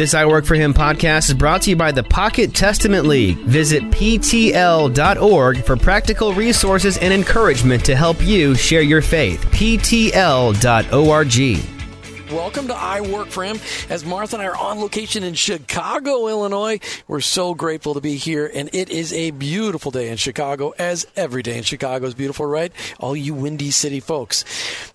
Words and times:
This 0.00 0.14
I 0.14 0.24
Work 0.24 0.46
for 0.46 0.54
Him 0.54 0.72
podcast 0.72 1.28
is 1.28 1.34
brought 1.34 1.60
to 1.60 1.68
you 1.68 1.76
by 1.76 1.92
the 1.92 2.02
Pocket 2.02 2.54
Testament 2.54 3.04
League. 3.04 3.36
Visit 3.40 3.82
PTL.org 3.90 5.62
for 5.62 5.76
practical 5.76 6.32
resources 6.32 6.96
and 6.96 7.12
encouragement 7.12 7.84
to 7.84 7.94
help 7.94 8.16
you 8.22 8.54
share 8.54 8.80
your 8.80 9.02
faith. 9.02 9.44
PTL.org. 9.50 9.80
Welcome 12.30 12.68
to 12.68 12.76
I 12.76 13.00
Work 13.00 13.28
for 13.28 13.42
Him. 13.42 13.58
As 13.88 14.04
Martha 14.04 14.36
and 14.36 14.42
I 14.42 14.46
are 14.46 14.56
on 14.56 14.78
location 14.78 15.24
in 15.24 15.34
Chicago, 15.34 16.28
Illinois, 16.28 16.78
we're 17.08 17.20
so 17.20 17.54
grateful 17.54 17.94
to 17.94 18.00
be 18.00 18.14
here, 18.14 18.48
and 18.54 18.70
it 18.72 18.88
is 18.88 19.12
a 19.12 19.32
beautiful 19.32 19.90
day 19.90 20.10
in 20.10 20.16
Chicago, 20.16 20.72
as 20.78 21.08
every 21.16 21.42
day 21.42 21.58
in 21.58 21.64
Chicago 21.64 22.06
is 22.06 22.14
beautiful, 22.14 22.46
right? 22.46 22.72
All 23.00 23.16
you 23.16 23.34
Windy 23.34 23.72
City 23.72 23.98
folks. 23.98 24.44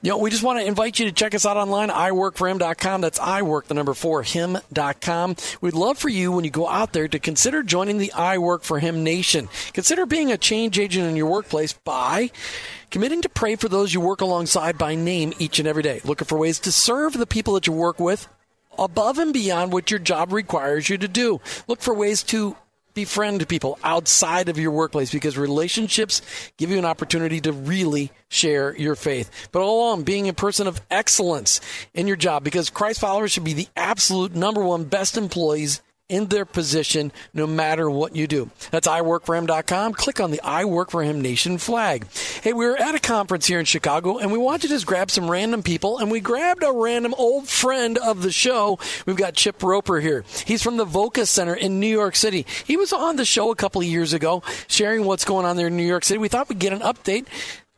You 0.02 0.12
know, 0.12 0.18
we 0.18 0.30
just 0.30 0.44
want 0.44 0.60
to 0.60 0.66
invite 0.66 0.98
you 0.98 1.08
to 1.08 1.12
check 1.12 1.36
us 1.36 1.46
out 1.46 1.58
online, 1.58 1.90
iworkforhim.com. 1.90 3.02
That's 3.02 3.20
I 3.20 3.42
work, 3.42 3.68
the 3.68 3.74
number 3.74 3.94
four, 3.94 4.24
him.com. 4.24 5.36
We'd 5.60 5.74
love 5.74 5.98
for 5.98 6.10
you, 6.10 6.32
when 6.32 6.46
you 6.46 6.52
go 6.52 6.70
out 6.70 6.94
there, 6.94 7.10
to 7.10 7.20
consider 7.20 7.64
joining 7.64 7.98
the 7.98 8.14
I 8.14 8.38
Work 8.38 8.64
for 8.64 8.80
Him 8.80 9.04
Nation. 9.04 9.50
Consider 9.74 10.06
being 10.06 10.32
a 10.32 10.38
change 10.38 10.80
agent 10.80 11.06
in 11.06 11.18
your 11.18 11.30
workplace 11.30 11.74
by 11.74 12.32
committing 12.90 13.22
to 13.22 13.30
pray 13.30 13.56
for 13.56 13.70
those 13.70 13.94
you 13.94 14.02
work 14.02 14.22
alongside 14.22 14.78
by 14.78 14.96
name 14.96 15.34
each 15.40 15.60
and 15.60 15.68
every 15.68 15.84
day, 15.84 16.02
looking 16.04 16.28
for 16.28 16.38
ways 16.38 16.60
to 16.60 16.72
serve 16.72 17.14
the 17.14 17.26
people 17.28 17.54
that 17.54 17.68
you 17.68 17.74
work 17.74 18.00
with 18.00 18.28
above 18.78 19.18
and 19.18 19.34
beyond 19.34 19.72
what 19.72 19.92
your 19.92 20.00
job 20.00 20.34
requires 20.34 20.90
you 20.90 20.98
to 20.98 21.08
do. 21.08 21.40
Look 21.68 21.82
for 21.82 21.94
ways 21.94 22.24
to 22.24 22.56
befriend 22.94 23.48
people 23.48 23.78
outside 23.84 24.50
of 24.50 24.58
your 24.58 24.72
workplace 24.72 25.12
because 25.12 25.38
relationships 25.38 26.22
give 26.58 26.72
you 26.72 26.80
an 26.80 26.86
opportunity 26.86 27.42
to 27.42 27.52
really 27.52 28.12
share 28.30 28.76
your 28.78 28.96
faith. 28.96 29.50
But 29.52 29.62
all 29.62 29.90
along, 29.90 30.04
being 30.04 30.28
a 30.28 30.34
person 30.34 30.66
of 30.66 30.82
excellence 30.90 31.60
in 31.94 32.08
your 32.08 32.16
job 32.16 32.44
because 32.44 32.70
Christ 32.70 33.02
followers 33.02 33.34
should 33.34 33.44
be 33.44 33.54
the 33.54 33.68
absolute 33.76 34.34
number 34.34 34.64
one 34.64 34.86
best 34.86 35.18
employees 35.18 35.82
in 36.08 36.28
their 36.28 36.46
position 36.46 37.12
no 37.34 37.48
matter 37.48 37.90
what 37.90 38.16
you 38.16 38.28
do. 38.28 38.50
That's 38.70 38.88
iworkforhim.com. 38.88 39.94
Click 39.94 40.20
on 40.20 40.32
the 40.32 40.42
I 40.44 40.66
Work 40.66 40.92
for 40.92 41.02
Him 41.02 41.20
Nation 41.20 41.58
flag. 41.58 42.06
Hey, 42.44 42.54
we 42.54 42.66
were 42.66 42.78
at 42.78 42.94
a 42.94 43.00
conference 43.00 43.48
here 43.48 43.60
in 43.60 43.66
Chicago 43.66 44.20
and 44.20 44.32
we 44.32 44.38
wanted 44.38 44.62
to 44.64 44.68
just 44.68 44.86
grab 44.86 45.10
some 45.10 45.30
random 45.30 45.64
people 45.64 45.98
and 45.98 46.12
we 46.12 46.20
grabbed 46.20 46.64
a 46.64 46.72
random 46.72 47.16
old 47.18 47.48
friend 47.48 47.98
of 47.98 48.22
the 48.22 48.32
show. 48.32 48.78
We've 49.08 49.16
got 49.16 49.34
Chip 49.34 49.64
Roper 49.64 50.00
here. 50.00 50.24
He's 50.46 50.62
from 50.62 50.78
the 50.78 50.86
Voca 50.86 51.26
Center 51.26 51.56
in 51.56 51.80
New 51.80 51.88
York 51.88 52.16
City. 52.16 52.46
He 52.66 52.78
was 52.78 52.94
on 52.94 53.16
the 53.16 53.26
show 53.26 53.52
a 53.52 53.56
couple 53.56 53.82
of 53.82 53.88
years 53.88 54.14
ago 54.14 54.44
sharing 54.68 55.06
what's 55.06 55.26
going 55.26 55.46
on 55.46 55.58
there 55.58 55.68
in 55.68 55.78
New 55.78 55.88
York 55.88 56.04
City. 56.04 56.20
We 56.20 56.28
thought 56.28 56.50
we'd 56.50 56.60
get 56.60 56.74
an 56.74 56.82
update. 56.82 57.26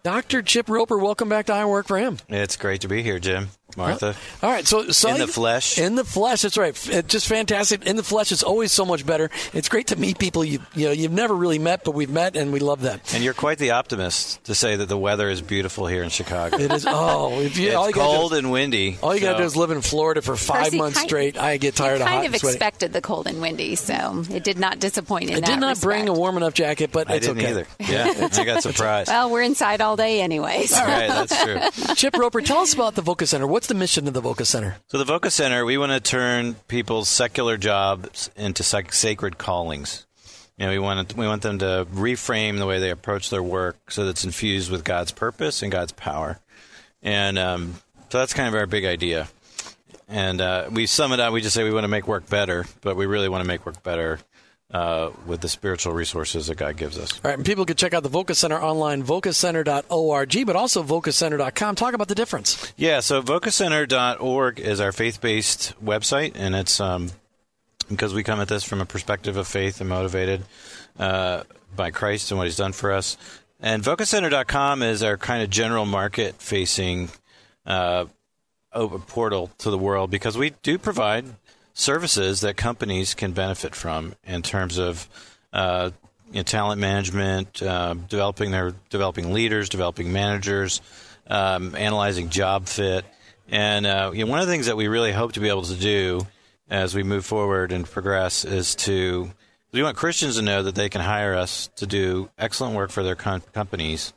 Dr. 0.03 0.41
Chip 0.41 0.69
Roper, 0.69 0.97
welcome 0.97 1.27
back 1.29 1.47
to 1.47 1.53
I 1.53 1.65
Work 1.65 1.87
for 1.87 1.97
Him. 1.97 2.17
It's 2.29 2.55
great 2.55 2.81
to 2.81 2.87
be 2.87 3.03
here, 3.03 3.19
Jim. 3.19 3.49
Martha. 3.77 4.15
All 4.41 4.49
right, 4.49 4.65
so, 4.65 4.89
so 4.89 5.09
in 5.13 5.19
the 5.19 5.27
flesh. 5.27 5.77
In 5.77 5.95
the 5.95 6.03
flesh, 6.03 6.41
that's 6.41 6.57
right. 6.57 6.75
It's 6.89 7.07
just 7.07 7.27
fantastic. 7.27 7.85
In 7.85 7.95
the 7.95 8.03
flesh, 8.03 8.31
it's 8.31 8.43
always 8.43 8.71
so 8.71 8.85
much 8.85 9.05
better. 9.05 9.29
It's 9.53 9.69
great 9.69 9.87
to 9.87 9.95
meet 9.95 10.17
people 10.19 10.43
you 10.43 10.59
you 10.73 10.87
know 10.87 10.91
you've 10.91 11.11
never 11.11 11.35
really 11.35 11.59
met, 11.59 11.83
but 11.83 11.91
we've 11.91 12.09
met, 12.09 12.35
and 12.35 12.51
we 12.51 12.59
love 12.59 12.81
that. 12.81 13.13
And 13.13 13.23
you're 13.23 13.33
quite 13.33 13.59
the 13.59 13.71
optimist 13.71 14.43
to 14.45 14.55
say 14.55 14.75
that 14.75 14.87
the 14.89 14.97
weather 14.97 15.29
is 15.29 15.41
beautiful 15.41 15.87
here 15.87 16.03
in 16.03 16.09
Chicago. 16.09 16.57
It 16.57 16.71
is. 16.71 16.85
Oh, 16.87 17.39
if 17.39 17.57
you, 17.57 17.67
it's 17.67 17.75
all 17.75 17.87
you 17.87 17.93
cold 17.93 18.33
is, 18.33 18.39
and 18.39 18.51
windy. 18.51 18.97
All 19.01 19.13
you 19.13 19.21
got 19.21 19.33
to 19.33 19.37
do 19.39 19.43
is 19.43 19.55
live 19.55 19.71
in 19.71 19.81
Florida 19.81 20.21
for 20.21 20.35
five 20.35 20.65
Percy, 20.65 20.77
months 20.77 20.97
kind- 20.97 21.09
straight. 21.09 21.37
I 21.37 21.57
get 21.57 21.75
tired 21.75 22.01
of 22.01 22.07
kind 22.07 22.17
hot 22.17 22.25
of 22.25 22.33
and 22.33 22.35
expected 22.35 22.93
the 22.93 23.01
cold 23.01 23.27
and 23.27 23.41
windy, 23.41 23.75
so 23.75 24.23
it 24.31 24.43
did 24.43 24.57
not 24.57 24.79
disappoint 24.79 25.29
in 25.29 25.37
I 25.37 25.39
that 25.41 25.45
did 25.45 25.59
not 25.59 25.79
bring 25.81 26.09
a 26.09 26.13
warm 26.13 26.37
enough 26.37 26.53
jacket, 26.53 26.91
but 26.91 27.09
I 27.09 27.15
it's 27.15 27.27
didn't 27.27 27.43
okay. 27.43 27.51
either. 27.51 27.67
Yeah, 27.87 28.27
I 28.33 28.43
got 28.43 28.63
surprised. 28.63 29.09
Well, 29.09 29.29
we're 29.29 29.43
inside 29.43 29.79
all 29.81 29.95
day 29.95 30.19
anyways. 30.21 30.73
All 30.73 30.85
right, 30.85 31.07
that's 31.07 31.41
true. 31.43 31.95
Chip 31.95 32.17
Roper, 32.17 32.41
tell 32.41 32.59
us 32.59 32.73
about 32.73 32.95
the 32.95 33.01
Voca 33.01 33.25
Center. 33.27 33.47
What's 33.47 33.66
the 33.67 33.75
mission 33.75 34.07
of 34.07 34.13
the 34.13 34.21
Voca 34.21 34.45
Center? 34.45 34.77
So 34.87 34.97
the 34.97 35.05
Voca 35.05 35.31
Center, 35.31 35.65
we 35.65 35.77
want 35.77 35.91
to 35.91 35.99
turn 35.99 36.55
people's 36.67 37.07
secular 37.07 37.57
jobs 37.57 38.29
into 38.35 38.63
sac- 38.63 38.93
sacred 38.93 39.37
callings. 39.37 40.05
You 40.57 40.65
know, 40.65 40.71
we 40.71 40.79
want 40.79 41.09
to, 41.09 41.15
we 41.15 41.27
want 41.27 41.43
them 41.43 41.59
to 41.59 41.87
reframe 41.93 42.57
the 42.57 42.65
way 42.65 42.79
they 42.79 42.89
approach 42.89 43.29
their 43.29 43.43
work 43.43 43.91
so 43.91 44.05
that 44.05 44.11
it's 44.11 44.25
infused 44.25 44.71
with 44.71 44.83
God's 44.83 45.11
purpose 45.11 45.61
and 45.61 45.71
God's 45.71 45.91
power. 45.91 46.39
And 47.03 47.37
um, 47.37 47.75
so 48.09 48.17
that's 48.17 48.33
kind 48.33 48.47
of 48.47 48.55
our 48.55 48.65
big 48.65 48.85
idea. 48.85 49.27
And 50.07 50.41
uh, 50.41 50.69
we 50.71 50.85
sum 50.85 51.11
it 51.11 51.19
up. 51.19 51.33
We 51.33 51.41
just 51.41 51.53
say 51.53 51.63
we 51.63 51.73
want 51.73 51.83
to 51.83 51.89
make 51.89 52.07
work 52.07 52.29
better, 52.29 52.65
but 52.81 52.95
we 52.95 53.05
really 53.05 53.29
want 53.29 53.43
to 53.43 53.47
make 53.47 53.65
work 53.65 53.83
better 53.83 54.19
uh, 54.71 55.11
with 55.25 55.41
the 55.41 55.49
spiritual 55.49 55.93
resources 55.93 56.47
that 56.47 56.55
God 56.55 56.77
gives 56.77 56.97
us. 56.97 57.13
All 57.23 57.29
right, 57.29 57.37
and 57.37 57.45
people 57.45 57.65
can 57.65 57.77
check 57.77 57.93
out 57.93 58.03
the 58.03 58.09
Voca 58.09 58.35
Center 58.35 58.61
online, 58.61 59.03
vocacenter.org, 59.03 60.45
but 60.45 60.55
also 60.55 60.83
vocacenter.com. 60.83 61.75
Talk 61.75 61.93
about 61.93 62.07
the 62.07 62.15
difference. 62.15 62.73
Yeah, 62.75 62.99
so 62.99 63.21
vocacenter.org 63.21 64.59
is 64.59 64.79
our 64.79 64.91
faith 64.91 65.21
based 65.21 65.73
website, 65.83 66.33
and 66.35 66.55
it's 66.55 66.79
um, 66.79 67.11
because 67.89 68.13
we 68.13 68.23
come 68.23 68.41
at 68.41 68.47
this 68.47 68.63
from 68.63 68.81
a 68.81 68.85
perspective 68.85 69.37
of 69.37 69.47
faith 69.47 69.79
and 69.79 69.89
motivated 69.89 70.43
uh, 70.99 71.43
by 71.75 71.91
Christ 71.91 72.31
and 72.31 72.37
what 72.37 72.47
He's 72.47 72.57
done 72.57 72.73
for 72.73 72.91
us. 72.91 73.17
And 73.59 73.83
vocacenter.com 73.83 74.83
is 74.83 75.01
our 75.01 75.17
kind 75.17 75.41
of 75.41 75.49
general 75.49 75.85
market 75.85 76.35
facing 76.35 77.09
uh, 77.65 78.05
open 78.73 79.01
portal 79.01 79.49
to 79.59 79.71
the 79.71 79.77
world 79.77 80.11
because 80.11 80.37
we 80.37 80.51
do 80.61 80.77
provide 80.77 81.25
services 81.77 82.41
that 82.41 82.57
companies 82.57 83.13
can 83.13 83.31
benefit 83.33 83.75
from 83.75 84.15
in 84.25 84.41
terms 84.41 84.79
of 84.79 85.07
uh, 85.53 85.91
you 86.29 86.37
know, 86.37 86.41
talent 86.41 86.81
management, 86.81 87.61
uh, 87.61 87.93
developing 88.09 88.49
their 88.49 88.73
developing 88.89 89.31
leaders, 89.31 89.69
developing 89.69 90.11
managers, 90.11 90.81
um, 91.27 91.75
analyzing 91.75 92.29
job 92.29 92.67
fit, 92.67 93.05
and 93.49 93.85
uh, 93.85 94.11
you 94.13 94.25
know, 94.25 94.31
one 94.31 94.39
of 94.39 94.47
the 94.47 94.51
things 94.51 94.65
that 94.65 94.75
we 94.75 94.87
really 94.87 95.11
hope 95.11 95.33
to 95.33 95.39
be 95.39 95.49
able 95.49 95.61
to 95.61 95.75
do 95.75 96.25
as 96.67 96.95
we 96.95 97.03
move 97.03 97.25
forward 97.25 97.71
and 97.71 97.85
progress 97.85 98.43
is 98.43 98.73
to 98.75 99.31
we 99.71 99.83
want 99.83 99.95
Christians 99.95 100.37
to 100.37 100.41
know 100.41 100.63
that 100.63 100.73
they 100.73 100.89
can 100.89 101.01
hire 101.01 101.35
us 101.35 101.69
to 101.75 101.85
do 101.85 102.29
excellent 102.39 102.75
work 102.75 102.89
for 102.89 103.03
their 103.03 103.15
com- 103.15 103.43
companies, 103.53 104.13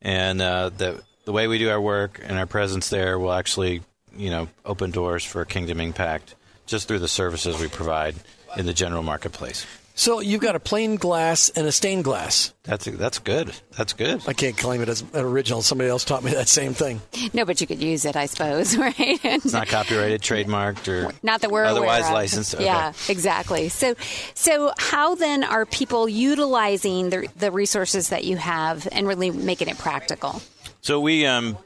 and 0.00 0.40
uh, 0.40 0.70
that 0.78 1.02
the 1.26 1.32
way 1.32 1.46
we 1.46 1.58
do 1.58 1.68
our 1.68 1.80
work 1.80 2.20
and 2.24 2.38
our 2.38 2.46
presence 2.46 2.88
there 2.88 3.18
will 3.18 3.32
actually, 3.32 3.82
you 4.16 4.30
know, 4.30 4.48
open 4.64 4.90
doors 4.90 5.24
for 5.24 5.44
kingdom 5.44 5.78
impact 5.78 6.34
just 6.66 6.88
through 6.88 7.00
the 7.00 7.08
services 7.08 7.60
we 7.60 7.68
provide 7.68 8.14
in 8.56 8.66
the 8.66 8.74
general 8.74 9.02
marketplace. 9.02 9.66
So 9.94 10.20
you've 10.20 10.40
got 10.40 10.56
a 10.56 10.60
plain 10.60 10.96
glass 10.96 11.50
and 11.50 11.66
a 11.66 11.72
stained 11.72 12.04
glass. 12.04 12.54
That's 12.62 12.86
that's 12.86 13.18
good. 13.18 13.52
That's 13.76 13.92
good. 13.92 14.22
I 14.26 14.32
can't 14.32 14.56
claim 14.56 14.80
it 14.80 14.88
as 14.88 15.02
an 15.02 15.08
original. 15.14 15.60
Somebody 15.60 15.90
else 15.90 16.02
taught 16.02 16.24
me 16.24 16.30
that 16.32 16.48
same 16.48 16.72
thing. 16.72 17.02
No, 17.34 17.44
but 17.44 17.60
you 17.60 17.66
could 17.66 17.82
use 17.82 18.06
it, 18.06 18.16
I 18.16 18.24
suppose, 18.24 18.74
right? 18.78 18.94
It's 18.98 19.52
not 19.52 19.66
copyrighted, 19.68 20.22
trademarked, 20.22 20.88
or 20.88 21.12
Not 21.22 21.42
that 21.42 21.50
we're 21.50 21.64
otherwise 21.66 22.00
aware 22.00 22.08
of. 22.08 22.14
licensed. 22.14 22.54
Okay. 22.54 22.64
Yeah, 22.64 22.94
exactly. 23.10 23.68
So, 23.68 23.94
so 24.32 24.72
how 24.78 25.14
then 25.14 25.44
are 25.44 25.66
people 25.66 26.08
utilizing 26.08 27.10
the, 27.10 27.28
the 27.36 27.50
resources 27.50 28.08
that 28.08 28.24
you 28.24 28.38
have 28.38 28.88
and 28.92 29.06
really 29.06 29.30
making 29.30 29.68
it 29.68 29.76
practical? 29.76 30.40
So 30.80 31.00
we, 31.00 31.26
um, 31.26 31.58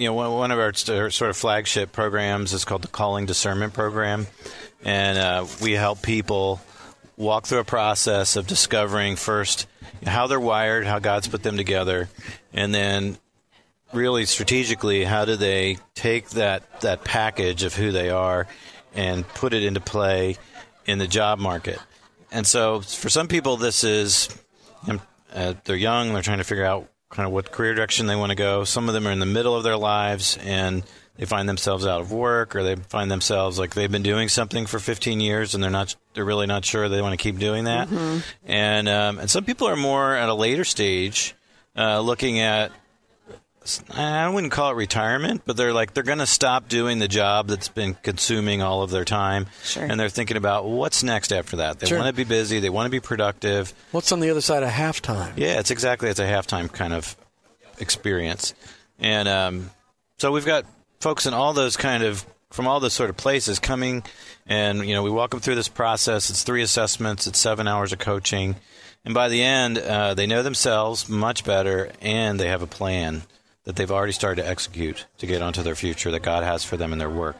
you 0.00 0.06
know, 0.06 0.14
one, 0.14 0.50
of 0.50 0.58
our 0.58 0.72
sort 0.72 1.20
of 1.20 1.36
flagship 1.36 1.92
programs 1.92 2.54
is 2.54 2.64
called 2.64 2.80
the 2.80 2.88
Calling 2.88 3.26
Discernment 3.26 3.74
Program, 3.74 4.26
and 4.82 5.18
uh, 5.18 5.46
we 5.60 5.72
help 5.72 6.00
people 6.00 6.58
walk 7.18 7.46
through 7.46 7.58
a 7.58 7.64
process 7.64 8.36
of 8.36 8.46
discovering 8.46 9.16
first 9.16 9.66
how 10.06 10.26
they're 10.26 10.40
wired, 10.40 10.86
how 10.86 11.00
God's 11.00 11.28
put 11.28 11.42
them 11.42 11.58
together, 11.58 12.08
and 12.54 12.74
then 12.74 13.18
really 13.92 14.24
strategically 14.24 15.04
how 15.04 15.26
do 15.26 15.36
they 15.36 15.76
take 15.94 16.30
that 16.30 16.80
that 16.80 17.04
package 17.04 17.62
of 17.62 17.74
who 17.74 17.92
they 17.92 18.08
are 18.08 18.46
and 18.94 19.28
put 19.28 19.52
it 19.52 19.62
into 19.62 19.80
play 19.80 20.38
in 20.86 20.96
the 20.96 21.06
job 21.06 21.38
market. 21.38 21.78
And 22.32 22.46
so 22.46 22.80
for 22.80 23.10
some 23.10 23.28
people 23.28 23.58
this 23.58 23.84
is 23.84 24.30
uh, 25.34 25.54
they're 25.64 25.76
young, 25.76 26.14
they're 26.14 26.22
trying 26.22 26.38
to 26.38 26.44
figure 26.44 26.64
out 26.64 26.89
kind 27.10 27.26
of 27.26 27.32
what 27.32 27.50
career 27.50 27.74
direction 27.74 28.06
they 28.06 28.16
want 28.16 28.30
to 28.30 28.36
go. 28.36 28.64
Some 28.64 28.88
of 28.88 28.94
them 28.94 29.06
are 29.06 29.10
in 29.10 29.18
the 29.18 29.26
middle 29.26 29.54
of 29.54 29.64
their 29.64 29.76
lives 29.76 30.38
and 30.42 30.82
they 31.16 31.26
find 31.26 31.48
themselves 31.48 31.84
out 31.84 32.00
of 32.00 32.12
work 32.12 32.56
or 32.56 32.62
they 32.62 32.76
find 32.76 33.10
themselves 33.10 33.58
like 33.58 33.74
they've 33.74 33.90
been 33.90 34.02
doing 34.02 34.28
something 34.28 34.64
for 34.64 34.78
15 34.78 35.20
years 35.20 35.54
and 35.54 35.62
they're 35.62 35.70
not 35.70 35.94
they're 36.14 36.24
really 36.24 36.46
not 36.46 36.64
sure 36.64 36.88
they 36.88 37.02
want 37.02 37.12
to 37.12 37.22
keep 37.22 37.38
doing 37.38 37.64
that. 37.64 37.88
And 38.46 38.88
um, 38.88 39.18
and 39.18 39.28
some 39.28 39.44
people 39.44 39.68
are 39.68 39.76
more 39.76 40.14
at 40.14 40.28
a 40.28 40.34
later 40.34 40.64
stage 40.64 41.34
uh, 41.76 42.00
looking 42.00 42.38
at 42.40 42.72
I 43.94 44.28
wouldn't 44.28 44.52
call 44.52 44.70
it 44.70 44.74
retirement, 44.74 45.42
but 45.44 45.56
they're 45.56 45.72
like 45.72 45.94
they're 45.94 46.02
going 46.02 46.18
to 46.18 46.26
stop 46.26 46.68
doing 46.68 46.98
the 46.98 47.08
job 47.08 47.48
that's 47.48 47.68
been 47.68 47.94
consuming 47.94 48.62
all 48.62 48.82
of 48.82 48.90
their 48.90 49.04
time, 49.04 49.46
Sure. 49.62 49.84
and 49.84 49.98
they're 50.00 50.08
thinking 50.08 50.36
about 50.36 50.66
what's 50.66 51.02
next 51.02 51.32
after 51.32 51.56
that. 51.56 51.78
They 51.78 51.86
Sure. 51.86 51.98
want 51.98 52.08
to 52.08 52.14
be 52.14 52.24
busy, 52.24 52.58
they 52.60 52.70
want 52.70 52.86
to 52.86 52.90
be 52.90 53.00
productive. 53.00 53.72
What's 53.92 54.12
on 54.12 54.20
the 54.20 54.30
other 54.30 54.40
side 54.40 54.62
of 54.62 54.70
halftime? 54.70 55.32
Yeah, 55.36 55.58
it's 55.60 55.70
exactly 55.70 56.08
it's 56.10 56.20
a 56.20 56.24
halftime 56.26 56.72
kind 56.72 56.92
of 56.92 57.16
experience, 57.78 58.54
and 58.98 59.28
um, 59.28 59.70
so 60.18 60.32
we've 60.32 60.46
got 60.46 60.64
folks 61.00 61.26
in 61.26 61.34
all 61.34 61.52
those 61.52 61.76
kind 61.76 62.02
of 62.02 62.24
from 62.50 62.66
all 62.66 62.80
those 62.80 62.92
sort 62.92 63.10
of 63.10 63.16
places 63.16 63.58
coming, 63.58 64.02
and 64.46 64.86
you 64.86 64.94
know 64.94 65.02
we 65.02 65.10
walk 65.10 65.30
them 65.30 65.40
through 65.40 65.54
this 65.54 65.68
process. 65.68 66.30
It's 66.30 66.42
three 66.42 66.62
assessments, 66.62 67.26
it's 67.26 67.38
seven 67.38 67.68
hours 67.68 67.92
of 67.92 67.98
coaching, 68.00 68.56
and 69.04 69.14
by 69.14 69.28
the 69.28 69.42
end, 69.42 69.78
uh, 69.78 70.14
they 70.14 70.26
know 70.26 70.42
themselves 70.42 71.08
much 71.08 71.44
better, 71.44 71.92
and 72.00 72.38
they 72.38 72.48
have 72.48 72.62
a 72.62 72.66
plan 72.66 73.22
that 73.64 73.76
they've 73.76 73.90
already 73.90 74.12
started 74.12 74.42
to 74.42 74.48
execute 74.48 75.06
to 75.18 75.26
get 75.26 75.42
onto 75.42 75.62
their 75.62 75.74
future 75.74 76.10
that 76.10 76.22
God 76.22 76.44
has 76.44 76.64
for 76.64 76.76
them 76.76 76.92
in 76.92 76.98
their 76.98 77.10
work. 77.10 77.36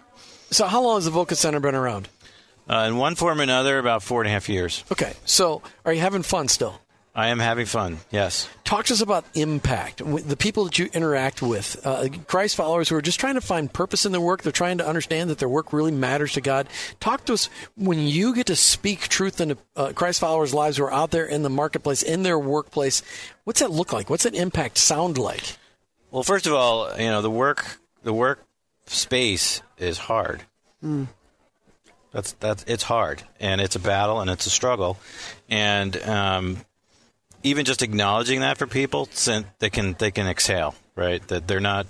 So 0.51 0.67
how 0.67 0.83
long 0.83 0.97
has 0.97 1.05
the 1.05 1.11
Voca 1.11 1.37
Center 1.37 1.61
been 1.61 1.75
around? 1.75 2.09
Uh, 2.69 2.87
in 2.89 2.97
one 2.97 3.15
form 3.15 3.41
or 3.41 3.43
another, 3.43 3.79
about 3.79 4.03
four 4.03 4.21
and 4.21 4.29
a 4.29 4.33
half 4.33 4.49
years. 4.49 4.85
Okay, 4.93 5.15
so 5.25 5.63
are 5.85 5.93
you 5.93 6.01
having 6.01 6.23
fun 6.23 6.49
still? 6.49 6.81
I 7.13 7.29
am 7.29 7.41
having 7.41 7.67
fun. 7.67 7.99
Yes. 8.13 8.49
Talk 8.63 8.85
to 8.87 8.93
us 8.93 9.01
about 9.01 9.25
impact. 9.35 9.99
The 9.99 10.37
people 10.37 10.65
that 10.65 10.79
you 10.79 10.89
interact 10.93 11.43
with, 11.43 11.85
uh, 11.85 12.07
Christ 12.29 12.55
followers 12.55 12.89
who 12.89 12.95
are 12.95 13.03
just 13.03 13.19
trying 13.19 13.35
to 13.35 13.41
find 13.41 13.73
purpose 13.73 14.07
in 14.07 14.13
their 14.13 14.21
work. 14.21 14.43
They're 14.43 14.53
trying 14.53 14.79
to 14.79 14.87
understand 14.87 15.29
that 15.29 15.39
their 15.39 15.49
work 15.49 15.73
really 15.73 15.91
matters 15.91 16.35
to 16.35 16.41
God. 16.41 16.69
Talk 17.01 17.25
to 17.25 17.33
us 17.33 17.51
when 17.75 17.99
you 17.99 18.33
get 18.33 18.47
to 18.47 18.55
speak 18.55 19.09
truth 19.09 19.41
into 19.41 19.59
uh, 19.75 19.93
Christ 19.93 20.21
followers' 20.21 20.55
lives 20.55 20.77
who 20.77 20.85
are 20.85 20.93
out 20.93 21.11
there 21.11 21.27
in 21.27 21.43
the 21.43 21.51
marketplace, 21.51 22.05
in 22.05 22.23
their 22.23 22.39
workplace. 22.39 23.03
What's 23.43 23.59
that 23.59 23.73
look 23.73 23.93
like? 23.93 24.09
What's 24.09 24.23
that 24.23 24.37
impact 24.37 24.79
sound 24.79 25.19
like? 25.19 25.57
Well, 26.11 26.23
first 26.23 26.47
of 26.47 26.53
all, 26.53 26.91
you 26.99 27.07
know 27.07 27.23
the 27.23 27.31
work 27.31 27.81
the 28.03 28.13
work 28.13 28.45
space 28.87 29.63
is 29.79 29.99
hard. 29.99 30.43
Mm. 30.85 31.09
That's 32.13 32.33
that's 32.33 32.65
it's 32.67 32.83
hard 32.83 33.23
and 33.39 33.61
it's 33.61 33.77
a 33.77 33.81
battle 33.81 34.21
and 34.21 34.31
it's 34.31 34.47
a 34.47 34.51
struggle, 34.51 34.99
and 35.49 35.97
um, 36.03 36.59
even 37.43 37.65
just 37.65 37.83
acknowledging 37.83 38.41
that 38.41 38.59
for 38.59 38.67
people, 38.67 39.09
they 39.59 39.71
can 39.71 39.95
they 39.99 40.11
can 40.11 40.27
exhale, 40.27 40.75
right? 40.97 41.27
That 41.29 41.47
they're 41.47 41.61
not 41.61 41.87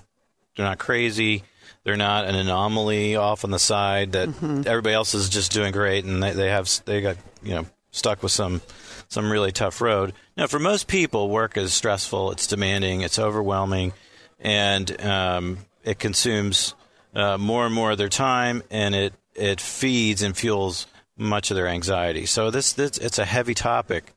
they're 0.56 0.66
not 0.66 0.78
crazy, 0.78 1.44
they're 1.84 1.96
not 1.96 2.26
an 2.26 2.34
anomaly 2.34 3.16
off 3.16 3.44
on 3.44 3.50
the 3.50 3.58
side. 3.58 4.12
That 4.12 4.28
mm-hmm. 4.28 4.62
everybody 4.66 4.94
else 4.94 5.14
is 5.14 5.28
just 5.28 5.52
doing 5.52 5.73
great, 5.73 6.05
and 6.05 6.23
they, 6.23 6.32
they 6.32 6.49
have 6.49 6.69
they 6.84 7.00
got 7.00 7.16
you 7.43 7.55
know 7.55 7.66
stuck 7.90 8.23
with 8.23 8.32
some 8.32 8.61
some 9.08 9.31
really 9.31 9.52
tough 9.52 9.81
road. 9.81 10.12
Now, 10.37 10.46
for 10.46 10.58
most 10.58 10.87
people, 10.87 11.28
work 11.28 11.56
is 11.56 11.73
stressful, 11.73 12.32
it's 12.32 12.46
demanding, 12.46 13.00
it's 13.00 13.19
overwhelming, 13.19 13.93
and 14.40 15.00
um, 15.02 15.58
it 15.84 15.98
consumes 15.98 16.75
uh, 17.14 17.38
more 17.38 17.66
and 17.66 17.75
more 17.75 17.92
of 17.92 17.98
their 17.98 18.08
time, 18.08 18.62
and 18.70 18.94
it 18.94 19.14
it 19.34 19.60
feeds 19.60 20.22
and 20.22 20.37
fuels 20.37 20.87
much 21.16 21.50
of 21.50 21.56
their 21.56 21.69
anxiety. 21.69 22.26
So 22.26 22.50
this, 22.50 22.72
this 22.72 22.98
it's 22.98 23.19
a 23.19 23.25
heavy 23.25 23.54
topic, 23.54 24.12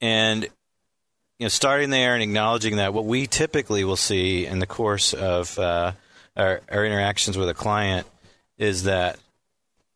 and 0.00 0.44
you 0.44 1.44
know, 1.44 1.48
starting 1.48 1.90
there 1.90 2.14
and 2.14 2.22
acknowledging 2.22 2.76
that 2.76 2.92
what 2.92 3.06
we 3.06 3.26
typically 3.26 3.84
will 3.84 3.96
see 3.96 4.46
in 4.46 4.58
the 4.58 4.66
course 4.66 5.14
of 5.14 5.58
uh, 5.58 5.92
our, 6.36 6.60
our, 6.70 6.84
interactions 6.84 7.38
with 7.38 7.48
a 7.48 7.54
client 7.54 8.06
is 8.58 8.82
that 8.82 9.18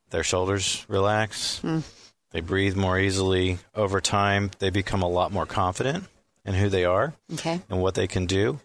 their 0.09 0.25
shoulders 0.25 0.87
relax, 0.89 1.61
mm. 1.63 1.83
they 2.31 2.41
breathe 2.41 2.77
more 2.77 2.99
easily. 2.99 3.59
Over 3.75 4.01
time, 4.01 4.53
they 4.59 4.71
become 4.71 5.03
a 5.03 5.09
lot 5.09 5.33
more 5.33 5.45
confident 5.45 6.05
in 6.47 6.55
who 6.55 6.71
they 6.71 6.87
are 6.87 7.13
okay. 7.35 7.61
and 7.69 7.83
what 7.83 7.95
they 7.95 8.07
can 8.07 8.25
do. 8.25 8.59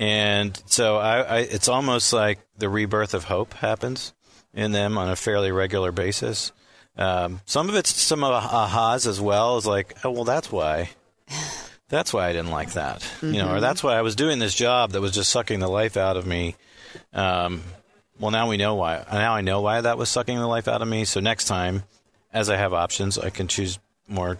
And 0.00 0.60
so 0.64 0.96
I, 0.96 1.20
I, 1.20 1.38
it's 1.40 1.68
almost 1.68 2.14
like 2.14 2.38
the 2.56 2.70
rebirth 2.70 3.12
of 3.12 3.24
hope 3.24 3.52
happens 3.52 4.14
in 4.54 4.72
them 4.72 4.96
on 4.96 5.10
a 5.10 5.14
fairly 5.14 5.52
regular 5.52 5.92
basis. 5.92 6.52
Um, 6.96 7.42
some 7.44 7.68
of 7.68 7.74
it's 7.74 7.94
some 7.94 8.24
of 8.24 8.42
ahas 8.42 9.06
as 9.06 9.20
well 9.20 9.58
as 9.58 9.66
like, 9.66 9.94
oh 10.02 10.10
well, 10.10 10.24
that's 10.24 10.50
why. 10.50 10.90
That's 11.90 12.14
why 12.14 12.28
I 12.28 12.32
didn't 12.32 12.52
like 12.52 12.74
that, 12.74 13.00
mm-hmm. 13.00 13.34
you 13.34 13.42
know, 13.42 13.48
or 13.48 13.52
mm-hmm. 13.54 13.62
that's 13.62 13.82
why 13.82 13.96
I 13.96 14.02
was 14.02 14.14
doing 14.14 14.38
this 14.38 14.54
job 14.54 14.92
that 14.92 15.00
was 15.00 15.10
just 15.10 15.28
sucking 15.28 15.58
the 15.58 15.68
life 15.68 15.96
out 15.96 16.16
of 16.16 16.24
me. 16.24 16.54
Um, 17.12 17.62
well, 18.20 18.30
now 18.30 18.48
we 18.48 18.56
know 18.56 18.76
why. 18.76 19.04
Now 19.10 19.34
I 19.34 19.40
know 19.40 19.60
why 19.60 19.80
that 19.80 19.98
was 19.98 20.08
sucking 20.08 20.38
the 20.38 20.46
life 20.46 20.68
out 20.68 20.82
of 20.82 20.88
me. 20.88 21.04
So 21.04 21.18
next 21.18 21.46
time, 21.46 21.82
as 22.32 22.48
I 22.48 22.56
have 22.56 22.72
options, 22.72 23.18
I 23.18 23.30
can 23.30 23.48
choose 23.48 23.80
more 24.06 24.38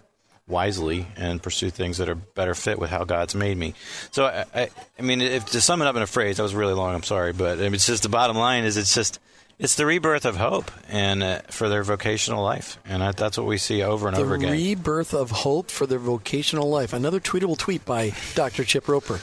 wisely 0.51 1.07
and 1.17 1.43
pursue 1.43 1.71
things 1.71 1.99
that 1.99 2.09
are 2.09 2.15
better 2.15 2.55
fit 2.55 2.79
with 2.79 2.91
how 2.91 3.05
God's 3.05 3.35
made 3.35 3.57
me. 3.57 3.75
So, 4.11 4.27
I, 4.27 4.45
I, 4.55 4.71
I 4.99 5.03
mean, 5.03 5.21
if 5.21 5.47
to 5.53 5.61
sum 5.61 5.81
it 5.81 5.87
up 5.87 5.97
in 5.97 6.03
a 6.03 6.07
phrase, 6.07 6.37
that 6.37 6.43
was 6.43 6.55
really 6.55 6.75
long. 6.75 6.95
I'm 6.95 7.03
sorry, 7.03 7.33
but 7.33 7.59
it's 7.59 7.87
just 7.87 8.03
the 8.03 8.09
bottom 8.09 8.37
line 8.37 8.65
is 8.65 8.77
it's 8.77 8.95
just 8.95 9.21
it's 9.61 9.75
the 9.75 9.85
rebirth 9.85 10.25
of 10.25 10.37
hope 10.37 10.71
and 10.89 11.23
uh, 11.23 11.41
for 11.49 11.69
their 11.69 11.83
vocational 11.83 12.43
life, 12.43 12.79
and 12.87 13.03
I, 13.03 13.13
that's 13.13 13.37
what 13.37 13.47
we 13.47 13.59
see 13.59 13.83
over 13.83 14.09
and 14.09 14.17
the 14.17 14.23
over 14.23 14.35
again. 14.35 14.53
The 14.53 14.75
rebirth 14.75 15.13
of 15.13 15.31
hope 15.31 15.71
for 15.71 15.87
their 15.87 15.99
vocational 15.99 16.71
life. 16.71 16.93
Another 16.93 17.21
tweetable 17.21 17.59
tweet 17.59 17.85
by 17.85 18.15
Dr. 18.35 18.65
Chip 18.65 18.89
Roper. 18.89 19.21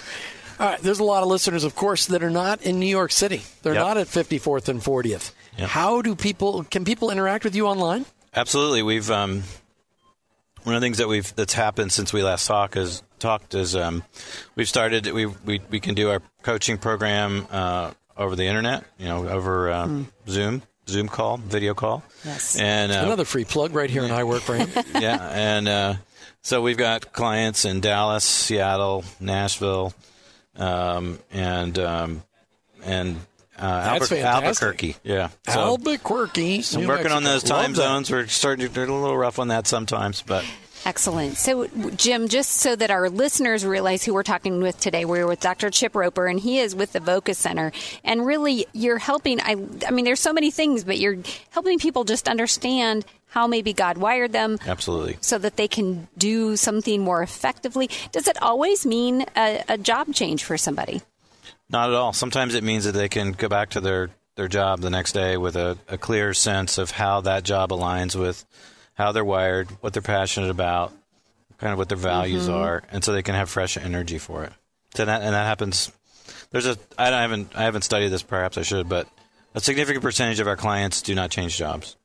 All 0.59 0.67
right, 0.67 0.79
there's 0.79 0.99
a 0.99 1.03
lot 1.03 1.23
of 1.23 1.29
listeners, 1.29 1.63
of 1.63 1.75
course, 1.75 2.05
that 2.07 2.23
are 2.23 2.29
not 2.29 2.61
in 2.61 2.79
New 2.79 2.87
York 2.87 3.11
City. 3.11 3.41
They're 3.63 3.73
yep. 3.73 3.83
not 3.83 3.97
at 3.97 4.07
54th 4.07 4.69
and 4.69 4.79
40th. 4.79 5.31
Yep. 5.57 5.69
How 5.69 6.01
do 6.01 6.15
people? 6.15 6.63
Can 6.63 6.85
people 6.85 7.09
interact 7.09 7.43
with 7.43 7.55
you 7.55 7.67
online? 7.67 8.05
Absolutely. 8.35 8.83
We've 8.83 9.09
um, 9.09 9.43
one 10.67 10.75
of 10.75 10.81
the 10.81 10.85
things 10.85 10.97
that 10.97 11.07
we've 11.07 11.33
that's 11.37 11.53
happened 11.53 11.93
since 11.93 12.11
we 12.11 12.21
last 12.21 12.45
talked 12.45 12.75
is 12.75 13.01
talked 13.19 13.55
is 13.55 13.73
um, 13.73 14.03
we've 14.57 14.67
started 14.67 15.07
we, 15.13 15.25
we 15.25 15.61
we 15.69 15.79
can 15.79 15.95
do 15.95 16.09
our 16.09 16.21
coaching 16.41 16.77
program 16.77 17.47
uh, 17.51 17.91
over 18.17 18.35
the 18.35 18.43
internet, 18.43 18.83
you 18.97 19.05
know, 19.05 19.29
over 19.29 19.71
uh, 19.71 19.85
mm. 19.87 20.05
Zoom, 20.27 20.61
Zoom 20.85 21.07
call, 21.07 21.37
video 21.37 21.73
call. 21.73 22.03
Yes. 22.25 22.59
And 22.59 22.91
uh, 22.91 22.95
another 22.95 23.23
free 23.23 23.45
plug 23.45 23.73
right 23.73 23.89
here 23.89 24.03
in 24.03 24.11
I 24.11 24.25
Work 24.25 24.41
for 24.41 24.55
Him. 24.55 24.69
yeah, 25.01 25.29
and 25.31 25.69
uh, 25.69 25.93
so 26.41 26.61
we've 26.61 26.75
got 26.75 27.13
clients 27.13 27.63
in 27.63 27.79
Dallas, 27.79 28.25
Seattle, 28.25 29.05
Nashville, 29.21 29.93
um, 30.57 31.17
and 31.31 31.79
um, 31.79 32.23
and 32.83 33.15
uh, 33.57 33.97
Albuquer- 33.99 34.23
Albuquerque. 34.23 34.95
Yeah, 35.03 35.29
so, 35.47 35.59
Albuquerque. 35.59 36.61
So 36.61 36.79
working 36.79 37.03
Mexico. 37.03 37.15
on 37.15 37.23
those 37.23 37.43
time 37.43 37.75
zones. 37.75 38.11
We're 38.11 38.27
starting 38.27 38.67
to 38.67 38.73
get 38.73 38.89
a 38.89 38.93
little 38.93 39.17
rough 39.17 39.39
on 39.39 39.49
that 39.49 39.67
sometimes, 39.67 40.21
but 40.21 40.45
Excellent. 40.85 41.35
So, 41.35 41.67
Jim, 41.97 42.29
just 42.29 42.53
so 42.53 42.75
that 42.75 42.91
our 42.91 43.09
listeners 43.09 43.65
realize 43.65 44.05
who 44.05 44.13
we're 44.13 44.23
talking 44.23 44.61
with 44.61 44.79
today, 44.79 45.03
we're 45.03 45.27
with 45.27 45.41
Dr. 45.41 45.69
Chip 45.69 45.95
Roper, 45.95 46.27
and 46.27 46.39
he 46.39 46.59
is 46.59 46.75
with 46.75 46.93
the 46.93 46.99
Voca 46.99 47.35
Center. 47.35 47.73
And 48.05 48.25
really, 48.25 48.65
you're 48.71 48.97
helping. 48.97 49.41
I, 49.41 49.55
I 49.85 49.91
mean, 49.91 50.05
there's 50.05 50.19
so 50.21 50.31
many 50.31 50.49
things, 50.49 50.85
but 50.85 50.97
you're 50.97 51.17
helping 51.49 51.79
people 51.79 52.05
just 52.05 52.29
understand 52.29 53.05
how 53.27 53.47
maybe 53.47 53.73
God 53.73 53.97
wired 53.97 54.31
them. 54.31 54.57
Absolutely. 54.65 55.17
So 55.19 55.37
that 55.37 55.57
they 55.57 55.67
can 55.67 56.07
do 56.17 56.55
something 56.55 57.01
more 57.01 57.21
effectively. 57.21 57.89
Does 58.13 58.27
it 58.27 58.41
always 58.41 58.85
mean 58.85 59.25
a, 59.35 59.63
a 59.67 59.77
job 59.77 60.13
change 60.13 60.43
for 60.45 60.57
somebody? 60.57 61.01
Not 61.69 61.89
at 61.89 61.95
all. 61.95 62.13
Sometimes 62.13 62.55
it 62.55 62.63
means 62.63 62.85
that 62.85 62.93
they 62.93 63.09
can 63.09 63.31
go 63.33 63.49
back 63.49 63.71
to 63.71 63.81
their, 63.81 64.09
their 64.35 64.47
job 64.47 64.79
the 64.79 64.89
next 64.89 65.11
day 65.11 65.37
with 65.37 65.55
a, 65.55 65.77
a 65.87 65.97
clear 65.97 66.33
sense 66.33 66.77
of 66.77 66.91
how 66.91 67.21
that 67.21 67.43
job 67.43 67.71
aligns 67.71 68.15
with 68.15 68.45
how 68.93 69.11
they're 69.11 69.25
wired, 69.25 69.69
what 69.81 69.93
they're 69.93 70.01
passionate 70.01 70.49
about, 70.49 70.93
kind 71.57 71.73
of 71.73 71.79
what 71.79 71.89
their 71.89 71.97
values 71.97 72.47
mm-hmm. 72.47 72.55
are, 72.55 72.83
and 72.91 73.03
so 73.03 73.11
they 73.11 73.23
can 73.23 73.35
have 73.35 73.49
fresh 73.49 73.77
energy 73.77 74.17
for 74.17 74.43
it. 74.43 74.53
So 74.95 75.05
that 75.05 75.21
and 75.21 75.33
that 75.33 75.45
happens. 75.45 75.91
There's 76.51 76.65
a 76.65 76.77
I 76.97 77.07
haven't 77.09 77.51
I 77.55 77.63
haven't 77.63 77.83
studied 77.83 78.09
this. 78.09 78.23
Perhaps 78.23 78.57
I 78.57 78.63
should, 78.63 78.87
but 78.87 79.07
a 79.53 79.59
significant 79.59 80.03
percentage 80.03 80.39
of 80.39 80.47
our 80.47 80.55
clients 80.55 81.01
do 81.01 81.13
not 81.13 81.29
change 81.29 81.57
jobs. 81.57 81.95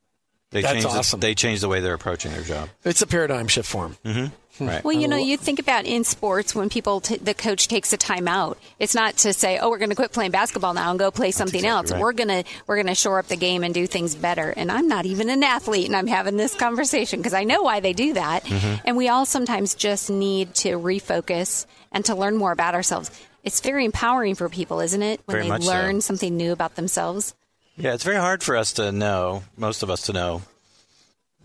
They 0.52 0.62
That's 0.62 0.75
change 0.75 0.84
awesome. 0.84 1.20
The, 1.20 1.26
they 1.26 1.34
change 1.34 1.60
the 1.60 1.69
way 1.69 1.81
they're 1.81 1.94
approaching 1.94 2.31
their 2.32 2.43
job. 2.43 2.68
It's 2.85 3.02
a 3.02 3.06
paradigm 3.06 3.49
shift 3.49 3.68
for 3.68 3.88
them. 3.88 3.97
Mm-hmm. 4.04 4.26
Hmm. 4.59 4.68
Right. 4.68 4.85
Well, 4.85 4.94
you 4.94 5.09
know, 5.09 5.16
you 5.16 5.38
think 5.38 5.59
about 5.59 5.87
in 5.87 6.04
sports 6.04 6.54
when 6.54 6.68
people, 6.68 7.00
t- 7.00 7.16
the 7.16 7.32
coach 7.32 7.68
takes 7.68 7.94
a 7.94 7.99
timeout. 7.99 8.59
It's 8.78 8.94
not 8.94 9.16
to 9.18 9.32
say, 9.32 9.59
"Oh, 9.59 9.71
we're 9.71 9.78
going 9.78 9.88
to 9.88 9.97
quit 9.97 10.12
playing 10.12 10.30
basketball 10.30 10.75
now 10.75 10.90
and 10.90 10.99
go 10.99 11.11
play 11.11 11.30
something 11.30 11.61
exactly 11.61 11.71
else." 11.71 11.92
Right. 11.92 12.00
We're 12.00 12.12
gonna 12.12 12.44
we're 12.66 12.76
gonna 12.76 12.94
shore 12.94 13.18
up 13.18 13.28
the 13.28 13.37
game 13.37 13.64
and 13.64 13.73
do 13.73 13.87
things 13.87 14.14
better. 14.14 14.52
And 14.54 14.71
I'm 14.71 14.88
not 14.88 15.06
even 15.06 15.30
an 15.30 15.42
athlete, 15.42 15.87
and 15.87 15.97
I'm 15.97 16.06
having 16.06 16.37
this 16.37 16.54
conversation 16.54 17.21
because 17.21 17.32
I 17.32 17.44
know 17.44 17.62
why 17.62 17.80
they 17.80 17.94
do 17.94 18.12
that. 18.12 18.44
Mm-hmm. 18.44 18.82
And 18.85 18.97
we 18.99 19.09
all 19.09 19.25
sometimes 19.25 19.75
just 19.75 20.11
need 20.11 20.54
to 20.56 20.78
refocus 20.78 21.64
and 21.90 22.04
to 22.04 22.14
learn 22.14 22.37
more 22.37 22.52
about 22.52 22.75
ourselves. 22.75 23.11
It's 23.44 23.61
very 23.61 23.87
empowering 23.87 24.35
for 24.35 24.50
people, 24.50 24.80
isn't 24.80 25.02
it, 25.02 25.21
when 25.25 25.37
very 25.38 25.49
they 25.49 25.66
learn 25.66 26.02
so. 26.02 26.09
something 26.09 26.37
new 26.37 26.52
about 26.52 26.76
themselves? 26.76 27.35
Yeah, 27.76 27.95
it's 27.95 28.05
very 28.05 28.17
hard 28.17 28.43
for 28.43 28.57
us 28.57 28.75
to 28.75 28.93
know, 28.93 29.45
most 29.57 29.83
of 29.83 29.91
us 29.91 30.02
to 30.02 30.12
know, 30.12 30.43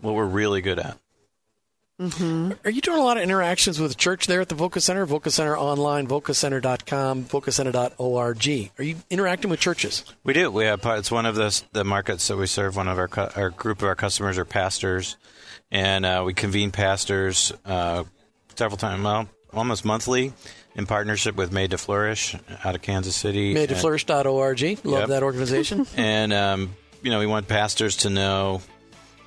what 0.00 0.14
we're 0.14 0.26
really 0.26 0.60
good 0.60 0.78
at. 0.78 0.98
Mm-hmm. 2.00 2.52
Are 2.64 2.70
you 2.70 2.80
doing 2.80 2.98
a 2.98 3.02
lot 3.02 3.16
of 3.16 3.24
interactions 3.24 3.80
with 3.80 3.96
church 3.96 4.28
there 4.28 4.40
at 4.40 4.48
the 4.48 4.54
Voca 4.54 4.80
Center? 4.80 5.04
Voca 5.04 5.32
Center 5.32 5.58
online, 5.58 6.06
vocacenter.com, 6.06 7.24
vocacenter.org. 7.24 8.70
Are 8.78 8.82
you 8.84 8.96
interacting 9.10 9.50
with 9.50 9.58
churches? 9.58 10.04
We 10.22 10.32
do. 10.32 10.48
We 10.48 10.64
have 10.66 10.80
it's 10.84 11.10
one 11.10 11.26
of 11.26 11.34
the 11.34 11.60
the 11.72 11.82
markets 11.82 12.28
that 12.28 12.36
we 12.36 12.46
serve. 12.46 12.76
One 12.76 12.86
of 12.86 12.98
our 12.98 13.10
our 13.34 13.50
group 13.50 13.78
of 13.78 13.88
our 13.88 13.96
customers 13.96 14.38
are 14.38 14.44
pastors, 14.44 15.16
and 15.72 16.06
uh, 16.06 16.22
we 16.24 16.34
convene 16.34 16.70
pastors 16.70 17.52
uh, 17.64 18.04
several 18.54 18.78
times, 18.78 19.02
well, 19.02 19.28
almost 19.52 19.84
monthly, 19.84 20.32
in 20.78 20.86
partnership 20.86 21.34
with 21.34 21.52
Made 21.52 21.72
to 21.72 21.78
Flourish 21.78 22.36
out 22.64 22.76
of 22.76 22.80
Kansas 22.80 23.16
City. 23.16 23.52
Made 23.52 23.68
to 23.70 23.74
Flourish.org. 23.74 24.62
Love 24.84 24.84
yep. 24.84 25.08
that 25.08 25.22
organization. 25.24 25.86
and 25.96 26.32
um, 26.32 26.76
you 27.02 27.10
know, 27.10 27.18
we 27.18 27.26
want 27.26 27.48
pastors 27.48 27.96
to 27.98 28.10
know 28.10 28.62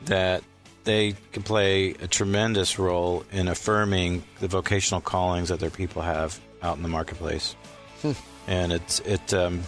that 0.05 0.43
they 0.86 1.13
can 1.34 1.43
play 1.43 1.89
a 1.89 2.08
tremendous 2.08 2.79
role 2.79 3.25
in 3.34 3.50
affirming 3.50 4.24
the 4.39 4.48
vocational 4.48 5.01
callings 5.01 5.50
that 5.50 5.60
their 5.60 5.70
people 5.70 6.01
have 6.01 6.39
out 6.63 6.77
in 6.77 6.84
the 6.84 6.89
marketplace. 6.89 7.55
Hmm. 8.01 8.13
And 8.48 8.72
it's 8.72 9.00
it. 9.01 9.34
Um, 9.34 9.63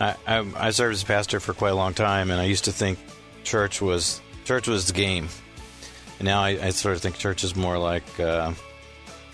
I, 0.00 0.16
I, 0.26 0.46
I 0.56 0.70
served 0.70 0.94
as 0.94 1.02
a 1.02 1.06
pastor 1.06 1.40
for 1.40 1.52
quite 1.52 1.72
a 1.72 1.76
long 1.76 1.92
time, 1.92 2.30
and 2.30 2.40
I 2.40 2.44
used 2.44 2.64
to 2.64 2.72
think 2.72 2.98
church 3.44 3.82
was 3.82 4.22
church 4.46 4.66
was 4.66 4.86
the 4.86 4.94
game. 4.94 5.28
And 6.18 6.24
now 6.24 6.40
I, 6.40 6.48
I 6.48 6.70
sort 6.70 6.96
of 6.96 7.02
think 7.02 7.18
church 7.18 7.44
is 7.44 7.54
more 7.54 7.76
like 7.76 8.18
uh, 8.18 8.54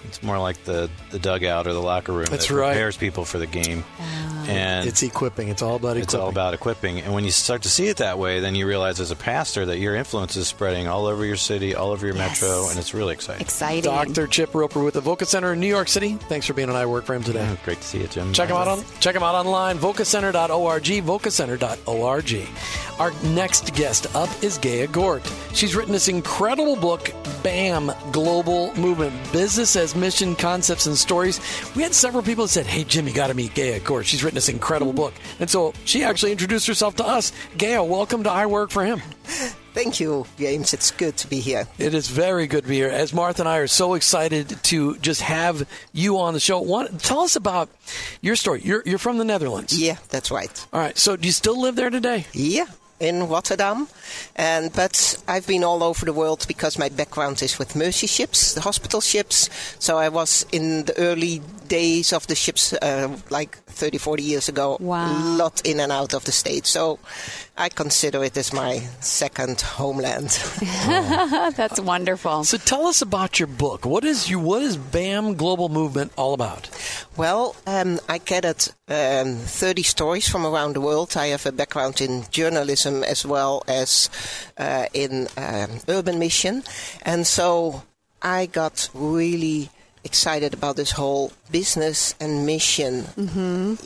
it's 0.05 0.23
more 0.23 0.39
like 0.39 0.63
the, 0.65 0.91
the 1.11 1.19
dugout 1.19 1.67
or 1.67 1.73
the 1.73 1.83
locker 1.83 2.13
room 2.13 2.27
That's 2.31 2.49
that 2.49 2.55
right. 2.55 2.73
prepares 2.73 2.97
people 2.97 3.25
for 3.25 3.39
the 3.39 3.47
game. 3.47 3.85
Oh. 4.01 4.29
And 4.49 4.89
it's 4.89 5.05
equipping. 5.05 5.49
It's 5.51 5.63
all 5.63 5.77
about 5.77 5.91
equipping. 5.91 6.03
It's 6.03 6.15
all 6.15 6.29
about 6.29 6.53
equipping. 6.53 6.99
And 7.01 7.15
when 7.15 7.25
you 7.25 7.31
start 7.31 7.63
to 7.63 7.69
see 7.69 7.87
it 7.87 7.99
that 7.99 8.19
way, 8.19 8.41
then 8.41 8.57
you 8.57 8.67
realize 8.67 8.99
as 8.99 9.13
a 9.13 9.17
pastor 9.17 9.65
that 9.67 9.79
your 9.79 9.95
influence 9.95 10.35
is 10.37 10.49
spreading 10.49 10.89
all 10.89 11.07
over 11.07 11.25
your 11.25 11.37
city, 11.37 11.77
all 11.77 11.93
over 11.93 12.05
your 12.07 12.17
Yes. 12.17 12.43
metro, 12.43 12.69
and 12.69 12.77
it's 12.77 12.93
really 12.93 13.13
exciting. 13.15 13.41
Exciting. 13.43 13.83
Dr. 13.85 14.27
Chip 14.27 14.53
Roper 14.53 14.83
with 14.83 14.95
the 14.95 15.01
Voca 15.01 15.25
Center 15.27 15.53
in 15.53 15.61
New 15.61 15.69
York 15.69 15.87
City. 15.87 16.15
Thanks 16.29 16.47
for 16.47 16.55
being 16.55 16.69
on 16.69 16.75
I 16.75 16.87
Work 16.87 17.05
for 17.05 17.15
Him 17.15 17.23
today. 17.23 17.45
Yeah, 17.45 17.57
great 17.65 17.81
to 17.81 17.87
see 17.87 18.01
you, 18.01 18.09
Jim. 18.09 18.33
Check 18.33 18.49
them 18.49 18.57
out 18.57 18.67
on 18.67 18.83
check 18.99 19.15
them 19.15 19.23
out 19.23 19.37
online. 19.37 19.79
Vocacenter.org. 19.79 20.83
Vocacenter.org. 20.83 22.49
Our 22.99 23.13
next 23.33 23.75
guest 23.75 24.15
up 24.15 24.29
is 24.43 24.59
Gea 24.59 24.91
Gort. 24.91 25.23
She's 25.55 25.75
written 25.75 25.93
this 25.93 26.09
incredible 26.09 26.77
book, 26.77 27.11
BAM 27.43 27.91
Global 28.13 28.75
Movement: 28.77 29.15
Business 29.33 29.77
as 29.77 29.92
Mission, 29.97 30.35
Concepts 30.35 30.87
and 30.87 30.97
Stories. 30.97 31.41
We 31.75 31.83
had 31.83 31.95
several 31.95 32.23
people 32.23 32.45
that 32.45 32.51
said, 32.51 32.67
"Hey 32.67 32.85
Jim, 32.85 33.07
you 33.07 33.15
got 33.15 33.29
to 33.29 33.35
meet 33.35 33.55
Gea 33.55 33.83
Gort. 33.85 34.07
She's 34.07 34.23
written 34.23 34.37
this 34.37 34.49
incredible 34.49 34.93
book." 34.93 35.15
And 35.41 35.49
so 35.49 35.73
she 35.85 36.03
actually 36.03 36.33
introduced 36.33 36.67
herself 36.67 36.97
to 36.97 37.07
us. 37.07 37.33
Gea, 37.57 37.87
welcome 37.87 38.25
to 38.25 38.31
I 38.31 38.47
Work 38.47 38.71
for 38.71 38.85
Him. 38.85 39.01
Thank 39.75 40.01
you, 40.01 40.27
James. 40.39 40.75
It's 40.75 40.91
good 40.91 41.17
to 41.19 41.27
be 41.27 41.41
here. 41.41 41.67
It 41.79 41.95
is 41.95 42.09
very 42.09 42.47
good 42.47 42.65
to 42.65 42.69
be 42.69 42.77
here. 42.77 42.91
As 42.91 43.15
Martha 43.15 43.41
and 43.41 43.49
I 43.49 43.57
are 43.57 43.67
so 43.67 43.95
excited 43.95 44.63
to 44.65 44.99
just 44.99 45.23
have 45.23 45.67
you 45.95 46.19
on 46.19 46.35
the 46.35 46.41
show. 46.41 46.61
One, 46.61 46.99
tell 46.99 47.21
us 47.21 47.37
about 47.37 47.71
your 48.21 48.37
story. 48.37 48.61
You're, 48.63 48.83
you're 48.85 48.99
from 48.99 49.17
the 49.17 49.25
Netherlands. 49.25 49.81
Yeah, 49.81 49.97
that's 50.11 50.31
right. 50.31 50.67
All 50.75 50.81
right. 50.81 50.97
So 50.99 51.17
do 51.17 51.27
you 51.27 51.33
still 51.33 51.59
live 51.59 51.77
there 51.77 51.89
today? 51.89 52.27
Yeah, 52.35 52.67
in 53.03 53.29
Rotterdam. 53.29 53.89
And 54.37 54.73
but 54.73 55.23
I've 55.29 55.47
been 55.47 55.65
all 55.65 55.83
over 55.83 56.07
the 56.07 56.13
world 56.13 56.47
because 56.49 56.79
my 56.79 56.89
background 56.89 57.43
is 57.43 57.59
with 57.59 57.77
mercy 57.77 58.07
ships, 58.07 58.55
the 58.55 58.61
hospital 58.61 59.01
ships. 59.01 59.51
So 59.79 59.99
I 59.99 60.09
was 60.09 60.47
in 60.53 60.85
the 60.85 60.97
early 60.99 61.43
days 61.69 62.13
of 62.13 62.27
the 62.29 62.35
ships, 62.35 62.73
uh, 62.75 63.19
like 63.31 63.59
30, 63.73 63.99
40 63.99 64.23
years 64.23 64.49
ago, 64.49 64.77
Wow. 64.81 65.11
a 65.11 65.37
lot 65.37 65.61
in 65.67 65.81
and 65.81 65.91
out 65.91 66.15
of 66.15 66.25
the 66.25 66.33
states. 66.33 66.71
So 66.71 66.99
I 67.57 67.69
consider 67.69 68.23
it 68.25 68.37
as 68.37 68.53
my 68.53 68.79
second 69.01 69.61
homeland. 69.61 70.31
That's 71.57 71.81
wonderful. 71.81 72.45
So 72.45 72.57
tell 72.59 72.87
us 72.87 73.03
about 73.03 73.39
your 73.39 73.47
book. 73.49 73.85
What 73.85 74.05
is 74.05 74.31
you? 74.31 74.39
What 74.39 74.63
is 74.63 74.77
BAM 74.77 75.35
Global 75.35 75.69
Movement 75.69 76.13
all 76.17 76.35
about? 76.35 76.69
Well, 77.17 77.57
um, 77.67 78.01
I 78.09 78.19
gathered 78.19 78.65
um, 78.89 79.37
30 79.37 79.83
stories 79.83 80.29
from 80.29 80.47
around 80.47 80.75
the 80.75 80.81
world. 80.81 81.17
I 81.17 81.27
have 81.29 81.47
a 81.47 81.53
background 81.53 82.01
in 82.01 82.25
journalism 82.31 83.03
as 83.05 83.27
well 83.27 83.63
as 83.69 84.09
uh, 84.59 84.87
in 84.95 85.29
um, 85.37 85.81
urban 85.89 86.19
mission. 86.19 86.63
And 87.03 87.27
so 87.27 87.83
I 88.23 88.47
got 88.47 88.89
really 88.95 89.71
excited 90.05 90.55
about 90.55 90.77
this 90.77 90.93
whole 90.93 91.33
business 91.51 92.15
and 92.21 92.47
mission 92.47 93.07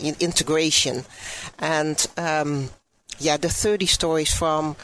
in- 0.00 0.16
integration. 0.20 1.04
And 1.58 2.06
um, 2.16 2.70
yeah, 3.18 3.36
the 3.36 3.48
30 3.48 3.86
stories 3.86 4.32
from 4.34 4.76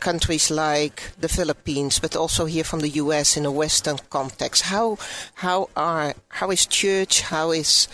countries 0.00 0.50
like 0.50 1.02
the 1.18 1.28
Philippines, 1.28 1.98
but 1.98 2.16
also 2.16 2.44
here 2.44 2.64
from 2.64 2.80
the 2.80 2.88
U.S. 2.90 3.36
in 3.36 3.46
a 3.46 3.50
Western 3.50 3.98
context. 4.10 4.62
How 4.64 4.98
how 5.34 5.68
are 5.76 6.14
how 6.28 6.50
is 6.50 6.66
church? 6.66 7.22
How 7.22 7.50
is 7.52 7.88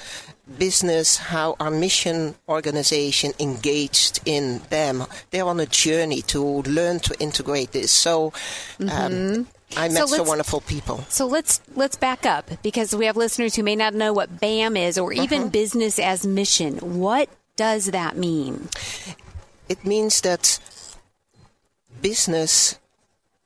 business? 0.58 1.16
How 1.16 1.56
are 1.60 1.70
mission 1.70 2.34
organization 2.48 3.32
engaged 3.38 4.20
in 4.24 4.60
them? 4.70 5.04
They're 5.30 5.46
on 5.46 5.60
a 5.60 5.66
journey 5.66 6.22
to 6.22 6.62
learn 6.62 7.00
to 7.00 7.14
integrate 7.20 7.72
this. 7.72 7.92
So. 7.92 8.32
Um, 8.90 9.46
I 9.76 9.88
met 9.88 10.08
so, 10.08 10.16
let's- 10.16 10.28
wonderful 10.28 10.60
people. 10.60 11.04
So 11.08 11.26
let's 11.26 11.60
let's 11.74 11.96
back 11.96 12.26
up 12.26 12.50
because 12.62 12.94
we 12.94 13.06
have 13.06 13.16
listeners 13.16 13.54
who 13.54 13.62
may 13.62 13.76
not 13.76 13.94
know 13.94 14.12
what 14.12 14.40
BAM 14.40 14.76
is 14.76 14.98
or 14.98 15.12
even 15.12 15.42
mm-hmm. 15.42 15.48
business 15.50 15.98
as 15.98 16.26
mission. 16.26 16.78
What 16.78 17.28
does 17.56 17.86
that 17.86 18.16
mean? 18.16 18.68
It 19.68 19.84
means 19.84 20.20
that 20.22 20.58
business 22.00 22.78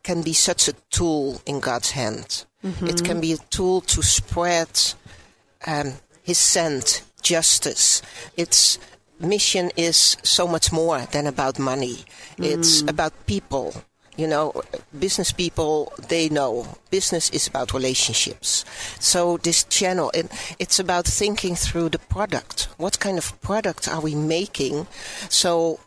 can 0.02 0.22
be 0.22 0.32
such 0.32 0.68
a 0.68 0.72
tool 0.90 1.40
in 1.46 1.60
God's 1.60 1.90
hand. 1.90 2.44
Mm-hmm. 2.64 2.86
It 2.86 3.04
can 3.04 3.20
be 3.20 3.32
a 3.32 3.38
tool 3.50 3.80
to 3.82 4.02
spread 4.02 4.70
um, 5.66 5.94
His 6.22 6.38
scent, 6.38 7.02
justice. 7.22 8.02
Its 8.36 8.78
mission 9.20 9.70
is 9.76 10.16
so 10.22 10.46
much 10.46 10.72
more 10.72 11.00
than 11.12 11.26
about 11.26 11.58
money. 11.58 12.04
It's 12.38 12.82
mm. 12.82 12.90
about 12.90 13.12
people. 13.26 13.74
You 14.16 14.26
know, 14.26 14.62
business 14.98 15.32
people, 15.32 15.92
they 16.08 16.28
know 16.28 16.66
business 16.90 17.28
is 17.30 17.46
about 17.46 17.74
relationships. 17.74 18.64
So 18.98 19.36
this 19.38 19.64
channel, 19.64 20.10
it, 20.14 20.30
it's 20.58 20.78
about 20.78 21.06
thinking 21.06 21.54
through 21.54 21.90
the 21.90 21.98
product. 21.98 22.68
What 22.78 22.98
kind 22.98 23.18
of 23.18 23.38
product 23.42 23.88
are 23.88 24.00
we 24.00 24.14
making? 24.14 24.86
So 25.28 25.80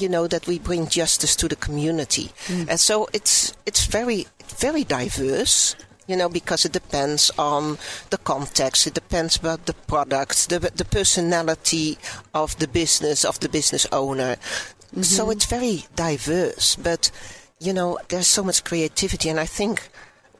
you 0.00 0.08
know 0.08 0.26
that 0.26 0.46
we 0.46 0.58
bring 0.58 0.86
justice 0.88 1.34
to 1.36 1.48
the 1.48 1.56
community 1.56 2.30
mm. 2.46 2.68
and 2.68 2.78
so 2.78 3.08
it's 3.12 3.52
it's 3.66 3.84
very 3.86 4.26
very 4.58 4.84
diverse 4.84 5.74
you 6.06 6.16
know 6.16 6.28
because 6.28 6.64
it 6.64 6.72
depends 6.72 7.30
on 7.38 7.78
the 8.10 8.18
context 8.18 8.86
it 8.86 8.94
depends 8.94 9.36
about 9.36 9.66
the 9.66 9.74
products 9.86 10.46
the 10.46 10.58
the 10.58 10.84
personality 10.84 11.98
of 12.34 12.58
the 12.58 12.68
business 12.68 13.24
of 13.24 13.38
the 13.40 13.48
business 13.48 13.86
owner 13.92 14.36
mm-hmm. 14.36 15.02
so 15.02 15.30
it's 15.30 15.46
very 15.46 15.84
diverse 15.94 16.76
but 16.76 17.10
you 17.60 17.72
know 17.72 17.98
there's 18.08 18.26
so 18.26 18.42
much 18.42 18.62
creativity 18.64 19.28
and 19.28 19.40
i 19.40 19.46
think 19.46 19.88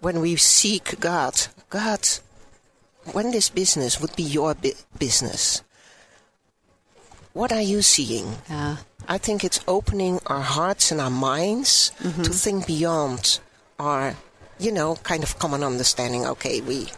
when 0.00 0.20
we 0.20 0.36
seek 0.36 0.98
god 1.00 1.34
god 1.70 2.00
when 3.12 3.30
this 3.30 3.48
business 3.50 4.00
would 4.00 4.14
be 4.16 4.22
your 4.22 4.54
bu- 4.54 4.78
business 4.98 5.62
what 7.32 7.52
are 7.52 7.62
you 7.62 7.82
seeing 7.82 8.26
Uh, 8.50 8.76
I 9.10 9.16
think 9.18 9.42
it's 9.42 9.60
opening 9.66 10.20
our 10.26 10.42
hearts 10.42 10.92
and 10.92 11.00
our 11.00 11.10
minds 11.10 11.92
Mm-hmm. 12.02 12.22
to 12.24 12.30
think 12.32 12.66
beyond 12.66 13.40
our, 13.78 14.14
you 14.58 14.70
know, 14.70 14.96
kind 14.96 15.22
of 15.22 15.38
common 15.38 15.62
understanding. 15.64 16.26
Okay, 16.26 16.60
we 16.60 16.88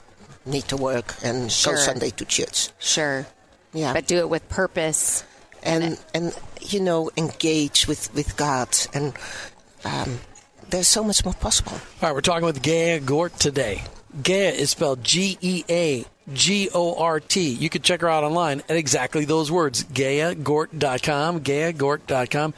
need 0.44 0.66
to 0.68 0.76
work 0.76 1.14
and 1.22 1.52
Sure. 1.52 1.74
go 1.74 1.80
Sunday 1.80 2.10
to 2.10 2.24
church. 2.24 2.70
sure. 2.80 3.26
Yeah, 3.72 3.92
But 3.92 4.08
do 4.08 4.16
it 4.18 4.28
with 4.28 4.48
purpose. 4.48 5.22
and 5.62 5.98
and 6.14 6.34
you 6.60 6.80
know, 6.80 7.10
engage 7.16 7.86
with 7.86 8.10
with 8.14 8.34
God, 8.36 8.68
and 8.92 9.12
um, 9.84 10.20
there's 10.70 10.88
so 10.88 11.02
much 11.04 11.24
more 11.24 11.34
possible. 11.34 11.72
All 11.72 11.80
right, 12.02 12.14
we're 12.14 12.20
talking 12.20 12.44
with 12.44 12.62
Gea 12.62 13.04
Gort 13.04 13.38
today. 13.38 13.82
Gea 14.22 14.52
is 14.52 14.70
spelled 14.70 15.04
G 15.04 15.38
E 15.40 15.64
A 15.68 16.04
G 16.32 16.68
O 16.74 16.96
R 16.96 17.20
T. 17.20 17.50
You 17.50 17.68
can 17.70 17.82
check 17.82 18.00
her 18.00 18.08
out 18.08 18.24
online 18.24 18.62
at 18.68 18.76
exactly 18.76 19.24
those 19.24 19.50
words, 19.50 19.84
GeaGort.com, 19.84 21.40
GeaGort.com. 21.40 22.54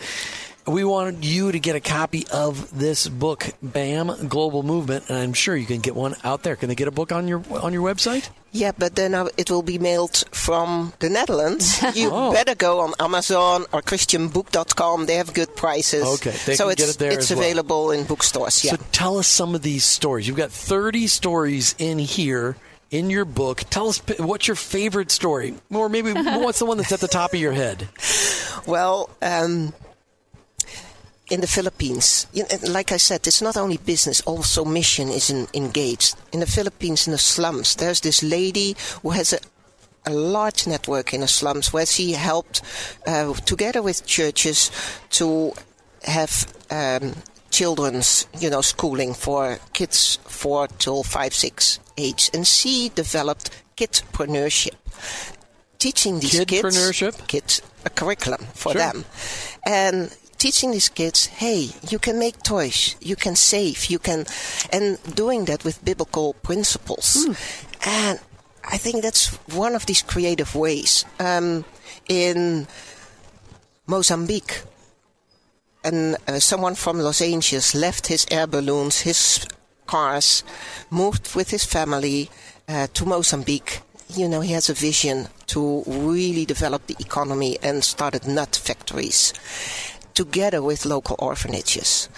We 0.64 0.84
wanted 0.84 1.24
you 1.24 1.50
to 1.50 1.58
get 1.58 1.74
a 1.74 1.80
copy 1.80 2.24
of 2.32 2.78
this 2.78 3.08
book, 3.08 3.50
BAM 3.62 4.28
Global 4.28 4.62
Movement, 4.62 5.08
and 5.08 5.18
I'm 5.18 5.32
sure 5.32 5.56
you 5.56 5.66
can 5.66 5.80
get 5.80 5.96
one 5.96 6.14
out 6.22 6.44
there. 6.44 6.54
Can 6.54 6.68
they 6.68 6.76
get 6.76 6.86
a 6.86 6.92
book 6.92 7.10
on 7.10 7.26
your 7.26 7.42
on 7.50 7.72
your 7.72 7.82
website? 7.82 8.28
Yeah, 8.52 8.70
but 8.78 8.94
then 8.94 9.12
uh, 9.14 9.26
it 9.36 9.50
will 9.50 9.62
be 9.62 9.78
mailed 9.78 10.22
from 10.30 10.92
the 11.00 11.08
Netherlands. 11.10 11.82
You 11.96 12.10
Oh. 12.12 12.32
better 12.32 12.54
go 12.54 12.78
on 12.80 12.92
Amazon 13.00 13.64
or 13.72 13.82
ChristianBook.com. 13.82 15.06
They 15.06 15.16
have 15.16 15.34
good 15.34 15.56
prices. 15.56 16.04
Okay, 16.04 16.30
so 16.54 16.68
it's 16.68 16.82
it 16.96 17.02
it's 17.02 17.30
as 17.30 17.36
well. 17.36 17.40
available 17.44 17.90
in 17.90 18.04
bookstores. 18.04 18.62
Yeah. 18.64 18.72
So 18.76 18.82
tell 18.92 19.18
us 19.18 19.26
some 19.26 19.56
of 19.56 19.62
these 19.62 19.84
stories. 19.84 20.28
You've 20.28 20.36
got 20.36 20.52
30 20.52 21.08
stories 21.08 21.74
in 21.78 21.98
here 21.98 22.56
in 22.92 23.10
your 23.10 23.24
book. 23.24 23.62
Tell 23.70 23.88
us 23.88 23.98
what's 24.18 24.46
your 24.46 24.54
favorite 24.56 25.10
story, 25.10 25.54
or 25.72 25.88
maybe 25.88 26.12
what's 26.14 26.60
the 26.60 26.66
one 26.66 26.76
that's 26.76 26.92
at 26.92 27.00
the 27.00 27.08
top 27.08 27.32
of 27.34 27.40
your 27.40 27.52
head. 27.52 27.88
Well, 28.66 29.10
um, 29.20 29.72
in 31.32 31.40
the 31.40 31.46
Philippines, 31.46 32.26
you 32.34 32.42
know, 32.42 32.48
like 32.72 32.92
I 32.92 32.98
said, 32.98 33.26
it's 33.26 33.40
not 33.40 33.56
only 33.56 33.78
business, 33.78 34.20
also 34.26 34.64
mission 34.66 35.08
is 35.08 35.30
in, 35.30 35.46
engaged. 35.54 36.14
In 36.30 36.40
the 36.40 36.46
Philippines, 36.46 37.06
in 37.06 37.12
the 37.12 37.18
slums, 37.18 37.76
there's 37.76 38.00
this 38.02 38.22
lady 38.22 38.76
who 39.02 39.10
has 39.10 39.32
a, 39.32 39.38
a 40.04 40.12
large 40.12 40.66
network 40.66 41.14
in 41.14 41.22
the 41.22 41.28
slums 41.28 41.72
where 41.72 41.86
she 41.86 42.12
helped, 42.12 42.60
uh, 43.06 43.32
together 43.46 43.80
with 43.80 44.04
churches, 44.04 44.70
to 45.08 45.54
have 46.04 46.46
um, 46.70 47.14
children's, 47.50 48.26
you 48.38 48.50
know, 48.50 48.60
schooling 48.60 49.14
for 49.14 49.58
kids 49.72 50.18
four 50.26 50.68
till 50.78 51.02
five, 51.02 51.32
six 51.32 51.80
age, 51.96 52.30
and 52.34 52.46
she 52.46 52.90
developed 52.94 53.48
kidpreneurship, 53.78 54.76
teaching 55.78 56.20
these 56.20 56.44
kids 56.44 56.76
Kidpreneurship? 56.76 57.26
kids 57.26 57.62
a 57.86 57.90
curriculum 57.90 58.40
for 58.52 58.72
Sure. 58.72 58.82
them, 58.82 59.04
and 59.64 60.14
teaching 60.42 60.72
these 60.72 60.88
kids, 60.88 61.26
hey, 61.26 61.70
you 61.88 62.00
can 62.00 62.18
make 62.18 62.42
toys, 62.42 62.96
you 63.00 63.14
can 63.14 63.36
save, 63.36 63.86
you 63.86 64.00
can, 64.00 64.26
and 64.72 64.98
doing 65.14 65.44
that 65.44 65.62
with 65.62 65.84
biblical 65.84 66.34
principles, 66.42 67.28
and 67.86 68.18
I 68.64 68.76
think 68.76 69.02
that's 69.02 69.28
one 69.54 69.76
of 69.76 69.86
these 69.86 70.02
creative 70.02 70.56
ways. 70.56 71.04
Um, 71.20 71.64
in 72.08 72.66
Mozambique, 73.86 74.62
and 75.84 76.16
uh, 76.26 76.40
someone 76.40 76.74
from 76.74 76.98
Los 76.98 77.22
Angeles 77.22 77.76
left 77.76 78.08
his 78.08 78.26
air 78.28 78.48
balloons, 78.48 79.02
his 79.02 79.46
cars, 79.86 80.42
moved 80.90 81.36
with 81.36 81.50
his 81.50 81.64
family 81.64 82.30
uh, 82.68 82.88
to 82.94 83.04
Mozambique. 83.06 83.80
you 84.14 84.28
know, 84.28 84.40
he 84.40 84.52
has 84.52 84.68
a 84.68 84.74
vision 84.74 85.28
to 85.46 85.82
really 85.86 86.44
develop 86.44 86.86
the 86.86 86.96
economy 86.98 87.58
and 87.62 87.82
started 87.82 88.26
nut 88.26 88.54
factories 88.56 89.32
together 90.14 90.62
with 90.62 90.84
local 90.84 91.16
orphanages. 91.18 92.08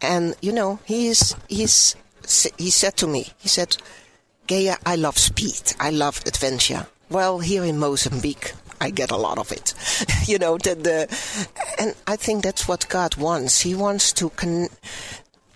And, 0.00 0.36
you 0.40 0.52
know, 0.52 0.78
he's, 0.84 1.34
he's, 1.48 1.96
he 2.56 2.70
said 2.70 2.96
to 2.98 3.06
me, 3.06 3.28
he 3.38 3.48
said, 3.48 3.76
Gea, 4.46 4.76
I 4.86 4.96
love 4.96 5.18
speed. 5.18 5.74
I 5.80 5.90
love 5.90 6.22
adventure. 6.26 6.86
Well, 7.10 7.40
here 7.40 7.64
in 7.64 7.78
Mozambique, 7.78 8.52
I 8.80 8.90
get 8.90 9.10
a 9.10 9.16
lot 9.16 9.38
of 9.38 9.50
it. 9.52 9.74
you 10.28 10.38
know, 10.38 10.58
the, 10.58 10.74
the, 10.74 11.52
and 11.78 11.94
I 12.06 12.16
think 12.16 12.44
that's 12.44 12.68
what 12.68 12.88
God 12.88 13.16
wants. 13.16 13.60
He 13.60 13.74
wants 13.74 14.12
to 14.14 14.30
con- 14.30 14.68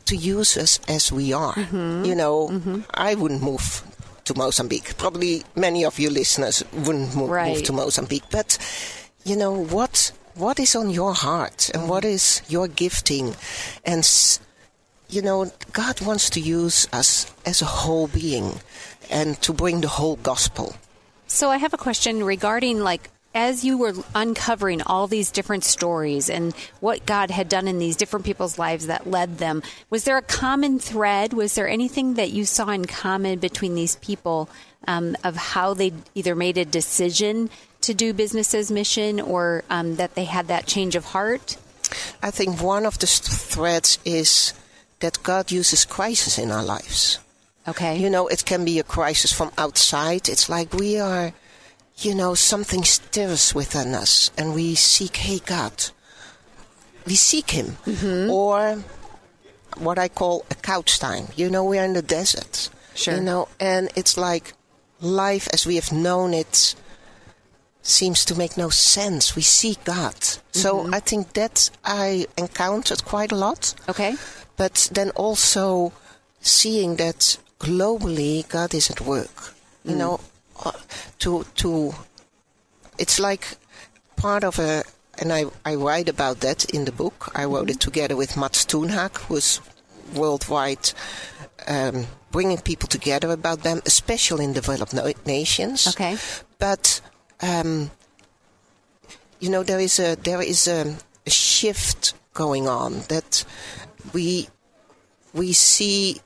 to 0.06 0.16
use 0.16 0.56
us 0.56 0.80
as 0.88 1.12
we 1.12 1.32
are. 1.32 1.54
Mm-hmm. 1.54 2.04
You 2.04 2.14
know, 2.14 2.48
mm-hmm. 2.48 2.80
I 2.92 3.14
wouldn't 3.14 3.42
move 3.42 3.82
to 4.24 4.34
Mozambique. 4.34 4.96
Probably 4.98 5.44
many 5.56 5.84
of 5.84 5.98
you 5.98 6.10
listeners 6.10 6.64
wouldn't 6.72 7.14
move, 7.14 7.30
right. 7.30 7.54
move 7.54 7.62
to 7.64 7.72
Mozambique. 7.72 8.24
But 8.30 8.58
you 9.24 9.36
know 9.36 9.64
what? 9.64 10.11
What 10.34 10.58
is 10.58 10.74
on 10.74 10.90
your 10.90 11.14
heart, 11.14 11.70
and 11.74 11.88
what 11.88 12.04
is 12.04 12.42
your 12.48 12.66
gifting, 12.66 13.34
and 13.84 14.08
you 15.08 15.20
know, 15.20 15.52
God 15.72 16.00
wants 16.00 16.30
to 16.30 16.40
use 16.40 16.88
us 16.92 17.30
as 17.44 17.60
a 17.60 17.66
whole 17.66 18.08
being, 18.08 18.60
and 19.10 19.40
to 19.42 19.52
bring 19.52 19.82
the 19.82 19.88
whole 19.88 20.16
gospel. 20.16 20.74
So 21.26 21.50
I 21.50 21.58
have 21.58 21.74
a 21.74 21.78
question 21.78 22.24
regarding 22.24 22.80
like 22.80 23.10
as 23.34 23.64
you 23.64 23.78
were 23.78 23.94
uncovering 24.14 24.82
all 24.82 25.06
these 25.06 25.30
different 25.30 25.64
stories 25.64 26.28
and 26.28 26.54
what 26.80 27.06
God 27.06 27.30
had 27.30 27.48
done 27.48 27.66
in 27.66 27.78
these 27.78 27.96
different 27.96 28.26
people's 28.26 28.58
lives 28.58 28.86
that 28.86 29.06
led 29.06 29.38
them, 29.38 29.62
was 29.90 30.04
there 30.04 30.18
a 30.18 30.22
common 30.22 30.78
thread? 30.78 31.32
Was 31.32 31.54
there 31.54 31.68
anything 31.68 32.14
that 32.14 32.30
you 32.30 32.44
saw 32.44 32.68
in 32.68 32.84
common 32.84 33.38
between 33.38 33.74
these 33.74 33.96
people 33.96 34.48
um, 34.86 35.16
of 35.24 35.36
how 35.36 35.74
they 35.74 35.92
either 36.14 36.34
made 36.34 36.58
a 36.58 36.64
decision 36.64 37.48
to 37.82 37.94
do 37.94 38.12
business 38.12 38.54
as 38.54 38.70
mission 38.70 39.20
or 39.20 39.64
um, 39.70 39.96
that 39.96 40.14
they 40.14 40.24
had 40.24 40.48
that 40.48 40.66
change 40.66 40.96
of 40.96 41.06
heart? 41.06 41.56
I 42.22 42.30
think 42.30 42.60
one 42.60 42.86
of 42.86 42.98
the 42.98 43.06
threads 43.06 43.98
is 44.04 44.54
that 45.00 45.22
God 45.22 45.50
uses 45.50 45.84
crisis 45.84 46.38
in 46.38 46.50
our 46.50 46.64
lives. 46.64 47.18
Okay. 47.68 47.98
You 47.98 48.10
know, 48.10 48.26
it 48.28 48.44
can 48.44 48.64
be 48.64 48.78
a 48.78 48.82
crisis 48.82 49.32
from 49.32 49.52
outside. 49.58 50.28
It's 50.28 50.48
like 50.48 50.72
we 50.72 50.98
are 50.98 51.32
you 51.98 52.14
know, 52.14 52.34
something 52.34 52.84
stirs 52.84 53.54
within 53.54 53.94
us 53.94 54.30
and 54.36 54.54
we 54.54 54.74
seek, 54.74 55.16
hey, 55.16 55.38
God. 55.38 55.72
We 57.06 57.14
seek 57.14 57.50
Him. 57.50 57.76
Mm-hmm. 57.84 58.30
Or 58.30 58.82
what 59.78 59.98
I 59.98 60.08
call 60.08 60.44
a 60.50 60.54
couch 60.54 60.98
time. 60.98 61.26
You 61.36 61.50
know, 61.50 61.64
we're 61.64 61.84
in 61.84 61.94
the 61.94 62.02
desert. 62.02 62.70
Sure. 62.94 63.14
You 63.14 63.20
know, 63.20 63.48
and 63.58 63.90
it's 63.96 64.16
like 64.16 64.52
life 65.00 65.48
as 65.52 65.66
we 65.66 65.76
have 65.76 65.92
known 65.92 66.34
it 66.34 66.74
seems 67.82 68.24
to 68.24 68.34
make 68.34 68.56
no 68.56 68.68
sense. 68.68 69.36
We 69.36 69.42
see 69.42 69.76
God. 69.84 70.14
Mm-hmm. 70.14 70.58
So 70.58 70.88
I 70.92 71.00
think 71.00 71.32
that 71.34 71.70
I 71.84 72.26
encountered 72.38 73.04
quite 73.04 73.32
a 73.32 73.36
lot. 73.36 73.74
Okay. 73.88 74.14
But 74.56 74.88
then 74.92 75.10
also 75.10 75.92
seeing 76.40 76.96
that 76.96 77.38
globally 77.58 78.48
God 78.48 78.74
is 78.74 78.90
at 78.90 79.00
work. 79.00 79.54
You 79.84 79.94
mm. 79.94 79.98
know, 79.98 80.20
to 81.20 81.44
to 81.56 81.94
it's 82.98 83.18
like 83.18 83.56
part 84.16 84.44
of 84.44 84.58
a 84.58 84.84
and 85.18 85.32
I, 85.32 85.44
I 85.64 85.74
write 85.74 86.08
about 86.08 86.40
that 86.40 86.64
in 86.66 86.84
the 86.84 86.92
book. 86.92 87.30
I 87.34 87.44
wrote 87.44 87.70
it 87.70 87.80
together 87.80 88.16
with 88.16 88.36
Mats 88.36 88.64
Tunehag, 88.64 89.18
who's 89.18 89.60
worldwide 90.14 90.92
um, 91.68 92.06
bringing 92.30 92.58
people 92.58 92.88
together 92.88 93.30
about 93.30 93.62
them, 93.62 93.82
especially 93.86 94.44
in 94.44 94.52
developed 94.52 94.94
nations. 95.26 95.86
Okay. 95.86 96.16
But 96.58 97.00
um, 97.42 97.90
you 99.40 99.50
know 99.50 99.62
there 99.62 99.80
is 99.80 99.98
a 99.98 100.16
there 100.16 100.40
is 100.40 100.68
a, 100.68 100.96
a 101.26 101.30
shift 101.30 102.14
going 102.34 102.68
on 102.68 103.00
that 103.08 103.44
we 104.12 104.48
we 105.34 105.52
see 105.52 106.20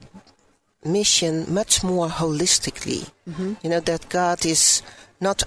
mission 0.85 1.53
much 1.53 1.83
more 1.83 2.09
holistically. 2.09 3.11
Mm-hmm. 3.29 3.55
You 3.63 3.71
know 3.71 3.81
that 3.81 4.09
God 4.09 4.47
is 4.47 4.83
not 5.21 5.43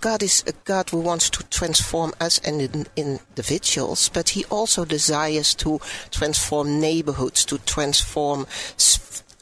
God 0.00 0.22
is 0.22 0.44
a 0.46 0.52
God 0.64 0.90
who 0.90 1.00
wants 1.00 1.30
to 1.30 1.42
transform 1.48 2.12
us 2.20 2.38
and 2.40 2.60
in, 2.60 2.86
individuals, 2.96 4.08
but 4.08 4.30
He 4.30 4.44
also 4.46 4.84
desires 4.84 5.54
to 5.56 5.80
transform 6.10 6.80
neighborhoods, 6.80 7.44
to 7.46 7.58
transform 7.58 8.46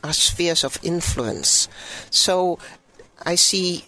our 0.02 0.12
spheres 0.12 0.64
of 0.64 0.78
influence. 0.82 1.68
So 2.10 2.58
I 3.24 3.34
see 3.34 3.86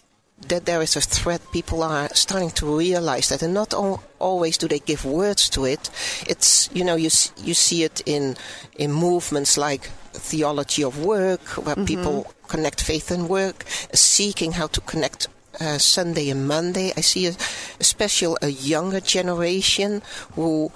that 0.48 0.66
there 0.66 0.82
is 0.82 0.96
a 0.96 1.00
threat. 1.00 1.40
People 1.52 1.82
are 1.82 2.08
starting 2.14 2.50
to 2.50 2.78
realize 2.78 3.28
that, 3.28 3.42
and 3.42 3.54
not 3.54 3.72
al- 3.72 4.02
always 4.18 4.58
do 4.58 4.68
they 4.68 4.78
give 4.78 5.04
words 5.04 5.48
to 5.50 5.64
it. 5.64 5.90
It's 6.26 6.68
you 6.72 6.84
know 6.84 6.96
you 6.96 7.10
you 7.36 7.54
see 7.54 7.84
it 7.84 8.02
in 8.06 8.36
in 8.76 8.92
movements 8.92 9.56
like 9.56 9.90
theology 10.12 10.84
of 10.84 11.04
work, 11.04 11.40
where 11.56 11.74
mm-hmm. 11.74 11.84
people 11.84 12.34
connect 12.48 12.82
faith 12.82 13.10
and 13.10 13.28
work, 13.28 13.64
seeking 13.92 14.52
how 14.52 14.66
to 14.68 14.80
connect 14.82 15.28
uh, 15.60 15.78
Sunday 15.78 16.30
and 16.30 16.46
Monday. 16.46 16.92
I 16.96 17.00
see 17.00 17.26
a, 17.26 17.34
a 17.80 17.84
special 17.84 18.38
a 18.42 18.48
younger 18.48 19.00
generation 19.00 20.02
who 20.34 20.70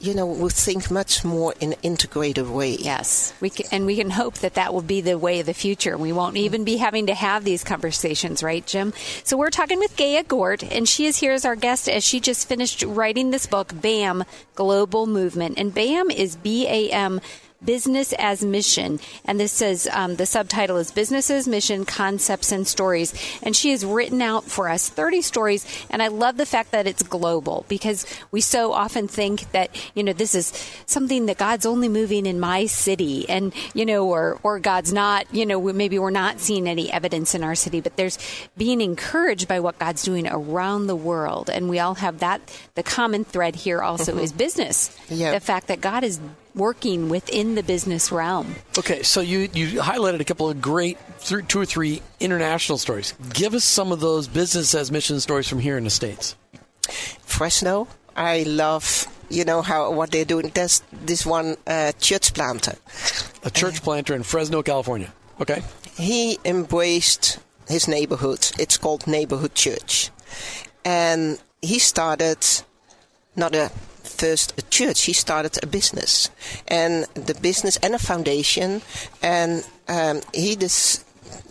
you 0.00 0.14
know, 0.14 0.24
will 0.24 0.48
think 0.48 0.90
much 0.90 1.24
more 1.24 1.54
in 1.60 1.74
an 1.74 1.78
integrated 1.82 2.48
way. 2.48 2.74
Yes, 2.74 3.34
we 3.40 3.50
can, 3.50 3.66
and 3.70 3.84
we 3.84 3.96
can 3.96 4.10
hope 4.10 4.38
that 4.38 4.54
that 4.54 4.72
will 4.72 4.82
be 4.82 5.02
the 5.02 5.18
way 5.18 5.40
of 5.40 5.46
the 5.46 5.54
future. 5.54 5.98
We 5.98 6.12
won't 6.12 6.38
even 6.38 6.64
be 6.64 6.78
having 6.78 7.06
to 7.08 7.14
have 7.14 7.44
these 7.44 7.62
conversations, 7.62 8.42
right, 8.42 8.66
Jim? 8.66 8.94
So 9.24 9.36
we're 9.36 9.50
talking 9.50 9.78
with 9.78 9.96
Gea 9.96 10.26
Gort, 10.26 10.62
and 10.62 10.88
she 10.88 11.04
is 11.04 11.18
here 11.18 11.32
as 11.32 11.44
our 11.44 11.56
guest 11.56 11.88
as 11.88 12.02
she 12.02 12.18
just 12.18 12.48
finished 12.48 12.82
writing 12.82 13.30
this 13.30 13.46
book, 13.46 13.72
BAM 13.78 14.24
Global 14.54 15.06
Movement, 15.06 15.58
and 15.58 15.74
BAM 15.74 16.10
is 16.10 16.34
B 16.34 16.66
A 16.66 16.90
M 16.90 17.20
Business 17.64 18.14
as 18.18 18.44
Mission. 18.44 19.00
And 19.24 19.38
this 19.38 19.52
says 19.52 19.88
um, 19.92 20.16
the 20.16 20.26
subtitle 20.26 20.78
is 20.78 20.90
Businesses, 20.90 21.46
Mission 21.46 21.84
Concepts 21.84 22.52
and 22.52 22.66
Stories. 22.66 23.14
And 23.42 23.54
she 23.54 23.70
has 23.70 23.84
written 23.84 24.22
out 24.22 24.44
for 24.44 24.68
us 24.68 24.88
30 24.88 25.22
stories. 25.22 25.66
And 25.90 26.02
I 26.02 26.08
love 26.08 26.36
the 26.36 26.46
fact 26.46 26.70
that 26.70 26.86
it's 26.86 27.02
global 27.02 27.66
because 27.68 28.06
we 28.30 28.40
so 28.40 28.72
often 28.72 29.08
think 29.08 29.50
that, 29.52 29.70
you 29.94 30.02
know, 30.02 30.12
this 30.12 30.34
is 30.34 30.52
something 30.86 31.26
that 31.26 31.38
God's 31.38 31.66
only 31.66 31.88
moving 31.88 32.26
in 32.26 32.40
my 32.40 32.66
city 32.66 33.28
and, 33.28 33.52
you 33.74 33.84
know, 33.84 34.08
or, 34.08 34.38
or 34.42 34.58
God's 34.58 34.92
not, 34.92 35.32
you 35.34 35.44
know, 35.44 35.60
maybe 35.72 35.98
we're 35.98 36.10
not 36.10 36.40
seeing 36.40 36.66
any 36.66 36.90
evidence 36.90 37.34
in 37.34 37.44
our 37.44 37.54
city, 37.54 37.80
but 37.80 37.96
there's 37.96 38.18
being 38.56 38.80
encouraged 38.80 39.48
by 39.48 39.60
what 39.60 39.78
God's 39.78 40.02
doing 40.02 40.26
around 40.26 40.86
the 40.86 40.96
world. 40.96 41.50
And 41.50 41.68
we 41.68 41.78
all 41.78 41.94
have 41.96 42.20
that. 42.20 42.40
The 42.74 42.82
common 42.82 43.24
thread 43.24 43.54
here 43.54 43.82
also 43.82 44.12
mm-hmm. 44.12 44.20
is 44.20 44.32
business. 44.32 44.96
Yep. 45.08 45.34
The 45.34 45.40
fact 45.40 45.66
that 45.66 45.80
God 45.80 46.04
is 46.04 46.20
working 46.54 47.08
within 47.08 47.54
the 47.54 47.62
business 47.62 48.10
realm. 48.10 48.54
Okay, 48.78 49.02
so 49.02 49.20
you, 49.20 49.48
you 49.52 49.80
highlighted 49.80 50.20
a 50.20 50.24
couple 50.24 50.50
of 50.50 50.60
great 50.60 50.98
th- 51.20 51.46
two 51.48 51.60
or 51.60 51.66
three 51.66 52.02
international 52.18 52.78
stories. 52.78 53.14
Give 53.32 53.54
us 53.54 53.64
some 53.64 53.92
of 53.92 54.00
those 54.00 54.28
business 54.28 54.74
as 54.74 54.90
mission 54.90 55.20
stories 55.20 55.48
from 55.48 55.60
here 55.60 55.76
in 55.78 55.84
the 55.84 55.90
States. 55.90 56.36
Fresno, 57.22 57.88
I 58.16 58.42
love 58.42 59.06
you 59.30 59.44
know 59.44 59.62
how 59.62 59.92
what 59.92 60.10
they're 60.10 60.24
doing. 60.24 60.50
There's 60.52 60.82
this 60.92 61.24
one 61.24 61.56
uh, 61.66 61.92
church 62.00 62.34
planter, 62.34 62.76
a 63.44 63.50
church 63.50 63.82
planter 63.82 64.14
in 64.14 64.24
Fresno, 64.24 64.62
California. 64.62 65.12
Okay, 65.40 65.62
he 65.96 66.38
embraced 66.44 67.38
his 67.68 67.88
neighborhood. 67.88 68.50
It's 68.58 68.76
called 68.76 69.06
neighborhood 69.06 69.54
church, 69.54 70.10
and 70.84 71.38
he 71.62 71.78
started 71.78 72.44
not 73.36 73.54
a 73.54 73.70
first 74.20 74.54
a 74.58 74.62
church. 74.62 75.02
He 75.02 75.12
started 75.12 75.58
a 75.62 75.66
business, 75.66 76.30
and 76.68 77.06
the 77.14 77.34
business 77.34 77.76
and 77.82 77.94
a 77.94 77.98
foundation. 77.98 78.82
And 79.22 79.66
um, 79.88 80.20
he 80.34 80.56
just, 80.56 81.04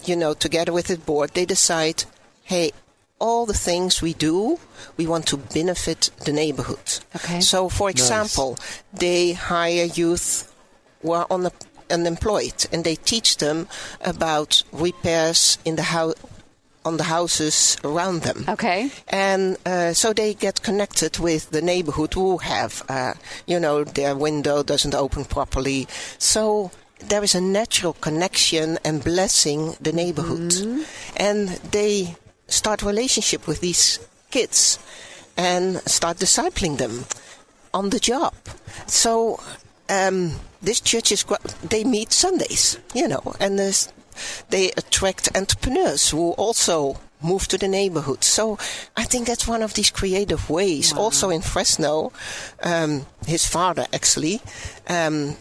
you 0.05 0.15
know, 0.15 0.34
together 0.34 0.73
with 0.73 0.88
his 0.88 0.99
board, 0.99 1.32
they 1.34 1.45
decide, 1.45 2.05
hey, 2.43 2.71
all 3.19 3.45
the 3.45 3.53
things 3.53 4.01
we 4.01 4.13
do, 4.13 4.60
we 4.97 5.05
want 5.05 5.25
to 5.27 5.38
benefit 5.38 6.10
the 6.25 6.32
neighborhood. 6.32 6.99
Okay. 7.15 7.41
So, 7.41 7.69
for 7.69 7.89
example, 7.89 8.51
nice. 8.51 8.84
they 8.93 9.34
hire 9.34 9.86
youth 9.86 10.53
who 11.01 11.12
are 11.12 11.27
on 11.29 11.43
the 11.43 11.51
unemployed 11.89 12.67
and 12.71 12.84
they 12.84 12.95
teach 12.95 13.38
them 13.38 13.67
about 14.01 14.63
repairs 14.71 15.58
in 15.65 15.75
the 15.75 15.84
house 15.84 16.15
on 16.85 16.97
the 16.97 17.03
houses 17.03 17.77
around 17.83 18.21
them. 18.21 18.45
Okay. 18.47 18.91
And 19.09 19.57
uh, 19.65 19.93
so 19.93 20.13
they 20.13 20.33
get 20.33 20.63
connected 20.63 21.19
with 21.19 21.49
the 21.49 21.61
neighborhood 21.61 22.13
who 22.13 22.37
have, 22.37 22.83
uh, 22.89 23.13
you 23.45 23.59
know, 23.59 23.83
their 23.83 24.15
window 24.15 24.63
doesn't 24.63 24.95
open 24.95 25.25
properly. 25.25 25.87
So 26.17 26.71
there 26.99 27.23
is 27.23 27.35
a 27.35 27.41
natural 27.41 27.93
connection 27.93 28.77
and 28.83 29.03
blessing 29.03 29.75
the 29.81 29.91
neighborhood. 29.91 30.51
Mm-hmm. 30.51 30.83
And 31.17 31.49
they 31.71 32.15
start 32.47 32.81
relationship 32.81 33.47
with 33.47 33.61
these 33.61 33.99
kids 34.31 34.79
and 35.37 35.77
start 35.89 36.17
discipling 36.17 36.77
them 36.77 37.05
on 37.73 37.89
the 37.89 37.99
job. 37.99 38.33
So 38.87 39.39
um, 39.89 40.33
this 40.61 40.81
church 40.81 41.11
is 41.11 41.25
they 41.63 41.83
meet 41.83 42.11
Sundays, 42.11 42.79
you 42.93 43.07
know, 43.07 43.35
and 43.39 43.57
there's 43.59 43.91
they 44.49 44.71
attract 44.71 45.36
entrepreneurs 45.36 46.10
who 46.10 46.32
also 46.32 46.99
move 47.21 47.47
to 47.47 47.58
the 47.58 47.67
neighborhood. 47.67 48.23
So 48.23 48.58
I 48.95 49.03
think 49.03 49.27
that's 49.27 49.47
one 49.47 49.62
of 49.62 49.73
these 49.73 49.89
creative 49.89 50.49
ways. 50.49 50.93
Wow. 50.93 51.01
Also 51.01 51.29
in 51.29 51.41
Fresno, 51.41 52.12
um, 52.63 53.05
his 53.25 53.45
father 53.45 53.88
actually 53.93 54.41
um, 54.88 55.36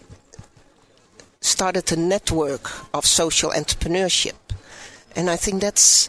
started 1.41 1.91
a 1.93 1.97
network 1.97 2.71
of 2.95 3.07
social 3.07 3.51
entrepreneurship. 3.51 4.35
And 5.15 5.31
I 5.31 5.37
think 5.37 5.63
that's 5.63 6.09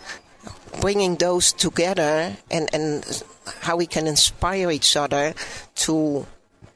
bringing 0.81 1.15
those 1.15 1.51
together 1.51 2.35
and, 2.49 2.69
and 2.73 3.23
how 3.61 3.75
we 3.75 3.85
can 3.85 4.07
inspire 4.07 4.71
each 4.71 4.95
other 4.95 5.33
to 5.75 6.25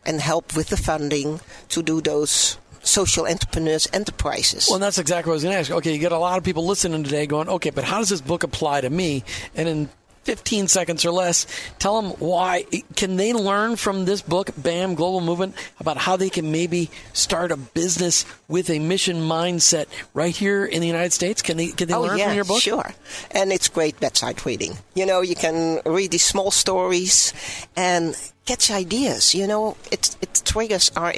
and 0.06 0.19
help 0.19 0.56
with 0.56 0.67
the 0.67 0.77
funding 0.77 1.39
to 1.69 1.82
do 1.82 2.01
those 2.01 2.58
social 2.83 3.25
entrepreneurs 3.25 3.87
enterprises. 3.93 4.67
Well, 4.69 4.79
that's 4.79 4.97
exactly 4.97 5.29
what 5.29 5.33
I 5.33 5.35
was 5.35 5.43
going 5.43 5.53
to 5.53 5.59
ask. 5.59 5.71
Okay, 5.71 5.93
you 5.93 5.99
get 5.99 6.11
a 6.11 6.17
lot 6.17 6.37
of 6.37 6.43
people 6.43 6.65
listening 6.65 7.03
today 7.03 7.25
going, 7.25 7.49
okay, 7.49 7.69
but 7.69 7.83
how 7.83 7.99
does 7.99 8.09
this 8.09 8.21
book 8.21 8.43
apply 8.43 8.81
to 8.81 8.89
me? 8.89 9.23
And 9.55 9.67
in 9.67 9.89
15 10.23 10.67
seconds 10.67 11.05
or 11.05 11.11
less, 11.11 11.45
tell 11.79 12.01
them 12.01 12.11
why. 12.19 12.65
Can 12.95 13.17
they 13.17 13.33
learn 13.33 13.75
from 13.75 14.05
this 14.05 14.21
book, 14.21 14.51
BAM 14.57 14.95
Global 14.95 15.21
Movement, 15.21 15.55
about 15.79 15.97
how 15.97 16.15
they 16.15 16.29
can 16.29 16.51
maybe 16.51 16.89
start 17.13 17.51
a 17.51 17.57
business 17.57 18.25
with 18.47 18.69
a 18.69 18.79
mission 18.79 19.17
mindset 19.17 19.87
right 20.13 20.35
here 20.35 20.65
in 20.65 20.81
the 20.81 20.87
United 20.87 21.13
States? 21.13 21.41
Can 21.41 21.57
they, 21.57 21.67
can 21.67 21.87
they 21.87 21.93
oh, 21.93 22.01
learn 22.01 22.17
yeah, 22.17 22.27
from 22.27 22.35
your 22.35 22.45
book? 22.45 22.61
Sure. 22.61 22.93
And 23.31 23.51
it's 23.51 23.67
great 23.67 23.99
bedside 23.99 24.45
reading. 24.45 24.77
You 24.93 25.05
know, 25.05 25.21
you 25.21 25.35
can 25.35 25.81
read 25.85 26.11
these 26.11 26.25
small 26.25 26.51
stories 26.51 27.33
and 27.75 28.15
catch 28.45 28.71
ideas. 28.71 29.35
You 29.35 29.47
know, 29.47 29.77
it, 29.91 30.15
it 30.21 30.41
triggers 30.45 30.91
our 30.95 31.11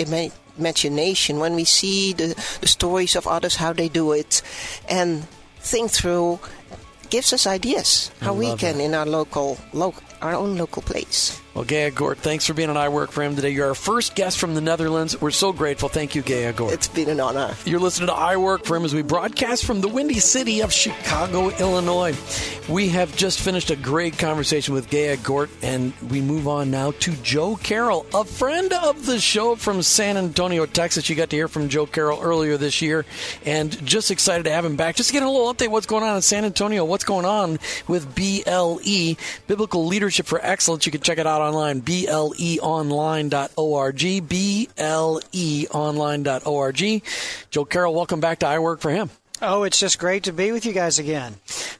imagination 0.57 1.39
when 1.39 1.55
we 1.55 1.63
see 1.63 2.13
the, 2.13 2.35
the 2.61 2.67
stories 2.67 3.15
of 3.15 3.27
others, 3.27 3.55
how 3.55 3.73
they 3.73 3.89
do 3.89 4.11
it, 4.11 4.41
and 4.89 5.23
think 5.59 5.91
through 5.91 6.39
gives 7.09 7.33
us 7.33 7.45
ideas 7.45 8.11
how 8.21 8.33
we 8.33 8.55
can 8.55 8.79
in 8.79 8.93
our 8.93 9.05
local, 9.05 9.57
local 9.73 10.01
our 10.21 10.33
own 10.33 10.57
local 10.57 10.81
place. 10.81 11.41
Well, 11.55 11.63
Gea 11.63 11.95
Gort, 11.95 12.17
thanks 12.17 12.45
for 12.45 12.53
being 12.53 12.69
on 12.69 12.75
I 12.75 12.89
Work 12.89 13.11
for 13.11 13.23
Him 13.23 13.33
today. 13.33 13.51
You're 13.51 13.69
our 13.69 13.75
first 13.75 14.13
guest 14.13 14.39
from 14.39 14.55
the 14.55 14.59
Netherlands. 14.59 15.21
We're 15.21 15.31
so 15.31 15.53
grateful. 15.53 15.87
Thank 15.87 16.13
you, 16.13 16.21
Gea 16.21 16.53
Gort. 16.53 16.73
It's 16.73 16.89
been 16.89 17.07
an 17.07 17.21
honor. 17.21 17.55
You're 17.63 17.79
listening 17.79 18.07
to 18.07 18.13
I 18.13 18.35
Work 18.35 18.65
for 18.65 18.75
Him 18.75 18.83
as 18.83 18.93
we 18.93 19.03
broadcast 19.03 19.63
from 19.63 19.79
the 19.79 19.87
windy 19.87 20.19
city 20.19 20.59
of 20.59 20.73
Chicago, 20.73 21.51
Illinois. 21.51 22.13
We 22.67 22.89
have 22.89 23.15
just 23.15 23.39
finished 23.39 23.71
a 23.71 23.77
great 23.77 24.17
conversation 24.17 24.73
with 24.73 24.89
Gea 24.89 25.23
Gort, 25.23 25.49
and 25.61 25.93
we 26.09 26.19
move 26.19 26.45
on 26.45 26.71
now 26.71 26.91
to 26.91 27.13
Joe 27.23 27.55
Carroll, 27.55 28.05
a 28.13 28.25
friend 28.25 28.73
of 28.73 29.05
the 29.05 29.17
show 29.17 29.55
from 29.55 29.81
San 29.81 30.17
Antonio, 30.17 30.65
Texas. 30.65 31.09
You 31.09 31.15
got 31.15 31.29
to 31.29 31.37
hear 31.37 31.47
from 31.47 31.69
Joe 31.69 31.85
Carroll 31.85 32.19
earlier 32.21 32.57
this 32.57 32.81
year, 32.81 33.05
and 33.45 33.71
just 33.85 34.11
excited 34.11 34.43
to 34.43 34.51
have 34.51 34.65
him 34.65 34.75
back. 34.75 34.97
Just 34.97 35.07
to 35.07 35.13
get 35.13 35.23
a 35.23 35.29
little 35.29 35.53
update 35.53 35.69
what's 35.69 35.85
going 35.85 36.03
on 36.03 36.17
in 36.17 36.21
San 36.21 36.43
Antonio, 36.43 36.83
what's 36.83 37.05
going 37.05 37.25
on 37.25 37.59
with 37.87 38.13
BLE, 38.13 39.15
Biblical 39.47 39.85
Leadership 39.85 40.25
for 40.25 40.41
Excellence. 40.43 40.85
You 40.85 40.91
can 40.91 40.99
check 40.99 41.17
it 41.17 41.25
out 41.25 41.44
online, 41.45 41.79
BLE 41.81 42.59
bleonline.org, 42.85 43.97
bleonline.org. 45.67 47.03
Joe 47.49 47.65
Carroll, 47.65 47.93
welcome 47.93 48.19
back 48.19 48.39
to 48.39 48.47
I 48.47 48.59
Work 48.59 48.81
for 48.81 48.91
Him. 48.91 49.09
Oh, 49.41 49.63
it's 49.63 49.79
just 49.79 49.99
great 49.99 50.23
to 50.23 50.31
be 50.31 50.53
with 50.53 50.65
you 50.65 50.71
guys 50.71 50.97
again. 50.97 51.35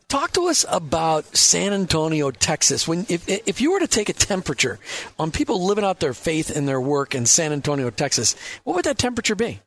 Talk 0.10 0.34
to 0.34 0.48
us 0.48 0.66
about 0.70 1.38
San 1.38 1.72
Antonio, 1.74 2.30
Texas. 2.32 2.86
When 2.88 3.06
if 3.08 3.28
if 3.28 3.62
you 3.62 3.72
were 3.72 3.80
to 3.80 3.88
take 3.88 4.10
a 4.10 4.14
temperature 4.14 4.78
on 5.18 5.32
people 5.32 5.64
living 5.64 5.86
out 5.86 6.02
their 6.02 6.14
faith 6.14 6.52
in 6.52 6.66
their 6.66 6.82
work 6.82 7.16
in 7.16 7.26
San 7.26 7.54
Antonio, 7.54 7.90
Texas, 7.90 8.36
what 8.66 8.76
would 8.76 8.86
that 8.86 8.98
temperature 8.98 9.36
be? 9.36 9.62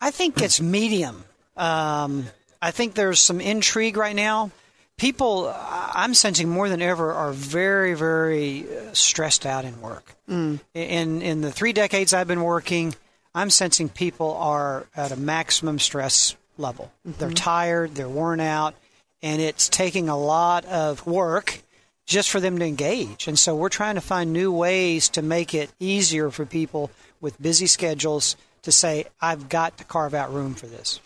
I 0.00 0.10
think 0.10 0.42
it's 0.42 0.60
medium. 0.60 1.24
Um, 1.56 2.26
I 2.60 2.72
think 2.72 2.94
there's 2.94 3.20
some 3.20 3.40
intrigue 3.40 3.96
right 3.96 4.16
now 4.16 4.50
people 4.98 5.54
I'm 5.56 6.12
sensing 6.12 6.48
more 6.48 6.68
than 6.68 6.82
ever 6.82 7.12
are 7.12 7.32
very, 7.32 7.94
very 7.94 8.64
uh, 8.64 8.92
stressed 8.92 9.46
out 9.46 9.64
in 9.64 9.80
work. 9.80 10.14
Mm. 10.28 10.60
In 10.74 11.22
in 11.22 11.40
the 11.40 11.50
three 11.50 11.72
decades 11.72 12.12
I've 12.12 12.28
been 12.28 12.42
working, 12.42 12.94
I'm 13.34 13.48
sensing 13.48 13.88
people 13.88 14.34
are 14.34 14.86
at 14.94 15.10
a 15.10 15.16
maximum 15.16 15.78
stress 15.78 16.36
level. 16.58 16.92
Mm-hmm. 17.06 17.18
They're 17.18 17.30
tired, 17.30 17.94
they're 17.94 18.08
worn 18.08 18.40
out, 18.40 18.74
and 19.22 19.40
it's 19.40 19.68
taking 19.68 20.08
a 20.08 20.18
lot 20.18 20.66
of 20.66 21.06
work 21.06 21.62
just 22.04 22.30
for 22.30 22.40
them 22.40 22.58
to 22.58 22.64
engage. 22.64 23.28
And 23.28 23.38
so 23.38 23.54
we're 23.54 23.68
trying 23.68 23.94
to 23.94 24.00
find 24.00 24.32
new 24.32 24.50
ways 24.50 25.08
to 25.10 25.22
make 25.22 25.54
it 25.54 25.70
easier 25.78 26.30
for 26.30 26.46
people 26.46 26.90
with 27.20 27.40
busy 27.40 27.66
schedules 27.66 28.34
to 28.62 28.72
say, 28.72 29.04
I've 29.20 29.48
got 29.48 29.76
to 29.78 29.84
carve 29.84 30.14
out 30.14 30.32
room 30.32 30.54
for 30.54 30.66
this 30.66 31.00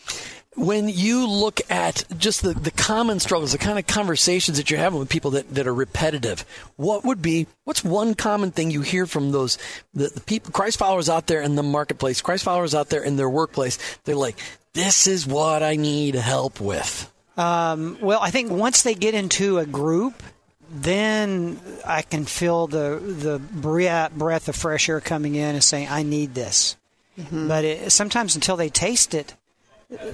when 0.55 0.89
you 0.89 1.27
look 1.27 1.61
at 1.71 2.05
just 2.19 2.43
the, 2.43 2.53
the 2.53 2.71
common 2.71 3.21
struggles, 3.21 3.53
the 3.53 3.59
kind 3.59 3.79
of 3.79 3.87
conversations 3.87 4.59
that 4.59 4.71
you're 4.71 4.81
having 4.81 4.99
with 4.99 5.09
people 5.09 5.33
that, 5.33 5.49
that 5.55 5.67
are 5.67 5.75
repetitive, 5.75 6.45
what 6.77 7.05
would 7.05 7.23
be, 7.23 7.47
what's 7.65 7.83
one 7.83 8.15
common 8.15 8.51
thing 8.51 8.71
you 8.71 8.83
hear 8.83 9.07
from 9.07 9.33
those, 9.33 9.57
the, 9.95 10.09
the 10.09 10.21
people, 10.21 10.53
Christ 10.53 10.79
followers 10.79 11.09
out 11.09 11.27
there 11.27 11.41
in 11.41 11.55
the 11.55 11.63
marketplace, 11.63 12.21
Christ 12.21 12.45
followers 12.45 12.75
out 12.75 12.91
there 12.91 13.03
in 13.03 13.17
their 13.17 13.31
workplace? 13.31 13.79
They're 14.05 14.15
like, 14.15 14.39
this 14.75 15.07
is 15.07 15.27
what 15.27 15.63
I 15.63 15.77
need 15.77 16.15
help 16.15 16.61
with. 16.61 17.11
Um, 17.37 17.99
well, 18.01 18.21
I 18.21 18.31
think 18.31 18.51
once 18.51 18.83
they 18.83 18.95
get 18.95 19.15
into 19.15 19.59
a 19.59 19.67
group, 19.67 20.23
then 20.71 21.61
I 21.85 22.03
can 22.03 22.25
feel 22.25 22.67
the 22.67 22.99
the 22.99 23.39
breath 23.39 24.49
of 24.49 24.57
fresh 24.57 24.89
air 24.89 25.01
coming 25.01 25.35
in 25.35 25.55
and 25.55 25.65
saying, 25.65 25.89
"I 25.91 26.03
need 26.03 26.35
this." 26.35 26.77
Mm-hmm. 27.19 27.49
But 27.49 27.65
it, 27.65 27.93
sometimes 27.93 28.35
until 28.35 28.57
they 28.57 28.71
taste 28.71 29.15
it, 29.15 29.35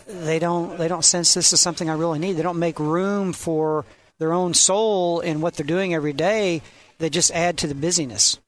they 0.07 0.39
don't 0.39 0.79
they 0.79 0.89
don't 0.89 1.05
sense 1.05 1.35
this 1.35 1.53
is 1.53 1.61
something 1.61 1.89
I 1.89 1.95
really 1.95 2.19
need. 2.19 2.35
They 2.35 2.43
don't 2.43 2.59
make 2.59 2.79
room 2.79 3.33
for 3.33 3.85
their 4.19 4.33
own 4.33 4.55
soul 4.55 5.21
in 5.21 5.41
what 5.41 5.55
they're 5.55 5.67
doing 5.67 5.95
every 5.95 6.13
day. 6.13 6.63
They 6.99 7.11
just 7.11 7.31
add 7.31 7.57
to 7.59 7.67
the 7.67 7.75
busyness. 7.75 8.39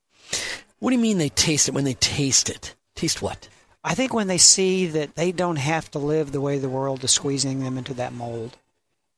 What 0.78 0.90
do 0.90 0.96
you 0.96 1.02
mean 1.02 1.18
they 1.18 1.28
taste 1.28 1.68
it 1.68 1.74
when 1.74 1.84
they 1.84 1.94
taste 1.94 2.48
it? 2.50 2.74
Taste 2.94 3.22
what? 3.22 3.48
I 3.82 3.94
think 3.94 4.12
when 4.12 4.26
they 4.26 4.38
see 4.38 4.86
that 4.86 5.14
they 5.14 5.32
don't 5.32 5.56
have 5.56 5.90
to 5.92 5.98
live 5.98 6.32
the 6.32 6.40
way 6.40 6.58
the 6.58 6.68
world 6.68 7.04
is 7.04 7.12
squeezing 7.12 7.60
them 7.62 7.78
into 7.78 7.94
that 7.94 8.12
mold. 8.12 8.56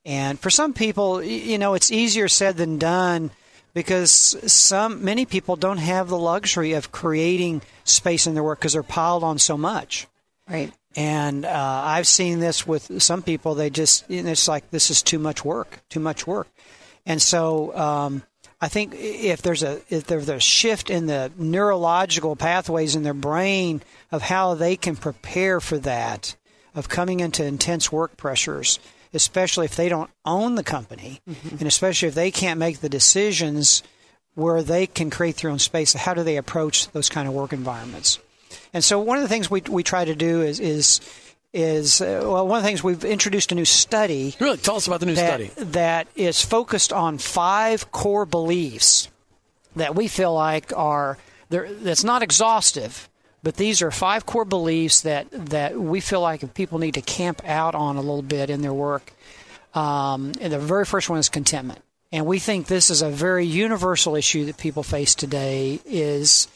And 0.04 0.38
for 0.38 0.50
some 0.50 0.72
people, 0.72 1.22
you 1.22 1.58
know, 1.58 1.74
it's 1.74 1.92
easier 1.92 2.28
said 2.28 2.56
than 2.56 2.78
done 2.78 3.30
because 3.74 4.10
some 4.52 5.04
many 5.04 5.24
people 5.24 5.56
don't 5.56 5.78
have 5.78 6.08
the 6.08 6.18
luxury 6.18 6.72
of 6.72 6.92
creating 6.92 7.62
space 7.84 8.26
in 8.26 8.34
their 8.34 8.42
work 8.42 8.58
because 8.58 8.74
they're 8.74 8.82
piled 8.82 9.24
on 9.24 9.38
so 9.38 9.56
much. 9.56 10.06
Right. 10.48 10.72
And 10.94 11.44
uh, 11.44 11.82
I've 11.84 12.06
seen 12.06 12.40
this 12.40 12.66
with 12.66 13.02
some 13.02 13.22
people. 13.22 13.54
They 13.54 13.70
just, 13.70 14.04
it's 14.08 14.48
like, 14.48 14.70
this 14.70 14.90
is 14.90 15.02
too 15.02 15.18
much 15.18 15.44
work, 15.44 15.80
too 15.88 16.00
much 16.00 16.26
work. 16.26 16.48
And 17.06 17.20
so 17.20 17.76
um, 17.76 18.22
I 18.60 18.68
think 18.68 18.94
if 18.94 19.42
there's 19.42 19.64
a 19.64 19.80
if 19.88 20.06
there's 20.06 20.28
a 20.28 20.38
shift 20.38 20.88
in 20.88 21.06
the 21.06 21.32
neurological 21.36 22.36
pathways 22.36 22.94
in 22.94 23.02
their 23.02 23.12
brain 23.12 23.82
of 24.12 24.22
how 24.22 24.54
they 24.54 24.76
can 24.76 24.94
prepare 24.94 25.60
for 25.60 25.78
that, 25.78 26.36
of 26.74 26.88
coming 26.88 27.18
into 27.18 27.44
intense 27.44 27.90
work 27.90 28.16
pressures, 28.16 28.78
especially 29.12 29.64
if 29.64 29.74
they 29.74 29.88
don't 29.88 30.10
own 30.24 30.54
the 30.54 30.62
company, 30.62 31.20
mm-hmm. 31.28 31.56
and 31.58 31.66
especially 31.66 32.08
if 32.08 32.14
they 32.14 32.30
can't 32.30 32.60
make 32.60 32.78
the 32.78 32.88
decisions 32.88 33.82
where 34.34 34.62
they 34.62 34.86
can 34.86 35.10
create 35.10 35.38
their 35.38 35.50
own 35.50 35.58
space, 35.58 35.92
how 35.92 36.14
do 36.14 36.22
they 36.22 36.36
approach 36.36 36.88
those 36.92 37.08
kind 37.08 37.26
of 37.26 37.34
work 37.34 37.52
environments? 37.52 38.20
And 38.72 38.82
so 38.82 38.98
one 39.00 39.18
of 39.18 39.22
the 39.22 39.28
things 39.28 39.50
we 39.50 39.62
we 39.68 39.82
try 39.82 40.04
to 40.04 40.14
do 40.14 40.42
is 40.42 40.60
is 40.60 41.00
is 41.52 42.00
uh, 42.00 42.20
well 42.22 42.46
one 42.46 42.58
of 42.58 42.62
the 42.62 42.68
things 42.68 42.82
we've 42.82 43.04
introduced 43.04 43.52
a 43.52 43.54
new 43.54 43.64
study. 43.64 44.34
Really, 44.40 44.56
tell 44.56 44.76
us 44.76 44.86
about 44.86 45.00
the 45.00 45.06
new 45.06 45.14
that, 45.14 45.28
study 45.28 45.50
that 45.70 46.08
is 46.16 46.42
focused 46.42 46.92
on 46.92 47.18
five 47.18 47.92
core 47.92 48.24
beliefs 48.24 49.08
that 49.76 49.94
we 49.94 50.08
feel 50.08 50.34
like 50.34 50.72
are 50.76 51.18
that's 51.50 52.04
not 52.04 52.22
exhaustive, 52.22 53.08
but 53.42 53.56
these 53.56 53.82
are 53.82 53.90
five 53.90 54.24
core 54.24 54.46
beliefs 54.46 55.02
that 55.02 55.30
that 55.30 55.78
we 55.78 56.00
feel 56.00 56.22
like 56.22 56.54
people 56.54 56.78
need 56.78 56.94
to 56.94 57.02
camp 57.02 57.42
out 57.44 57.74
on 57.74 57.96
a 57.96 58.00
little 58.00 58.22
bit 58.22 58.48
in 58.48 58.62
their 58.62 58.74
work. 58.74 59.12
Um, 59.74 60.32
and 60.40 60.52
the 60.52 60.58
very 60.58 60.84
first 60.84 61.08
one 61.10 61.18
is 61.18 61.28
contentment, 61.28 61.82
and 62.10 62.24
we 62.26 62.38
think 62.38 62.66
this 62.66 62.90
is 62.90 63.02
a 63.02 63.10
very 63.10 63.46
universal 63.46 64.16
issue 64.16 64.46
that 64.46 64.56
people 64.56 64.82
face 64.82 65.14
today. 65.14 65.80
Is 65.84 66.48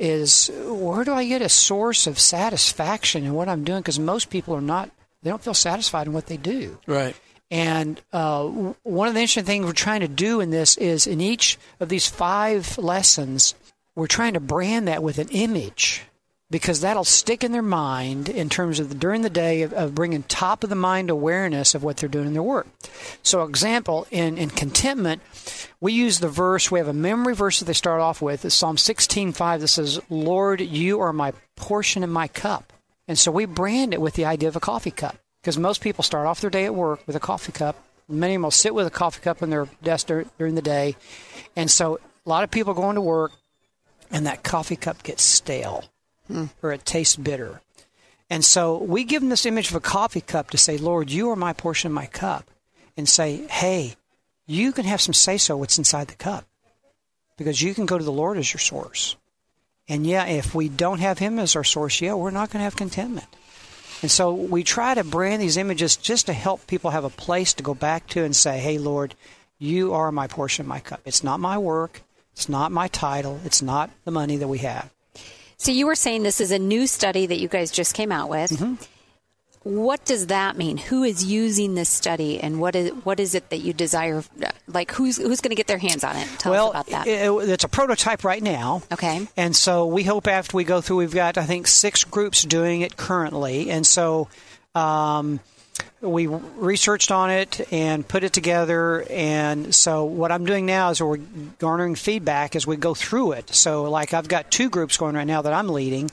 is 0.00 0.50
where 0.64 1.04
do 1.04 1.12
I 1.12 1.26
get 1.26 1.42
a 1.42 1.48
source 1.48 2.06
of 2.06 2.18
satisfaction 2.18 3.24
in 3.24 3.34
what 3.34 3.48
I'm 3.48 3.64
doing? 3.64 3.80
Because 3.80 3.98
most 3.98 4.30
people 4.30 4.54
are 4.54 4.62
not, 4.62 4.90
they 5.22 5.30
don't 5.30 5.42
feel 5.42 5.54
satisfied 5.54 6.06
in 6.06 6.12
what 6.12 6.26
they 6.26 6.38
do. 6.38 6.78
Right. 6.86 7.14
And 7.50 8.00
uh, 8.12 8.44
one 8.82 9.08
of 9.08 9.14
the 9.14 9.20
interesting 9.20 9.44
things 9.44 9.66
we're 9.66 9.72
trying 9.72 10.00
to 10.00 10.08
do 10.08 10.40
in 10.40 10.50
this 10.50 10.76
is 10.76 11.06
in 11.06 11.20
each 11.20 11.58
of 11.80 11.88
these 11.88 12.06
five 12.06 12.78
lessons, 12.78 13.54
we're 13.94 14.06
trying 14.06 14.34
to 14.34 14.40
brand 14.40 14.88
that 14.88 15.02
with 15.02 15.18
an 15.18 15.28
image 15.30 16.04
because 16.50 16.80
that'll 16.80 17.04
stick 17.04 17.44
in 17.44 17.52
their 17.52 17.62
mind 17.62 18.28
in 18.28 18.48
terms 18.48 18.80
of 18.80 18.98
during 18.98 19.22
the 19.22 19.30
day 19.30 19.62
of, 19.62 19.72
of, 19.72 19.94
bringing 19.94 20.22
top 20.24 20.64
of 20.64 20.70
the 20.70 20.76
mind 20.76 21.10
awareness 21.10 21.74
of 21.74 21.82
what 21.84 21.96
they're 21.96 22.08
doing 22.08 22.26
in 22.26 22.32
their 22.32 22.42
work. 22.42 22.66
So, 23.22 23.44
example 23.44 24.06
in 24.10 24.38
in 24.38 24.50
contentment, 24.50 25.22
we 25.80 25.92
use 25.92 26.18
the 26.18 26.28
verse. 26.28 26.70
We 26.70 26.78
have 26.78 26.88
a 26.88 26.92
memory 26.92 27.34
verse 27.34 27.58
that 27.58 27.66
they 27.66 27.72
start 27.72 28.00
off 28.00 28.20
with. 28.20 28.44
It's 28.44 28.54
Psalm 28.54 28.76
sixteen 28.76 29.32
five 29.32 29.60
that 29.60 29.68
says, 29.68 30.00
"Lord, 30.10 30.60
you 30.60 31.00
are 31.00 31.12
my 31.12 31.32
portion 31.56 32.02
and 32.02 32.12
my 32.12 32.28
cup." 32.28 32.72
And 33.06 33.18
so 33.18 33.32
we 33.32 33.44
brand 33.44 33.92
it 33.92 34.00
with 34.00 34.14
the 34.14 34.24
idea 34.24 34.48
of 34.48 34.56
a 34.56 34.60
coffee 34.60 34.92
cup 34.92 35.16
because 35.40 35.58
most 35.58 35.80
people 35.80 36.04
start 36.04 36.26
off 36.26 36.40
their 36.40 36.50
day 36.50 36.64
at 36.64 36.74
work 36.74 37.00
with 37.06 37.16
a 37.16 37.20
coffee 37.20 37.52
cup 37.52 37.76
Many 38.10 38.34
of 38.34 38.38
them 38.38 38.42
will 38.42 38.50
sit 38.50 38.74
with 38.74 38.86
a 38.88 38.90
coffee 38.90 39.20
cup 39.20 39.40
on 39.40 39.50
their 39.50 39.68
desk 39.82 40.08
dur- 40.08 40.26
during 40.36 40.56
the 40.56 40.62
day, 40.62 40.96
and 41.54 41.70
so 41.70 42.00
a 42.26 42.28
lot 42.28 42.42
of 42.42 42.50
people 42.50 42.74
going 42.74 42.96
to 42.96 43.00
work, 43.00 43.30
and 44.10 44.26
that 44.26 44.42
coffee 44.42 44.74
cup 44.74 45.04
gets 45.04 45.22
stale, 45.22 45.84
Hmm. 46.30 46.44
or 46.62 46.72
it 46.72 46.84
tastes 46.84 47.16
bitter. 47.16 47.60
And 48.28 48.44
so 48.44 48.78
we 48.78 49.02
give 49.02 49.20
them 49.20 49.30
this 49.30 49.46
image 49.46 49.70
of 49.70 49.76
a 49.76 49.80
coffee 49.80 50.20
cup 50.20 50.50
to 50.50 50.58
say, 50.58 50.78
Lord, 50.78 51.10
you 51.10 51.30
are 51.30 51.36
my 51.36 51.52
portion 51.52 51.88
of 51.88 51.94
my 51.94 52.06
cup. 52.06 52.48
And 52.96 53.08
say, 53.08 53.46
hey, 53.48 53.96
you 54.46 54.72
can 54.72 54.84
have 54.84 55.00
some 55.00 55.14
say 55.14 55.38
so 55.38 55.56
what's 55.56 55.78
inside 55.78 56.08
the 56.08 56.14
cup 56.14 56.44
because 57.38 57.62
you 57.62 57.72
can 57.72 57.86
go 57.86 57.96
to 57.96 58.04
the 58.04 58.12
Lord 58.12 58.36
as 58.36 58.52
your 58.52 58.60
source. 58.60 59.16
And 59.88 60.06
yeah, 60.06 60.26
if 60.26 60.54
we 60.54 60.68
don't 60.68 61.00
have 61.00 61.18
Him 61.18 61.38
as 61.38 61.56
our 61.56 61.64
source, 61.64 62.00
yeah, 62.00 62.14
we're 62.14 62.30
not 62.30 62.50
going 62.50 62.60
to 62.60 62.64
have 62.64 62.76
contentment. 62.76 63.26
And 64.02 64.10
so 64.10 64.32
we 64.32 64.62
try 64.62 64.94
to 64.94 65.04
brand 65.04 65.40
these 65.40 65.56
images 65.56 65.96
just 65.96 66.26
to 66.26 66.32
help 66.32 66.66
people 66.66 66.90
have 66.90 67.04
a 67.04 67.10
place 67.10 67.54
to 67.54 67.62
go 67.62 67.74
back 67.74 68.06
to 68.08 68.24
and 68.24 68.36
say, 68.36 68.58
hey, 68.58 68.78
Lord, 68.78 69.14
you 69.58 69.94
are 69.94 70.12
my 70.12 70.26
portion 70.26 70.64
of 70.64 70.68
my 70.68 70.80
cup. 70.80 71.00
It's 71.04 71.24
not 71.24 71.40
my 71.40 71.58
work, 71.58 72.02
it's 72.32 72.48
not 72.48 72.72
my 72.72 72.88
title, 72.88 73.40
it's 73.44 73.62
not 73.62 73.90
the 74.04 74.10
money 74.10 74.36
that 74.36 74.48
we 74.48 74.58
have. 74.58 74.90
So 75.60 75.72
you 75.72 75.84
were 75.84 75.94
saying 75.94 76.22
this 76.22 76.40
is 76.40 76.52
a 76.52 76.58
new 76.58 76.86
study 76.86 77.26
that 77.26 77.38
you 77.38 77.46
guys 77.46 77.70
just 77.70 77.94
came 77.94 78.10
out 78.10 78.30
with. 78.30 78.50
Mm-hmm. 78.50 78.76
What 79.62 80.06
does 80.06 80.28
that 80.28 80.56
mean? 80.56 80.78
Who 80.78 81.04
is 81.04 81.22
using 81.22 81.74
this 81.74 81.90
study, 81.90 82.40
and 82.40 82.58
what 82.60 82.74
is 82.74 82.92
what 83.04 83.20
is 83.20 83.34
it 83.34 83.50
that 83.50 83.58
you 83.58 83.74
desire? 83.74 84.24
Like 84.66 84.90
who's 84.92 85.18
who's 85.18 85.42
going 85.42 85.50
to 85.50 85.54
get 85.54 85.66
their 85.66 85.76
hands 85.76 86.02
on 86.02 86.16
it? 86.16 86.26
Tell 86.38 86.52
well, 86.52 86.68
us 86.68 86.70
about 86.70 86.86
that. 86.86 87.06
it- 87.06 87.50
it's 87.50 87.64
a 87.64 87.68
prototype 87.68 88.24
right 88.24 88.42
now. 88.42 88.80
Okay. 88.90 89.28
And 89.36 89.54
so 89.54 89.84
we 89.84 90.02
hope 90.02 90.26
after 90.28 90.56
we 90.56 90.64
go 90.64 90.80
through, 90.80 90.96
we've 90.96 91.14
got 91.14 91.36
I 91.36 91.44
think 91.44 91.66
six 91.66 92.04
groups 92.04 92.42
doing 92.42 92.80
it 92.80 92.96
currently, 92.96 93.70
and 93.70 93.86
so 93.86 94.28
um, 94.74 95.40
we 96.00 96.26
researched 96.26 97.10
on 97.10 97.30
it 97.30 97.72
and 97.72 98.06
put 98.06 98.24
it 98.24 98.32
together. 98.32 99.04
And 99.10 99.74
so 99.74 100.04
what 100.04 100.32
I'm 100.32 100.44
doing 100.44 100.64
now 100.64 100.90
is 100.90 101.02
we're 101.02 101.18
garnering 101.58 101.94
feedback 101.94 102.56
as 102.56 102.66
we 102.66 102.76
go 102.76 102.94
through 102.94 103.32
it. 103.32 103.54
So 103.54 103.84
like 103.90 104.14
I've 104.14 104.28
got 104.28 104.50
two 104.50 104.70
groups 104.70 104.96
going 104.96 105.14
right 105.14 105.26
now 105.26 105.42
that 105.42 105.52
I'm 105.52 105.68
leading. 105.68 106.10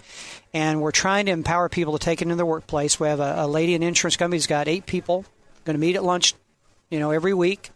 And 0.53 0.81
we're 0.81 0.91
trying 0.91 1.27
to 1.27 1.31
empower 1.31 1.69
people 1.69 1.97
to 1.97 2.03
take 2.03 2.21
it 2.21 2.25
into 2.25 2.35
their 2.35 2.45
workplace. 2.45 2.99
We 2.99 3.07
have 3.07 3.19
a, 3.19 3.35
a 3.39 3.47
lady 3.47 3.75
in 3.75 3.83
insurance 3.83 4.17
company 4.17 4.37
who's 4.37 4.47
got 4.47 4.67
eight 4.67 4.85
people 4.85 5.25
going 5.65 5.75
to 5.75 5.79
meet 5.79 5.95
at 5.95 6.03
lunch, 6.03 6.33
you 6.89 6.99
know, 6.99 7.11
every 7.11 7.33
week 7.33 7.71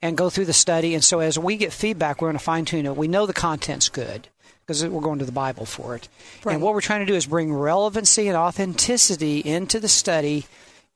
and 0.00 0.16
go 0.16 0.30
through 0.30 0.44
the 0.44 0.52
study. 0.52 0.94
And 0.94 1.02
so 1.02 1.20
as 1.20 1.38
we 1.38 1.56
get 1.56 1.72
feedback, 1.72 2.20
we're 2.20 2.28
going 2.28 2.38
to 2.38 2.44
fine 2.44 2.64
tune 2.64 2.86
it. 2.86 2.96
We 2.96 3.08
know 3.08 3.26
the 3.26 3.32
content's 3.32 3.88
good 3.88 4.28
because 4.60 4.86
we're 4.86 5.00
going 5.00 5.18
to 5.18 5.24
the 5.24 5.32
Bible 5.32 5.66
for 5.66 5.96
it. 5.96 6.08
Right. 6.44 6.54
And 6.54 6.62
what 6.62 6.74
we're 6.74 6.80
trying 6.80 7.00
to 7.00 7.06
do 7.06 7.14
is 7.14 7.26
bring 7.26 7.52
relevancy 7.52 8.28
and 8.28 8.36
authenticity 8.36 9.40
into 9.40 9.80
the 9.80 9.88
study 9.88 10.46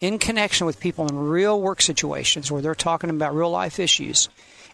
in 0.00 0.18
connection 0.18 0.66
with 0.66 0.80
people 0.80 1.08
in 1.08 1.16
real 1.16 1.60
work 1.60 1.80
situations 1.80 2.50
where 2.50 2.62
they're 2.62 2.74
talking 2.74 3.10
about 3.10 3.34
real 3.34 3.50
life 3.50 3.78
issues. 3.78 4.28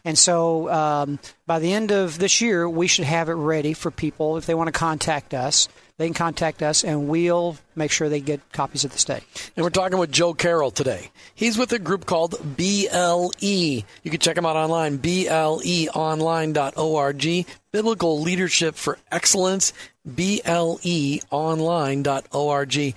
And 0.05 0.19
so 0.19 0.69
um, 0.69 1.21
by 1.47 1.61
the 1.61 1.73
end 1.73 1.93
of 1.93 2.19
this 2.19 2.41
year, 2.41 2.69
we 2.69 2.89
should 2.89 3.05
have 3.05 3.29
it 3.29 3.35
ready 3.35 3.73
for 3.73 3.93
people. 3.93 4.37
If 4.37 4.47
they 4.47 4.55
want 4.55 4.67
to 4.67 4.73
contact 4.73 5.33
us, 5.33 5.69
they 5.97 6.09
can 6.09 6.15
contact 6.15 6.61
us 6.63 6.83
and 6.83 7.07
we'll 7.07 7.57
make 7.77 7.93
sure 7.93 8.09
they 8.09 8.21
get 8.21 8.41
copies 8.51 8.85
of 8.85 8.91
the 8.91 8.99
study. 8.99 9.25
And 9.57 9.63
we're 9.63 9.71
talking 9.71 9.99
with 9.99 10.11
Joe 10.11 10.35
Carroll 10.35 10.73
today. 10.73 11.13
He's 11.35 11.57
with 11.57 11.73
a 11.73 11.79
group 11.79 12.07
called 12.07 12.35
BLE. 12.57 13.31
You 13.41 13.85
can 14.05 14.19
check 14.19 14.37
him 14.37 14.45
out 14.45 14.57
online, 14.57 14.99
bleonline.org. 14.99 17.47
Biblical 17.71 18.21
Leadership 18.21 18.75
for 18.75 18.99
Excellence, 19.13 19.73
bleonline.org. 20.09 22.95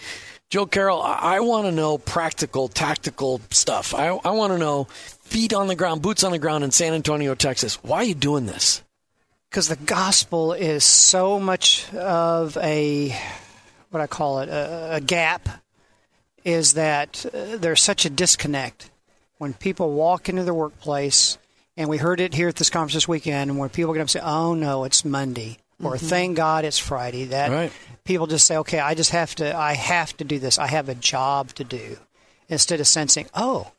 Joe 0.50 0.66
Carroll, 0.66 1.02
I, 1.02 1.38
I 1.38 1.40
want 1.42 1.66
to 1.66 1.72
know 1.72 1.98
practical, 1.98 2.68
tactical 2.68 3.42
stuff. 3.50 3.94
I, 3.94 4.08
I 4.08 4.32
want 4.32 4.54
to 4.54 4.60
know 4.60 4.86
feet 4.86 5.54
on 5.54 5.68
the 5.68 5.76
ground, 5.76 6.02
boots 6.02 6.24
on 6.24 6.32
the 6.32 6.40
ground 6.40 6.64
in 6.64 6.72
San 6.72 6.94
Antonio, 6.94 7.36
Texas. 7.36 7.84
Why 7.84 7.98
are 7.98 8.04
you 8.04 8.16
doing 8.16 8.46
this? 8.46 8.84
because 9.56 9.70
the 9.70 9.78
gospel 9.78 10.52
is 10.52 10.84
so 10.84 11.40
much 11.40 11.90
of 11.94 12.58
a 12.58 13.18
what 13.90 14.02
I 14.02 14.08
call 14.08 14.40
it 14.42 14.50
a, 14.50 14.96
a 14.96 15.00
gap 15.00 15.48
is 16.44 16.74
that 16.74 17.26
uh, 17.28 17.56
there's 17.56 17.82
such 17.82 18.04
a 18.04 18.10
disconnect 18.10 18.92
when 19.38 19.54
people 19.54 19.94
walk 19.94 20.28
into 20.28 20.44
the 20.44 20.54
workplace 20.54 21.38
and 21.78 21.88
we 21.88 21.96
heard 21.96 22.20
it 22.20 22.34
here 22.34 22.50
at 22.50 22.58
this 22.58 22.70
conference 22.70 22.96
this 22.96 23.08
weekend 23.08 23.50
and 23.50 23.58
where 23.58 23.70
people 23.70 23.94
get 23.94 24.02
up 24.02 24.04
and 24.04 24.10
say 24.10 24.20
oh 24.22 24.54
no 24.56 24.84
it's 24.84 25.06
Monday 25.06 25.58
or 25.84 25.98
thank 25.98 26.38
God 26.38 26.66
it's 26.66 26.78
Friday 26.80 27.26
that 27.26 27.52
Right. 27.52 27.72
people 28.04 28.28
just 28.28 28.46
say 28.48 28.58
okay 28.58 28.80
I 28.80 28.94
just 28.96 29.12
have 29.12 29.36
to 29.36 29.56
I 29.56 29.74
have 29.74 30.16
to 30.18 30.24
do 30.24 30.40
this 30.40 30.58
I 30.58 30.68
have 30.68 30.90
a 30.90 30.96
job 30.96 31.54
to 31.56 31.64
do 31.64 31.98
instead 32.50 32.80
of 32.80 32.88
sensing 32.88 33.28
oh 33.34 33.72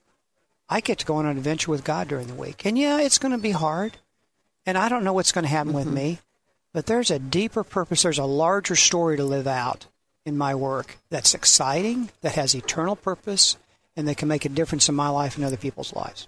I 0.69 0.81
get 0.81 0.99
to 0.99 1.07
go 1.07 1.17
on 1.17 1.27
an 1.27 1.37
adventure 1.37 1.71
with 1.71 1.85
God 1.85 2.09
during 2.09 2.27
the 2.27 2.35
week 2.35 2.67
and 2.67 2.79
yeah 2.79 3.01
it's 3.01 3.19
going 3.19 3.33
to 3.33 3.39
be 3.39 3.53
hard 3.53 3.97
and 4.67 4.77
I 4.77 4.89
don't 4.89 5.05
know 5.05 5.13
what's 5.13 5.31
going 5.33 5.45
to 5.45 5.49
happen 5.49 5.73
with 5.73 5.87
me, 5.87 6.19
but 6.73 6.87
there's 6.87 7.13
a 7.13 7.21
deeper 7.21 7.63
purpose. 7.63 8.03
There's 8.03 8.19
a 8.19 8.25
larger 8.25 8.75
story 8.75 9.17
to 9.17 9.25
live 9.25 9.47
out 9.47 9.87
in 10.25 10.37
my 10.37 10.57
work 10.57 10.99
that's 11.09 11.35
exciting, 11.35 12.11
that 12.23 12.35
has 12.35 12.53
eternal 12.53 12.97
purpose, 12.97 13.57
and 13.97 14.09
that 14.09 14.17
can 14.17 14.27
make 14.27 14.45
a 14.45 14.49
difference 14.49 14.89
in 14.89 14.97
my 14.97 15.09
life 15.09 15.37
and 15.37 15.45
other 15.45 15.57
people's 15.57 15.95
lives. 15.95 16.27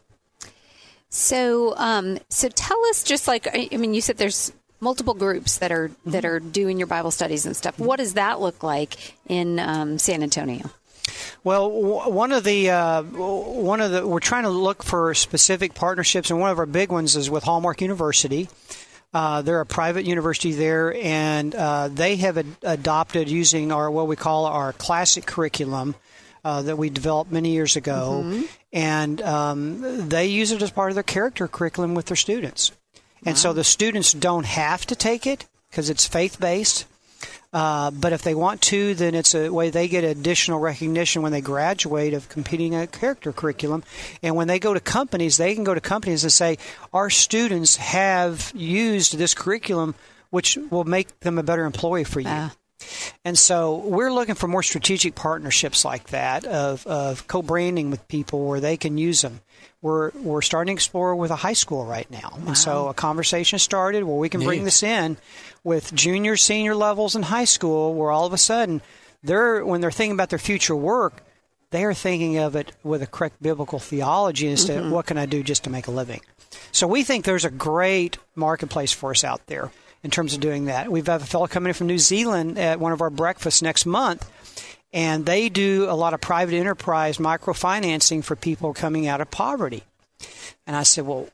So, 1.10 1.74
um, 1.78 2.18
so 2.28 2.48
tell 2.48 2.80
us, 2.86 3.02
just 3.02 3.26
like 3.26 3.48
I 3.48 3.68
I 3.72 3.76
mean, 3.76 3.92
you 3.92 4.00
said 4.00 4.18
there's 4.18 4.52
multiple 4.80 5.14
groups 5.14 5.58
that 5.58 5.72
are 5.72 5.90
that 6.06 6.24
are 6.24 6.40
doing 6.40 6.78
your 6.78 6.86
Bible 6.86 7.10
studies 7.10 7.46
and 7.46 7.56
stuff. 7.56 7.78
What 7.78 7.96
does 7.96 8.14
that 8.14 8.40
look 8.40 8.62
like 8.62 9.14
in 9.28 9.58
um, 9.58 9.98
San 9.98 10.22
Antonio? 10.22 10.70
Well, 11.44 11.70
one 12.10 12.32
of 12.32 12.44
the 12.44 12.70
uh, 12.70 13.02
one 13.02 13.80
of 13.80 13.90
the 13.90 14.06
we're 14.06 14.20
trying 14.20 14.42
to 14.42 14.50
look 14.50 14.82
for 14.82 15.14
specific 15.14 15.74
partnerships, 15.74 16.30
and 16.30 16.40
one 16.40 16.50
of 16.50 16.58
our 16.58 16.66
big 16.66 16.90
ones 16.90 17.16
is 17.16 17.30
with 17.30 17.44
Hallmark 17.44 17.80
University. 17.80 18.48
Uh, 19.14 19.40
they're 19.40 19.60
a 19.60 19.66
private 19.66 20.04
university 20.04 20.52
there, 20.52 20.94
and 20.94 21.54
uh, 21.54 21.88
they 21.88 22.16
have 22.16 22.36
ad- 22.36 22.56
adopted 22.62 23.30
using 23.30 23.72
our 23.72 23.90
what 23.90 24.06
we 24.06 24.16
call 24.16 24.44
our 24.44 24.74
classic 24.74 25.24
curriculum 25.24 25.94
uh, 26.44 26.60
that 26.62 26.76
we 26.76 26.90
developed 26.90 27.32
many 27.32 27.52
years 27.52 27.76
ago, 27.76 28.42
and 28.72 29.22
um, 29.22 30.08
they 30.08 30.26
use 30.26 30.52
it 30.52 30.60
as 30.60 30.70
part 30.70 30.90
of 30.90 30.94
their 30.94 31.02
character 31.02 31.48
curriculum 31.48 31.94
with 31.94 32.06
their 32.06 32.16
students. 32.16 32.72
And 33.24 33.36
so 33.36 33.52
the 33.52 33.64
students 33.64 34.12
don't 34.12 34.46
have 34.46 34.86
to 34.86 34.96
take 34.96 35.26
it 35.26 35.46
because 35.70 35.90
it's 35.90 36.06
faith 36.06 36.40
based. 36.40 36.86
Uh, 37.50 37.90
but 37.90 38.12
if 38.12 38.22
they 38.22 38.34
want 38.34 38.60
to, 38.60 38.94
then 38.94 39.14
it's 39.14 39.34
a 39.34 39.48
way 39.48 39.70
they 39.70 39.88
get 39.88 40.04
additional 40.04 40.60
recognition 40.60 41.22
when 41.22 41.32
they 41.32 41.40
graduate 41.40 42.12
of 42.12 42.28
completing 42.28 42.74
a 42.74 42.86
character 42.86 43.32
curriculum. 43.32 43.82
And 44.22 44.36
when 44.36 44.48
they 44.48 44.58
go 44.58 44.74
to 44.74 44.80
companies, 44.80 45.38
they 45.38 45.54
can 45.54 45.64
go 45.64 45.72
to 45.72 45.80
companies 45.80 46.24
and 46.24 46.32
say, 46.32 46.58
Our 46.92 47.08
students 47.08 47.76
have 47.76 48.52
used 48.54 49.16
this 49.16 49.32
curriculum, 49.32 49.94
which 50.28 50.58
will 50.70 50.84
make 50.84 51.20
them 51.20 51.38
a 51.38 51.42
better 51.42 51.64
employee 51.64 52.04
for 52.04 52.20
you. 52.20 52.28
Ah. 52.28 52.54
And 53.24 53.38
so 53.38 53.76
we're 53.76 54.12
looking 54.12 54.34
for 54.34 54.46
more 54.46 54.62
strategic 54.62 55.14
partnerships 55.14 55.84
like 55.84 56.08
that 56.10 56.44
of, 56.44 56.86
of 56.86 57.26
co-branding 57.26 57.90
with 57.90 58.06
people 58.08 58.46
where 58.46 58.60
they 58.60 58.76
can 58.76 58.98
use 58.98 59.22
them. 59.22 59.40
We're, 59.80 60.10
we're 60.10 60.42
starting 60.42 60.72
to 60.74 60.76
explore 60.76 61.14
with 61.14 61.30
a 61.30 61.36
high 61.36 61.52
school 61.52 61.84
right 61.84 62.10
now. 62.10 62.36
And 62.46 62.58
so 62.58 62.88
a 62.88 62.94
conversation 62.94 63.60
started 63.60 64.02
where 64.02 64.16
we 64.16 64.28
can 64.28 64.42
bring 64.42 64.64
this 64.64 64.82
in 64.82 65.16
with 65.62 65.94
junior, 65.94 66.36
senior 66.36 66.74
levels 66.74 67.14
in 67.14 67.22
high 67.22 67.44
school 67.44 67.94
where 67.94 68.10
all 68.10 68.26
of 68.26 68.32
a 68.32 68.38
sudden 68.38 68.82
they're, 69.22 69.64
when 69.64 69.80
they're 69.80 69.92
thinking 69.92 70.14
about 70.14 70.30
their 70.30 70.38
future 70.40 70.74
work, 70.74 71.22
they 71.70 71.84
are 71.84 71.94
thinking 71.94 72.38
of 72.38 72.56
it 72.56 72.72
with 72.82 73.02
a 73.02 73.06
correct 73.06 73.40
biblical 73.40 73.78
theology 73.78 74.48
instead 74.48 74.78
of 74.78 74.84
mm-hmm. 74.84 74.94
what 74.94 75.06
can 75.06 75.18
I 75.18 75.26
do 75.26 75.42
just 75.42 75.64
to 75.64 75.70
make 75.70 75.86
a 75.86 75.92
living. 75.92 76.22
So 76.72 76.86
we 76.86 77.02
think 77.02 77.24
there's 77.24 77.44
a 77.44 77.50
great 77.50 78.18
marketplace 78.34 78.92
for 78.92 79.10
us 79.10 79.22
out 79.22 79.46
there 79.46 79.70
in 80.02 80.10
terms 80.10 80.34
of 80.34 80.40
doing 80.40 80.66
that. 80.66 80.90
We've 80.90 81.06
have 81.06 81.22
a 81.22 81.26
fellow 81.26 81.46
coming 81.46 81.68
in 81.68 81.74
from 81.74 81.86
New 81.86 81.98
Zealand 81.98 82.58
at 82.58 82.80
one 82.80 82.92
of 82.92 83.00
our 83.00 83.10
breakfasts 83.10 83.62
next 83.62 83.86
month, 83.86 84.30
and 84.92 85.26
they 85.26 85.48
do 85.48 85.86
a 85.88 85.94
lot 85.94 86.14
of 86.14 86.20
private 86.20 86.54
enterprise 86.54 87.18
microfinancing 87.18 88.24
for 88.24 88.36
people 88.36 88.72
coming 88.74 89.06
out 89.06 89.20
of 89.20 89.30
poverty. 89.30 89.84
And 90.66 90.74
I 90.74 90.82
said, 90.82 91.06
well, 91.06 91.28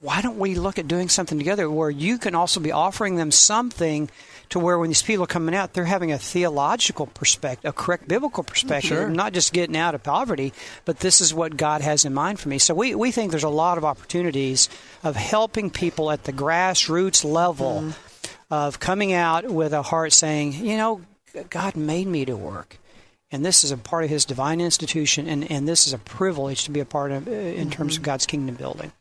why 0.00 0.20
don't 0.20 0.38
we 0.38 0.54
look 0.54 0.78
at 0.78 0.86
doing 0.86 1.08
something 1.08 1.38
together 1.38 1.70
where 1.70 1.90
you 1.90 2.18
can 2.18 2.34
also 2.34 2.60
be 2.60 2.72
offering 2.72 3.16
them 3.16 3.30
something 3.30 4.10
to 4.50 4.58
where 4.58 4.78
when 4.78 4.90
these 4.90 5.02
people 5.02 5.24
are 5.24 5.28
coming 5.28 5.54
out, 5.54 5.72
they're 5.72 5.86
having 5.86 6.12
a 6.12 6.18
theological 6.18 7.06
perspective, 7.06 7.70
a 7.70 7.72
correct 7.72 8.06
biblical 8.06 8.42
mm-hmm. 8.44 8.50
perspective, 8.50 8.88
Sure. 8.88 9.08
not 9.08 9.32
just 9.32 9.52
getting 9.54 9.76
out 9.76 9.94
of 9.94 10.02
poverty, 10.02 10.52
but 10.84 11.00
this 11.00 11.22
is 11.22 11.32
what 11.32 11.56
God 11.56 11.80
has 11.80 12.04
in 12.04 12.12
mind 12.12 12.38
for 12.38 12.50
me. 12.50 12.58
So 12.58 12.74
we, 12.74 12.94
we 12.94 13.10
think 13.10 13.30
there's 13.30 13.42
a 13.42 13.48
lot 13.48 13.78
of 13.78 13.84
opportunities 13.84 14.68
of 15.02 15.16
helping 15.16 15.70
people 15.70 16.10
at 16.10 16.24
the 16.24 16.32
grassroots 16.32 17.24
level 17.24 17.80
mm-hmm. 17.80 18.54
of 18.54 18.78
coming 18.78 19.14
out 19.14 19.46
with 19.46 19.72
a 19.72 19.82
heart 19.82 20.12
saying, 20.12 20.52
you 20.52 20.76
know, 20.76 21.00
God 21.48 21.76
made 21.76 22.06
me 22.06 22.26
to 22.26 22.36
work. 22.36 22.78
And 23.34 23.44
this 23.44 23.64
is 23.64 23.72
a 23.72 23.76
part 23.76 24.04
of 24.04 24.10
his 24.10 24.24
divine 24.24 24.60
institution, 24.60 25.26
and, 25.26 25.50
and 25.50 25.66
this 25.66 25.88
is 25.88 25.92
a 25.92 25.98
privilege 25.98 26.62
to 26.66 26.70
be 26.70 26.78
a 26.78 26.84
part 26.84 27.10
of 27.10 27.26
uh, 27.26 27.32
in 27.32 27.68
terms 27.68 27.96
of 27.96 28.04
God's 28.04 28.26
kingdom 28.26 28.54
building. 28.54 28.92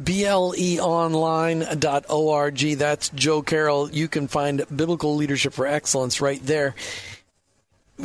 Bleonline.org. 0.00 2.58
That's 2.76 3.08
Joe 3.10 3.42
Carroll. 3.42 3.88
You 3.88 4.08
can 4.08 4.26
find 4.26 4.64
Biblical 4.74 5.14
Leadership 5.14 5.52
for 5.52 5.64
Excellence 5.64 6.20
right 6.20 6.44
there. 6.44 6.74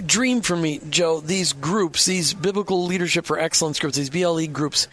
dream 0.06 0.42
for 0.42 0.56
me, 0.56 0.80
Joe. 0.92 1.22
These 1.22 1.54
groups, 1.54 2.06
these 2.06 2.36
biblical 2.36 2.86
leadership 2.86 3.26
for 3.26 3.40
excellence 3.40 3.80
groups, 3.80 3.98
these 3.98 4.12
BLE 4.12 4.46
groups. 4.46 4.88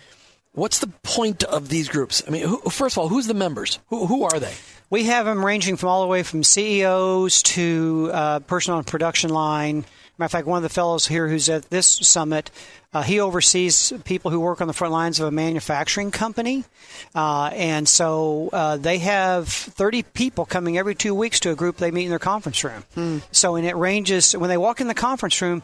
What's 0.53 0.79
the 0.79 0.89
point 1.03 1.45
of 1.45 1.69
these 1.69 1.91
groups? 1.91 2.23
I 2.27 2.31
mean, 2.31 2.49
who, 2.49 2.59
first 2.71 2.95
of 2.95 3.03
all, 3.03 3.09
who's 3.09 3.27
the 3.27 3.35
members? 3.35 3.81
Who, 3.89 4.07
who 4.07 4.25
are 4.25 4.41
they? 4.41 4.55
We 4.89 5.05
have 5.05 5.27
them 5.27 5.45
ranging 5.45 5.77
from 5.77 5.91
all 5.91 6.01
the 6.01 6.09
way 6.09 6.23
from 6.23 6.43
CEOs 6.43 7.43
to 7.43 8.11
uh, 8.15 8.41
person 8.41 8.73
on 8.73 8.85
production 8.85 9.29
line. 9.29 9.85
Matter 10.19 10.27
of 10.27 10.33
fact, 10.33 10.47
one 10.49 10.57
of 10.57 10.63
the 10.65 10.69
fellows 10.69 11.07
here 11.07 11.29
who's 11.29 11.49
at 11.49 11.71
this 11.71 11.87
summit, 11.87 12.51
uh, 12.93 13.03
he 13.03 13.21
oversees 13.21 13.93
people 14.05 14.33
who 14.33 14.41
work 14.41 14.61
on 14.61 14.67
the 14.67 14.73
front 14.73 14.93
lines 14.93 15.21
of 15.21 15.29
a 15.29 15.31
manufacturing 15.31 16.11
company. 16.11 16.65
Uh, 17.15 17.51
and 17.55 17.89
so 17.89 18.51
uh, 18.53 18.77
they 18.77 18.99
have 18.99 19.47
30 19.49 20.03
people 20.03 20.45
coming 20.45 20.77
every 20.77 20.97
two 20.97 21.15
weeks 21.15 21.39
to 21.41 21.53
a 21.53 21.55
group 21.55 21.77
they 21.77 21.93
meet 21.93 22.05
in 22.05 22.11
their 22.11 22.19
conference 22.19 22.65
room. 22.65 22.83
Hmm. 22.95 23.19
So, 23.31 23.55
and 23.55 23.65
it 23.65 23.77
ranges, 23.77 24.37
when 24.37 24.51
they 24.51 24.57
walk 24.57 24.81
in 24.81 24.89
the 24.89 24.95
conference 24.95 25.41
room, 25.41 25.63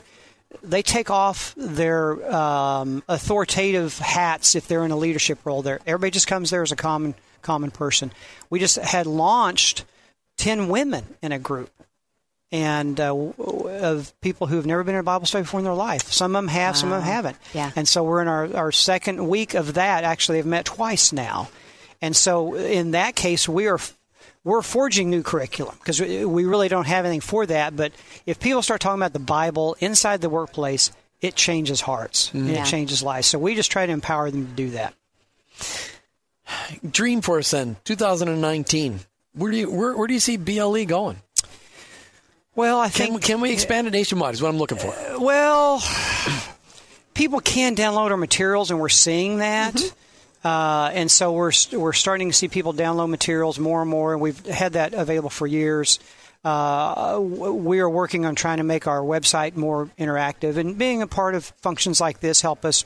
they 0.62 0.82
take 0.82 1.10
off 1.10 1.52
their 1.56 2.32
um, 2.32 3.02
authoritative 3.08 3.98
hats 3.98 4.54
if 4.54 4.68
they're 4.68 4.84
in 4.84 4.92
a 4.92 4.96
leadership 4.96 5.40
role 5.44 5.62
there. 5.62 5.80
Everybody 5.84 6.12
just 6.12 6.28
comes 6.28 6.50
there 6.50 6.62
as 6.62 6.70
a 6.70 6.76
common 6.76 7.16
common 7.42 7.70
person. 7.70 8.10
We 8.50 8.58
just 8.58 8.76
had 8.76 9.06
launched 9.06 9.84
10 10.38 10.68
women 10.68 11.04
in 11.22 11.30
a 11.30 11.38
group 11.38 11.70
and 12.54 13.00
uh, 13.00 13.12
of 13.12 14.14
people 14.20 14.46
who 14.46 14.54
have 14.54 14.64
never 14.64 14.84
been 14.84 14.94
in 14.94 15.00
a 15.00 15.02
Bible 15.02 15.26
study 15.26 15.42
before 15.42 15.58
in 15.58 15.64
their 15.64 15.74
life. 15.74 16.04
Some 16.04 16.36
of 16.36 16.38
them 16.40 16.48
have, 16.48 16.76
wow. 16.76 16.80
some 16.80 16.92
of 16.92 17.00
them 17.00 17.12
haven't. 17.12 17.36
Yeah. 17.52 17.72
And 17.74 17.88
so 17.88 18.04
we're 18.04 18.22
in 18.22 18.28
our, 18.28 18.54
our 18.54 18.70
second 18.70 19.26
week 19.26 19.54
of 19.54 19.74
that. 19.74 20.04
Actually, 20.04 20.38
they've 20.38 20.46
met 20.46 20.64
twice 20.64 21.12
now. 21.12 21.48
And 22.00 22.14
so 22.14 22.54
in 22.54 22.92
that 22.92 23.16
case, 23.16 23.48
we 23.48 23.66
are 23.66 23.80
we're 24.44 24.62
forging 24.62 25.10
new 25.10 25.24
curriculum 25.24 25.74
because 25.80 26.00
we 26.00 26.44
really 26.44 26.68
don't 26.68 26.86
have 26.86 27.04
anything 27.04 27.22
for 27.22 27.44
that. 27.44 27.74
But 27.74 27.90
if 28.24 28.38
people 28.38 28.62
start 28.62 28.80
talking 28.80 29.00
about 29.00 29.14
the 29.14 29.18
Bible 29.18 29.76
inside 29.80 30.20
the 30.20 30.30
workplace, 30.30 30.92
it 31.20 31.34
changes 31.34 31.80
hearts 31.80 32.28
mm-hmm. 32.28 32.46
and 32.46 32.50
it 32.50 32.66
changes 32.66 33.02
lives. 33.02 33.26
So 33.26 33.36
we 33.36 33.56
just 33.56 33.72
try 33.72 33.84
to 33.84 33.92
empower 33.92 34.30
them 34.30 34.46
to 34.46 34.52
do 34.52 34.70
that. 34.70 34.94
Dream 36.88 37.20
for 37.20 37.38
us 37.38 37.50
then, 37.50 37.76
2019. 37.82 39.00
Where 39.32 39.50
do 39.50 39.56
you 39.56 39.72
where, 39.72 39.96
where 39.96 40.06
do 40.06 40.14
you 40.14 40.20
see 40.20 40.36
BLE 40.36 40.84
going? 40.84 41.16
Well, 42.56 42.78
I 42.78 42.88
think 42.88 43.12
can, 43.12 43.20
can 43.20 43.40
we 43.40 43.52
expand 43.52 43.86
it 43.86 43.90
nationwide? 43.90 44.34
Is 44.34 44.42
what 44.42 44.48
I'm 44.48 44.58
looking 44.58 44.78
for. 44.78 44.88
Uh, 44.88 45.18
well, 45.20 45.82
people 47.14 47.40
can 47.40 47.74
download 47.74 48.10
our 48.10 48.16
materials, 48.16 48.70
and 48.70 48.80
we're 48.80 48.88
seeing 48.88 49.38
that. 49.38 49.74
Mm-hmm. 49.74 50.46
Uh, 50.46 50.90
and 50.92 51.10
so 51.10 51.32
we're 51.32 51.52
we're 51.72 51.94
starting 51.94 52.28
to 52.28 52.34
see 52.34 52.48
people 52.48 52.74
download 52.74 53.08
materials 53.08 53.58
more 53.58 53.80
and 53.80 53.90
more, 53.90 54.12
and 54.12 54.20
we've 54.20 54.44
had 54.46 54.74
that 54.74 54.92
available 54.94 55.30
for 55.30 55.46
years. 55.46 55.98
Uh, 56.44 57.18
we 57.18 57.80
are 57.80 57.88
working 57.88 58.26
on 58.26 58.34
trying 58.34 58.58
to 58.58 58.64
make 58.64 58.86
our 58.86 59.00
website 59.00 59.56
more 59.56 59.86
interactive, 59.98 60.58
and 60.58 60.76
being 60.76 61.00
a 61.00 61.06
part 61.06 61.34
of 61.34 61.46
functions 61.62 62.00
like 62.00 62.20
this 62.20 62.42
help 62.42 62.66
us 62.66 62.84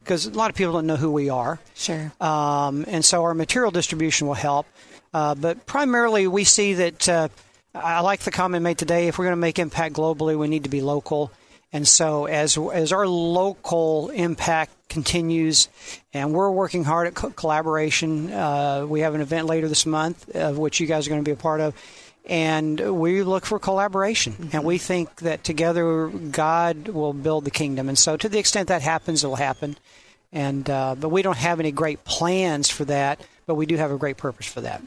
because 0.00 0.26
a 0.26 0.30
lot 0.30 0.50
of 0.50 0.56
people 0.56 0.72
don't 0.72 0.86
know 0.86 0.96
who 0.96 1.12
we 1.12 1.30
are. 1.30 1.60
Sure. 1.74 2.12
Um, 2.20 2.84
and 2.88 3.04
so 3.04 3.22
our 3.22 3.34
material 3.34 3.70
distribution 3.70 4.26
will 4.26 4.34
help. 4.34 4.66
Uh, 5.14 5.34
but 5.34 5.66
primarily, 5.66 6.26
we 6.26 6.44
see 6.44 6.74
that 6.74 7.08
uh, 7.08 7.28
I 7.74 8.00
like 8.00 8.20
the 8.20 8.30
comment 8.30 8.64
made 8.64 8.78
today. 8.78 9.08
If 9.08 9.18
we're 9.18 9.26
going 9.26 9.32
to 9.32 9.40
make 9.40 9.58
impact 9.58 9.94
globally, 9.94 10.38
we 10.38 10.48
need 10.48 10.64
to 10.64 10.70
be 10.70 10.80
local. 10.80 11.32
And 11.72 11.86
so, 11.86 12.26
as 12.26 12.58
as 12.58 12.92
our 12.92 13.06
local 13.06 14.10
impact 14.10 14.72
continues, 14.88 15.68
and 16.12 16.32
we're 16.32 16.50
working 16.50 16.82
hard 16.82 17.06
at 17.06 17.14
co- 17.14 17.30
collaboration. 17.30 18.32
Uh, 18.32 18.86
we 18.88 19.00
have 19.00 19.14
an 19.14 19.20
event 19.20 19.46
later 19.46 19.68
this 19.68 19.86
month, 19.86 20.34
of 20.34 20.58
which 20.58 20.80
you 20.80 20.88
guys 20.88 21.06
are 21.06 21.10
going 21.10 21.22
to 21.22 21.28
be 21.28 21.32
a 21.32 21.36
part 21.36 21.60
of 21.60 21.74
and 22.26 22.78
we 23.00 23.22
look 23.22 23.44
for 23.44 23.58
collaboration. 23.58 24.32
Mm-hmm. 24.34 24.56
And 24.56 24.64
we 24.64 24.78
think 24.78 25.16
that 25.16 25.42
together 25.42 26.08
God 26.08 26.88
will 26.88 27.12
build 27.12 27.44
the 27.44 27.50
kingdom. 27.50 27.88
And 27.88 27.98
so, 27.98 28.16
to 28.16 28.28
the 28.28 28.38
extent 28.38 28.68
that 28.68 28.82
happens, 28.82 29.24
it'll 29.24 29.36
happen. 29.36 29.76
And 30.32 30.68
uh, 30.70 30.94
but 30.98 31.08
we 31.08 31.22
don't 31.22 31.36
have 31.36 31.60
any 31.60 31.72
great 31.72 32.04
plans 32.04 32.70
for 32.70 32.84
that, 32.86 33.20
but 33.46 33.56
we 33.56 33.66
do 33.66 33.76
have 33.76 33.90
a 33.90 33.98
great 33.98 34.16
purpose 34.16 34.46
for 34.46 34.60
that. 34.60 34.80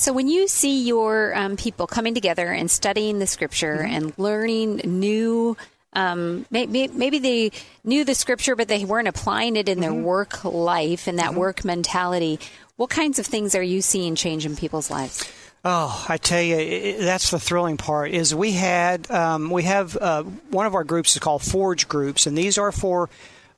So, 0.00 0.14
when 0.14 0.28
you 0.28 0.48
see 0.48 0.82
your 0.84 1.36
um, 1.36 1.58
people 1.58 1.86
coming 1.86 2.14
together 2.14 2.50
and 2.50 2.70
studying 2.70 3.18
the 3.18 3.26
Scripture 3.26 3.80
mm-hmm. 3.82 3.94
and 3.94 4.18
learning 4.18 4.76
new 4.84 5.58
um, 5.92 6.46
maybe, 6.50 6.88
maybe 6.88 7.18
they 7.18 7.50
knew 7.84 8.06
the 8.06 8.14
scripture, 8.14 8.56
but 8.56 8.68
they 8.68 8.86
weren't 8.86 9.08
applying 9.08 9.56
it 9.56 9.68
in 9.68 9.80
their 9.80 9.90
mm-hmm. 9.90 10.04
work 10.04 10.42
life 10.44 11.06
and 11.06 11.18
that 11.18 11.32
mm-hmm. 11.32 11.40
work 11.40 11.64
mentality. 11.66 12.38
What 12.76 12.88
kinds 12.88 13.18
of 13.18 13.26
things 13.26 13.54
are 13.54 13.62
you 13.62 13.82
seeing 13.82 14.14
change 14.14 14.46
in 14.46 14.56
people's 14.56 14.90
lives? 14.90 15.30
Oh, 15.66 16.06
I 16.08 16.16
tell 16.16 16.40
you, 16.40 16.96
that's 17.02 17.30
the 17.30 17.38
thrilling 17.38 17.76
part. 17.76 18.12
Is 18.12 18.34
we 18.34 18.52
had 18.52 19.10
um, 19.10 19.50
we 19.50 19.64
have 19.64 19.98
uh, 19.98 20.22
one 20.22 20.64
of 20.64 20.74
our 20.74 20.84
groups 20.84 21.12
is 21.14 21.18
called 21.18 21.42
Forge 21.42 21.88
Groups, 21.88 22.26
and 22.26 22.38
these 22.38 22.56
are 22.56 22.72
for 22.72 23.10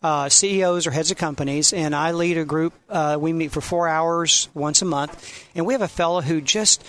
uh, 0.03 0.29
CEOs 0.29 0.87
or 0.87 0.91
heads 0.91 1.11
of 1.11 1.17
companies. 1.17 1.73
And 1.73 1.95
I 1.95 2.13
lead 2.13 2.39
a 2.39 2.45
group. 2.45 2.75
Uh, 2.89 3.17
we 3.21 3.33
meet 3.33 3.53
for 3.53 3.61
four 3.61 3.89
hours 3.89 4.49
once 4.55 4.83
a 4.83 4.85
month, 4.85 5.49
and 5.55 5.67
we 5.67 5.75
have 5.75 5.83
a 5.83 5.89
fellow 5.89 6.21
who 6.21 6.41
just 6.41 6.85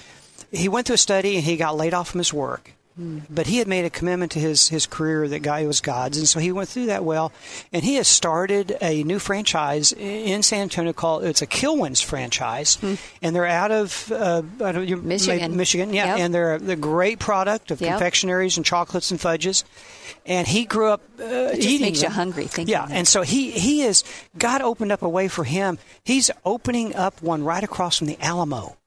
he 0.52 0.70
went 0.70 0.88
to 0.88 0.94
a 0.94 0.98
study 0.98 1.36
and 1.36 1.44
he 1.44 1.58
got 1.58 1.76
laid 1.76 1.94
off 1.94 2.10
from 2.10 2.20
his 2.20 2.34
work, 2.34 2.74
but 2.96 3.48
he 3.48 3.58
had 3.58 3.68
made 3.68 3.86
a 3.86 3.90
commitment 3.90 4.32
to 4.34 4.40
his, 4.40 4.70
his 4.70 4.86
career 4.86 5.28
that 5.28 5.42
guy 5.42 5.66
was 5.66 5.82
God's, 5.82 6.18
and 6.18 6.28
so 6.28 6.40
he 6.40 6.52
went 6.52 6.70
through 6.70 6.88
that 6.88 7.04
well. 7.04 7.32
And 7.72 7.84
he 7.84 7.96
has 7.96 8.08
started 8.08 8.78
a 8.82 9.04
new 9.04 9.18
franchise 9.20 9.94
in 9.94 10.44
San 10.44 10.62
Antonio 10.62 10.94
called 10.94 11.24
it's 11.24 11.42
a 11.42 11.48
Kilwins 11.48 12.04
franchise, 12.04 12.76
hmm. 12.76 12.96
and 13.22 13.36
they're 13.36 13.48
out 13.48 13.72
of 13.72 14.12
uh, 14.12 14.44
Michigan. 14.60 15.58
Michigan, 15.58 15.94
yeah, 15.94 16.06
yep. 16.06 16.20
and 16.20 16.34
they're 16.34 16.56
a 16.56 16.76
great 16.76 17.20
product 17.20 17.72
of 17.72 17.82
yep. 17.82 17.92
confectionaries 17.92 18.58
and 18.58 18.66
chocolates 18.66 19.10
and 19.10 19.20
fudges. 19.20 19.64
And 20.26 20.48
he 20.48 20.66
grew 20.66 20.90
up 20.90 21.02
uh, 21.20 21.24
it 21.24 21.62
just 21.62 21.82
makes 21.82 22.02
them. 22.02 22.12
you 22.12 22.16
hungry. 22.16 22.46
Thinking 22.46 22.72
yeah, 22.72 22.86
that. 22.86 22.96
and 22.96 23.08
so 23.08 23.24
he 23.24 23.52
he 23.52 23.82
is 23.82 24.04
God 24.38 24.62
opened 24.62 24.92
up 24.92 25.02
a 25.02 25.10
way 25.10 25.28
for 25.28 25.44
him. 25.44 25.80
He's 26.04 26.30
opening 26.46 26.96
up 26.96 27.22
one 27.22 27.44
right 27.44 27.64
across 27.64 27.98
from 27.98 28.08
the 28.08 28.18
Alamo 28.22 28.78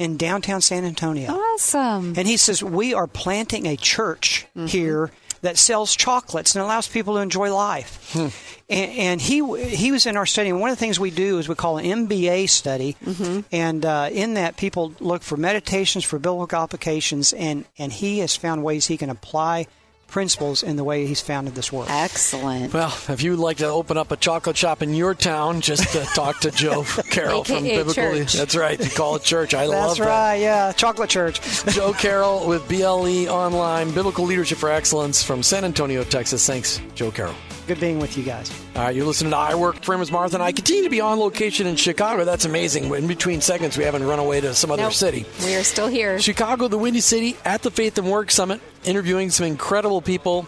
in 0.00 0.16
downtown 0.16 0.62
San 0.62 0.84
Antonio. 0.84 1.30
Awesome. 1.30 2.14
And 2.16 2.26
he 2.26 2.38
says, 2.38 2.62
We 2.62 2.94
are 2.94 3.06
planting 3.06 3.66
a 3.66 3.76
church 3.76 4.46
mm-hmm. 4.56 4.66
here 4.66 5.12
that 5.42 5.58
sells 5.58 5.94
chocolates 5.94 6.54
and 6.54 6.62
allows 6.62 6.88
people 6.88 7.14
to 7.14 7.20
enjoy 7.20 7.54
life. 7.54 8.12
Hmm. 8.12 8.28
And, 8.68 8.90
and, 8.98 9.20
he 9.20 9.36
he 9.68 9.90
was 9.90 10.06
in 10.06 10.16
our 10.16 10.26
study. 10.26 10.50
And 10.50 10.60
one 10.60 10.70
of 10.70 10.76
the 10.76 10.80
things 10.80 11.00
we 11.00 11.10
do 11.10 11.38
is 11.38 11.48
we 11.48 11.54
call 11.54 11.78
an 11.78 12.08
MBA 12.08 12.48
study. 12.48 12.96
Mm-hmm. 13.04 13.40
And 13.52 13.84
uh, 13.84 14.08
in 14.12 14.34
that, 14.34 14.56
people 14.56 14.94
look 15.00 15.22
for 15.22 15.36
meditations, 15.36 16.04
for 16.04 16.18
biblical 16.18 16.60
applications, 16.60 17.32
and, 17.32 17.64
and 17.78 17.92
he 17.92 18.20
has 18.20 18.36
found 18.36 18.62
ways 18.62 18.86
he 18.86 18.96
can 18.96 19.10
apply 19.10 19.66
principles 20.10 20.62
in 20.62 20.76
the 20.76 20.84
way 20.84 21.06
he's 21.06 21.20
founded 21.20 21.54
this 21.54 21.72
work. 21.72 21.88
Excellent. 21.88 22.72
Well, 22.72 22.94
if 23.08 23.22
you'd 23.22 23.38
like 23.38 23.58
to 23.58 23.66
open 23.66 23.96
up 23.96 24.10
a 24.10 24.16
chocolate 24.16 24.56
shop 24.56 24.82
in 24.82 24.94
your 24.94 25.14
town, 25.14 25.60
just 25.60 25.94
uh, 25.94 26.04
talk 26.14 26.40
to 26.40 26.50
Joe 26.50 26.82
Carroll 27.10 27.44
from 27.44 27.64
Biblical. 27.64 27.94
Church. 27.94 28.32
That's 28.34 28.56
right. 28.56 28.78
You 28.78 28.90
call 28.90 29.16
it 29.16 29.22
church. 29.22 29.54
I 29.54 29.66
love 29.66 29.70
that. 29.70 29.86
That's 29.88 30.00
right. 30.00 30.36
Yeah, 30.36 30.72
chocolate 30.72 31.10
church. 31.10 31.40
Joe 31.68 31.92
Carroll 31.92 32.46
with 32.46 32.68
BLE 32.68 33.28
Online, 33.28 33.92
Biblical 33.92 34.24
Leadership 34.24 34.58
for 34.58 34.70
Excellence 34.70 35.22
from 35.22 35.42
San 35.42 35.64
Antonio, 35.64 36.04
Texas. 36.04 36.46
Thanks, 36.46 36.80
Joe 36.94 37.10
Carroll. 37.10 37.34
Good 37.66 37.78
being 37.78 38.00
with 38.00 38.18
you 38.18 38.24
guys. 38.24 38.50
All 38.74 38.82
right, 38.82 38.94
you're 38.96 39.06
listening 39.06 39.30
to 39.30 39.36
I 39.36 39.54
Work 39.54 39.84
for 39.84 39.96
Ms. 39.96 40.10
Martha, 40.10 40.34
and 40.34 40.42
I 40.42 40.50
continue 40.50 40.82
to 40.82 40.90
be 40.90 41.00
on 41.00 41.20
location 41.20 41.68
in 41.68 41.76
Chicago. 41.76 42.24
That's 42.24 42.44
amazing. 42.44 42.92
In 42.92 43.06
between 43.06 43.40
segments, 43.40 43.76
we 43.76 43.84
haven't 43.84 44.04
run 44.04 44.18
away 44.18 44.40
to 44.40 44.54
some 44.54 44.72
other 44.72 44.82
nope. 44.82 44.92
city. 44.92 45.24
We 45.44 45.54
are 45.54 45.62
still 45.62 45.86
here. 45.86 46.18
Chicago, 46.18 46.66
the 46.66 46.78
Windy 46.78 47.00
City, 47.00 47.36
at 47.44 47.62
the 47.62 47.70
Faith 47.70 47.96
and 47.98 48.10
Work 48.10 48.32
Summit, 48.32 48.60
interviewing 48.84 49.30
some 49.30 49.46
incredible 49.46 50.00
people 50.00 50.46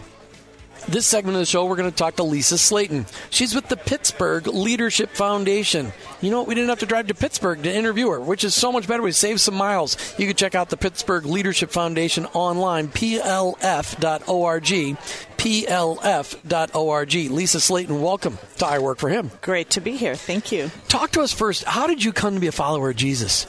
this 0.88 1.07
segment 1.07 1.37
of 1.37 1.40
the 1.40 1.47
show, 1.47 1.64
we're 1.64 1.77
going 1.77 1.90
to 1.90 1.97
talk 1.97 2.16
to 2.16 2.25
Lisa 2.25 2.59
Slayton. 2.59 3.07
She's 3.31 3.55
with 3.55 3.68
the 3.68 3.77
Pittsburgh 3.77 4.47
Leadership 4.47 5.11
Foundation. 5.11 5.92
You 6.21 6.31
know 6.31 6.40
what? 6.40 6.49
We 6.49 6.55
didn't 6.55 6.71
have 6.71 6.81
to 6.81 6.87
drive 6.87 7.07
to 7.09 7.14
Pittsburgh 7.14 7.62
to 7.62 7.73
interview 7.73 8.09
her, 8.11 8.21
which 8.21 8.45
is 8.45 8.55
so 8.55 8.73
much 8.73 8.88
better. 8.88 9.03
We 9.03 9.12
saved 9.12 9.40
some 9.40 9.55
miles. 9.55 9.97
You 10.18 10.27
can 10.27 10.37
check 10.37 10.55
out 10.55 10.71
the 10.71 10.77
Pittsburgh 10.77 11.25
Leadership 11.25 11.71
Foundation 11.71 12.27
online, 12.27 12.88
plf.org. 12.88 14.64
plf.org. 15.37 17.14
Lisa 17.14 17.61
Slayton, 17.61 18.03
welcome 18.03 18.38
to 18.59 18.66
I 18.66 18.79
Work 18.79 18.99
for 18.99 19.09
Him. 19.09 19.31
Great 19.40 19.71
to 19.71 19.81
be 19.81 19.97
here. 19.97 20.14
Thank 20.14 20.53
you. 20.53 20.71
Talk 20.88 21.12
to 21.12 21.21
us 21.21 21.33
first. 21.33 21.64
How 21.64 21.87
did 21.87 22.03
you 22.03 22.12
come 22.12 22.35
to 22.35 22.40
be 22.40 22.49
a 22.49 22.53
follower 22.53 22.90
of 22.90 22.97
Jesus? 22.97 23.46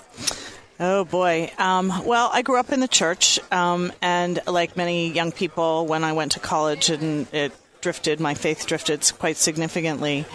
Oh 0.80 1.05
boy. 1.05 1.51
Um, 1.57 1.91
well, 2.05 2.30
I 2.34 2.41
grew 2.41 2.59
up 2.59 2.71
in 2.71 2.80
the 2.80 2.88
church, 2.88 3.39
um, 3.51 3.91
and 4.01 4.39
like 4.47 4.76
many 4.76 5.11
young 5.11 5.32
people, 5.32 5.86
when 5.86 6.03
I 6.03 6.13
went 6.13 6.34
to 6.34 6.39
college, 6.39 6.89
and 6.89 7.32
it 7.34 7.53
drifted, 7.84 8.19
my 8.19 8.34
faith 8.34 8.65
drifted 8.65 9.11
quite 9.19 9.38
significantly. 9.38 10.26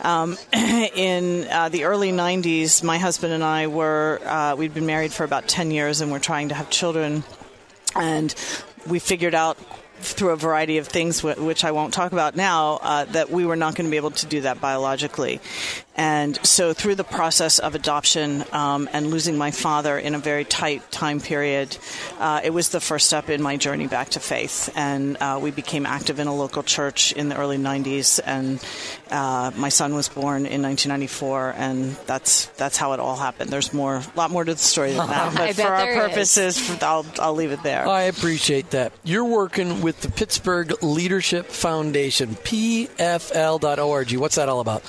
Um, 0.00 0.36
in 0.52 1.46
uh, 1.48 1.68
the 1.68 1.84
early 1.84 2.10
90s, 2.10 2.82
my 2.82 2.98
husband 2.98 3.32
and 3.32 3.44
I 3.44 3.68
were, 3.68 4.20
uh, 4.24 4.56
we'd 4.56 4.74
been 4.74 4.86
married 4.86 5.12
for 5.12 5.22
about 5.22 5.46
10 5.46 5.70
years 5.70 6.00
and 6.00 6.10
we're 6.10 6.18
trying 6.18 6.48
to 6.48 6.54
have 6.54 6.70
children. 6.70 7.22
And 7.94 8.34
we 8.86 8.98
figured 8.98 9.34
out 9.34 9.58
through 9.98 10.30
a 10.30 10.36
variety 10.36 10.78
of 10.78 10.88
things, 10.88 11.22
which 11.22 11.64
I 11.64 11.70
won't 11.70 11.94
talk 11.94 12.12
about 12.12 12.36
now, 12.36 12.78
uh, 12.82 13.04
that 13.06 13.30
we 13.30 13.46
were 13.46 13.56
not 13.56 13.74
going 13.74 13.86
to 13.86 13.90
be 13.90 13.96
able 13.96 14.10
to 14.12 14.26
do 14.26 14.42
that 14.42 14.60
biologically. 14.60 15.40
And 15.96 16.38
so, 16.46 16.74
through 16.74 16.96
the 16.96 17.04
process 17.04 17.58
of 17.58 17.74
adoption 17.74 18.44
um, 18.52 18.88
and 18.92 19.08
losing 19.08 19.38
my 19.38 19.50
father 19.50 19.98
in 19.98 20.14
a 20.14 20.18
very 20.18 20.44
tight 20.44 20.90
time 20.92 21.20
period, 21.20 21.76
uh, 22.18 22.42
it 22.44 22.50
was 22.50 22.68
the 22.68 22.80
first 22.80 23.06
step 23.06 23.30
in 23.30 23.40
my 23.40 23.56
journey 23.56 23.86
back 23.86 24.10
to 24.10 24.20
faith. 24.20 24.70
And 24.76 25.16
uh, 25.20 25.38
we 25.42 25.50
became 25.50 25.86
active 25.86 26.20
in 26.20 26.26
a 26.26 26.34
local 26.34 26.62
church 26.62 27.12
in 27.12 27.30
the 27.30 27.36
early 27.36 27.56
90s. 27.56 28.20
And 28.24 28.62
uh, 29.10 29.52
my 29.56 29.70
son 29.70 29.94
was 29.94 30.08
born 30.08 30.46
in 30.46 30.62
1994, 30.62 31.54
and 31.56 31.92
that's 32.06 32.46
that's 32.56 32.76
how 32.76 32.92
it 32.92 33.00
all 33.00 33.16
happened. 33.16 33.50
There's 33.50 33.72
more, 33.72 33.96
a 33.96 34.04
lot 34.16 34.30
more 34.30 34.44
to 34.44 34.52
the 34.52 34.58
story 34.58 34.92
than 34.92 35.08
that. 35.08 35.34
But 35.36 35.54
for 35.54 35.62
our 35.62 35.94
purposes, 35.94 36.58
for, 36.58 36.84
I'll, 36.84 37.06
I'll 37.18 37.34
leave 37.34 37.52
it 37.52 37.62
there. 37.62 37.86
I 37.86 38.02
appreciate 38.02 38.70
that. 38.70 38.92
You're 39.04 39.24
working 39.24 39.82
with 39.82 40.00
the 40.00 40.10
Pittsburgh 40.10 40.82
Leadership 40.82 41.46
Foundation, 41.46 42.34
PFL.org. 42.36 44.12
What's 44.14 44.36
that 44.36 44.48
all 44.48 44.60
about? 44.60 44.82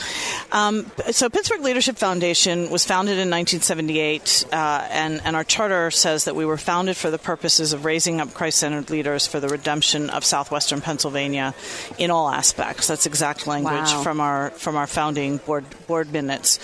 Um, 0.52 0.90
so, 1.12 1.30
Pittsburgh 1.30 1.62
Leadership 1.62 1.98
Foundation 1.98 2.70
was 2.72 2.84
founded 2.84 3.14
in 3.14 3.30
1978, 3.30 4.46
uh, 4.52 4.88
and, 4.90 5.22
and 5.24 5.36
our 5.36 5.44
charter 5.44 5.92
says 5.92 6.26
that 6.26 6.36
we 6.36 6.44
were 6.44 6.58
founded 6.58 6.98
for 6.98 7.12
the 7.12 7.20
purposes 7.20 7.72
of 7.72 7.86
raising 7.86 8.20
up 8.20 8.34
Christ 8.34 8.58
centered 8.60 8.90
leaders 8.90 9.28
for 9.28 9.40
the 9.40 9.48
redemption 9.48 10.10
of 10.10 10.26
southwestern 10.26 10.82
Pennsylvania 10.82 11.54
in 12.00 12.10
all 12.10 12.30
aspects. 12.30 12.88
That's 12.88 13.06
exact 13.06 13.46
language 13.46 13.92
Wow. 13.92 14.02
from 14.02 14.20
our 14.20 14.50
from 14.52 14.76
our 14.76 14.88
founding 14.88 15.38
board 15.38 15.66
board 15.86 16.12
minutes. 16.12 16.60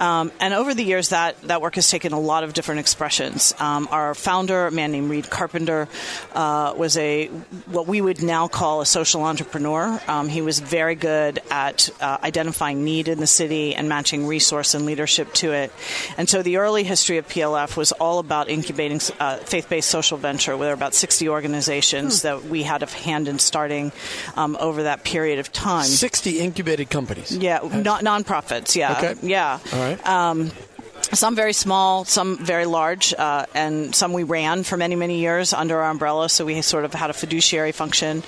Um, 0.00 0.32
and 0.40 0.52
over 0.52 0.74
the 0.74 0.82
years, 0.84 1.10
that 1.10 1.40
that 1.42 1.62
work 1.62 1.76
has 1.76 1.88
taken 1.88 2.12
a 2.12 2.20
lot 2.20 2.42
of 2.42 2.54
different 2.54 2.80
expressions. 2.80 3.54
Um, 3.60 3.86
our 3.92 4.14
founder, 4.14 4.66
a 4.66 4.70
man 4.72 4.90
named 4.90 5.10
Reid 5.10 5.30
Carpenter, 5.30 5.86
uh, 6.34 6.74
was 6.76 6.96
a 6.96 7.28
what 7.66 7.86
we 7.86 8.00
would 8.00 8.22
now 8.22 8.48
call 8.48 8.80
a 8.80 8.86
social 8.86 9.22
entrepreneur. 9.22 10.00
Um, 10.08 10.28
he 10.28 10.42
was 10.42 10.58
very 10.58 10.96
good 10.96 11.38
at 11.50 11.88
uh, 12.00 12.18
identifying 12.24 12.84
need 12.84 13.06
in 13.06 13.20
the 13.20 13.26
city 13.28 13.75
and 13.76 13.88
matching 13.88 14.26
resource 14.26 14.74
and 14.74 14.84
leadership 14.86 15.32
to 15.34 15.52
it. 15.52 15.72
And 16.16 16.28
so 16.28 16.42
the 16.42 16.56
early 16.56 16.82
history 16.84 17.18
of 17.18 17.28
PLF 17.28 17.76
was 17.76 17.92
all 17.92 18.18
about 18.18 18.48
incubating 18.48 19.00
uh, 19.20 19.36
faith-based 19.38 19.88
social 19.88 20.18
venture. 20.18 20.56
There 20.56 20.68
were 20.68 20.72
about 20.72 20.94
60 20.94 21.28
organizations 21.28 22.22
that 22.22 22.44
we 22.44 22.62
had 22.62 22.82
a 22.82 22.86
hand 22.86 23.28
in 23.28 23.38
starting 23.38 23.92
um, 24.36 24.56
over 24.60 24.84
that 24.84 25.04
period 25.04 25.38
of 25.38 25.52
time. 25.52 25.84
60 25.84 26.38
incubated 26.40 26.90
companies. 26.90 27.36
Yeah, 27.36 27.58
not 27.62 28.02
nonprofits. 28.02 28.74
Yeah, 28.76 28.92
Okay. 28.98 29.14
yeah. 29.22 29.58
All 29.72 29.78
right. 29.78 30.06
Um, 30.06 30.50
some 31.12 31.34
very 31.34 31.52
small, 31.52 32.04
some 32.04 32.38
very 32.38 32.66
large, 32.66 33.14
uh, 33.14 33.46
and 33.54 33.94
some 33.94 34.12
we 34.12 34.24
ran 34.24 34.62
for 34.64 34.76
many, 34.76 34.96
many 34.96 35.18
years 35.18 35.52
under 35.52 35.80
our 35.80 35.90
umbrella. 35.90 36.28
So 36.28 36.44
we 36.44 36.60
sort 36.62 36.84
of 36.84 36.94
had 36.94 37.10
a 37.10 37.12
fiduciary 37.12 37.72
function. 37.72 38.22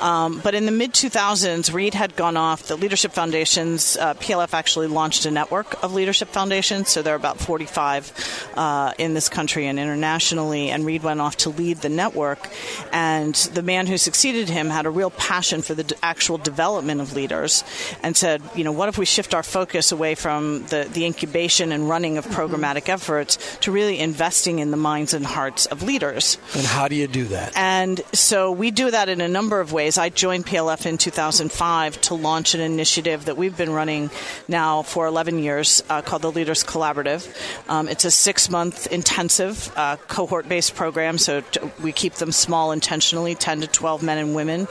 Um, 0.00 0.40
but 0.42 0.54
in 0.54 0.66
the 0.66 0.72
mid 0.72 0.92
2000s, 0.92 1.72
Reid 1.72 1.94
had 1.94 2.16
gone 2.16 2.36
off. 2.36 2.64
The 2.64 2.76
leadership 2.76 3.12
foundations, 3.12 3.96
uh, 3.96 4.14
PLF 4.14 4.54
actually 4.54 4.86
launched 4.86 5.26
a 5.26 5.30
network 5.30 5.82
of 5.82 5.92
leadership 5.94 6.28
foundations. 6.28 6.88
So 6.88 7.02
there 7.02 7.14
are 7.14 7.16
about 7.16 7.38
45 7.38 8.52
uh, 8.56 8.92
in 8.98 9.14
this 9.14 9.28
country 9.28 9.66
and 9.66 9.78
internationally. 9.78 10.70
And 10.70 10.84
Reid 10.86 11.02
went 11.02 11.20
off 11.20 11.36
to 11.38 11.50
lead 11.50 11.78
the 11.78 11.88
network. 11.88 12.48
And 12.92 13.34
the 13.34 13.62
man 13.62 13.86
who 13.86 13.98
succeeded 13.98 14.48
him 14.48 14.70
had 14.70 14.86
a 14.86 14.90
real 14.90 15.10
passion 15.10 15.62
for 15.62 15.74
the 15.74 15.84
d- 15.84 15.94
actual 16.02 16.38
development 16.38 17.00
of 17.00 17.14
leaders, 17.14 17.64
and 18.02 18.16
said, 18.16 18.42
you 18.54 18.64
know, 18.64 18.72
what 18.72 18.88
if 18.88 18.98
we 18.98 19.04
shift 19.04 19.34
our 19.34 19.42
focus 19.42 19.92
away 19.92 20.14
from 20.14 20.64
the, 20.66 20.88
the 20.92 21.04
incubation 21.04 21.72
and 21.72 21.88
running 21.88 22.18
of 22.18 22.21
programmatic 22.26 22.88
efforts 22.88 23.38
to 23.60 23.72
really 23.72 23.98
investing 23.98 24.58
in 24.58 24.70
the 24.70 24.76
minds 24.76 25.14
and 25.14 25.24
hearts 25.24 25.66
of 25.66 25.82
leaders. 25.82 26.38
And 26.54 26.66
how 26.66 26.88
do 26.88 26.94
you 26.94 27.06
do 27.06 27.24
that? 27.26 27.52
And 27.56 28.00
so 28.12 28.52
we 28.52 28.70
do 28.70 28.90
that 28.90 29.08
in 29.08 29.20
a 29.20 29.28
number 29.28 29.60
of 29.60 29.72
ways. 29.72 29.98
I 29.98 30.08
joined 30.08 30.46
PLF 30.46 30.86
in 30.86 30.98
2005 30.98 32.00
to 32.02 32.14
launch 32.14 32.54
an 32.54 32.60
initiative 32.60 33.26
that 33.26 33.36
we've 33.36 33.56
been 33.56 33.72
running 33.72 34.10
now 34.48 34.82
for 34.82 35.06
11 35.06 35.38
years 35.38 35.82
uh, 35.88 36.02
called 36.02 36.22
the 36.22 36.32
Leaders 36.32 36.64
Collaborative. 36.64 37.28
Um, 37.68 37.88
it's 37.88 38.04
a 38.04 38.10
six 38.10 38.50
month 38.50 38.86
intensive 38.88 39.72
uh, 39.76 39.96
cohort 40.08 40.48
based 40.48 40.74
program, 40.74 41.18
so 41.18 41.40
t- 41.40 41.60
we 41.82 41.92
keep 41.92 42.14
them 42.14 42.32
small 42.32 42.72
intentionally 42.72 43.34
10 43.34 43.62
to 43.62 43.66
12 43.66 44.02
men 44.02 44.18
and 44.18 44.34
women. 44.34 44.66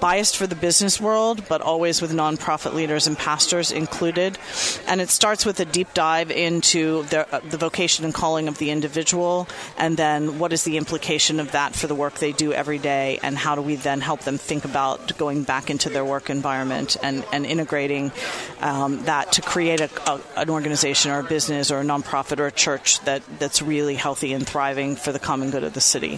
Biased 0.00 0.36
for 0.36 0.46
the 0.46 0.54
business 0.54 1.00
world, 1.00 1.42
but 1.48 1.60
always 1.60 2.00
with 2.00 2.12
nonprofit 2.12 2.72
leaders 2.72 3.06
and 3.06 3.18
pastors 3.18 3.72
included. 3.72 4.38
And 4.86 5.00
it 5.00 5.10
starts 5.10 5.44
with 5.44 5.60
a 5.60 5.64
deep 5.64 5.92
dive 5.92 6.30
into 6.30 7.02
the, 7.04 7.32
uh, 7.34 7.40
the 7.40 7.56
vocation 7.56 8.04
and 8.04 8.14
calling 8.14 8.48
of 8.48 8.58
the 8.58 8.70
individual, 8.70 9.48
and 9.76 9.96
then 9.96 10.38
what 10.38 10.52
is 10.52 10.64
the 10.64 10.76
implication 10.76 11.40
of 11.40 11.52
that 11.52 11.74
for 11.74 11.86
the 11.86 11.94
work 11.94 12.14
they 12.14 12.32
do 12.32 12.52
every 12.52 12.78
day, 12.78 13.18
and 13.22 13.36
how 13.36 13.54
do 13.54 13.62
we 13.62 13.76
then 13.76 14.00
help 14.00 14.20
them 14.20 14.38
think 14.38 14.64
about 14.64 15.16
going 15.18 15.42
back 15.42 15.68
into 15.68 15.88
their 15.88 16.04
work 16.04 16.30
environment 16.30 16.96
and, 17.02 17.24
and 17.32 17.44
integrating 17.44 18.12
um, 18.60 19.02
that 19.04 19.32
to 19.32 19.42
create 19.42 19.80
a, 19.80 19.90
a, 20.10 20.20
an 20.36 20.50
organization 20.50 21.10
or 21.10 21.20
a 21.20 21.24
business 21.24 21.70
or 21.70 21.80
a 21.80 21.84
nonprofit 21.84 22.38
or 22.38 22.46
a 22.46 22.52
church 22.52 23.00
that, 23.00 23.22
that's 23.38 23.60
really 23.60 23.94
healthy 23.94 24.32
and 24.32 24.46
thriving 24.46 24.96
for 24.96 25.12
the 25.12 25.18
common 25.18 25.50
good 25.50 25.64
of 25.64 25.74
the 25.74 25.80
city. 25.80 26.16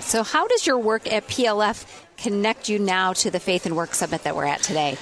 So, 0.00 0.22
how 0.22 0.46
does 0.46 0.66
your 0.66 0.78
work 0.78 1.10
at 1.12 1.26
PLF 1.26 1.84
connect 2.18 2.68
you 2.68 2.78
now 2.78 3.12
to 3.14 3.30
the 3.30 3.40
Faith 3.40 3.66
and 3.66 3.76
Work 3.76 3.94
Summit 3.94 4.24
that 4.24 4.36
we're 4.36 4.44
at 4.44 4.62
today? 4.62 4.98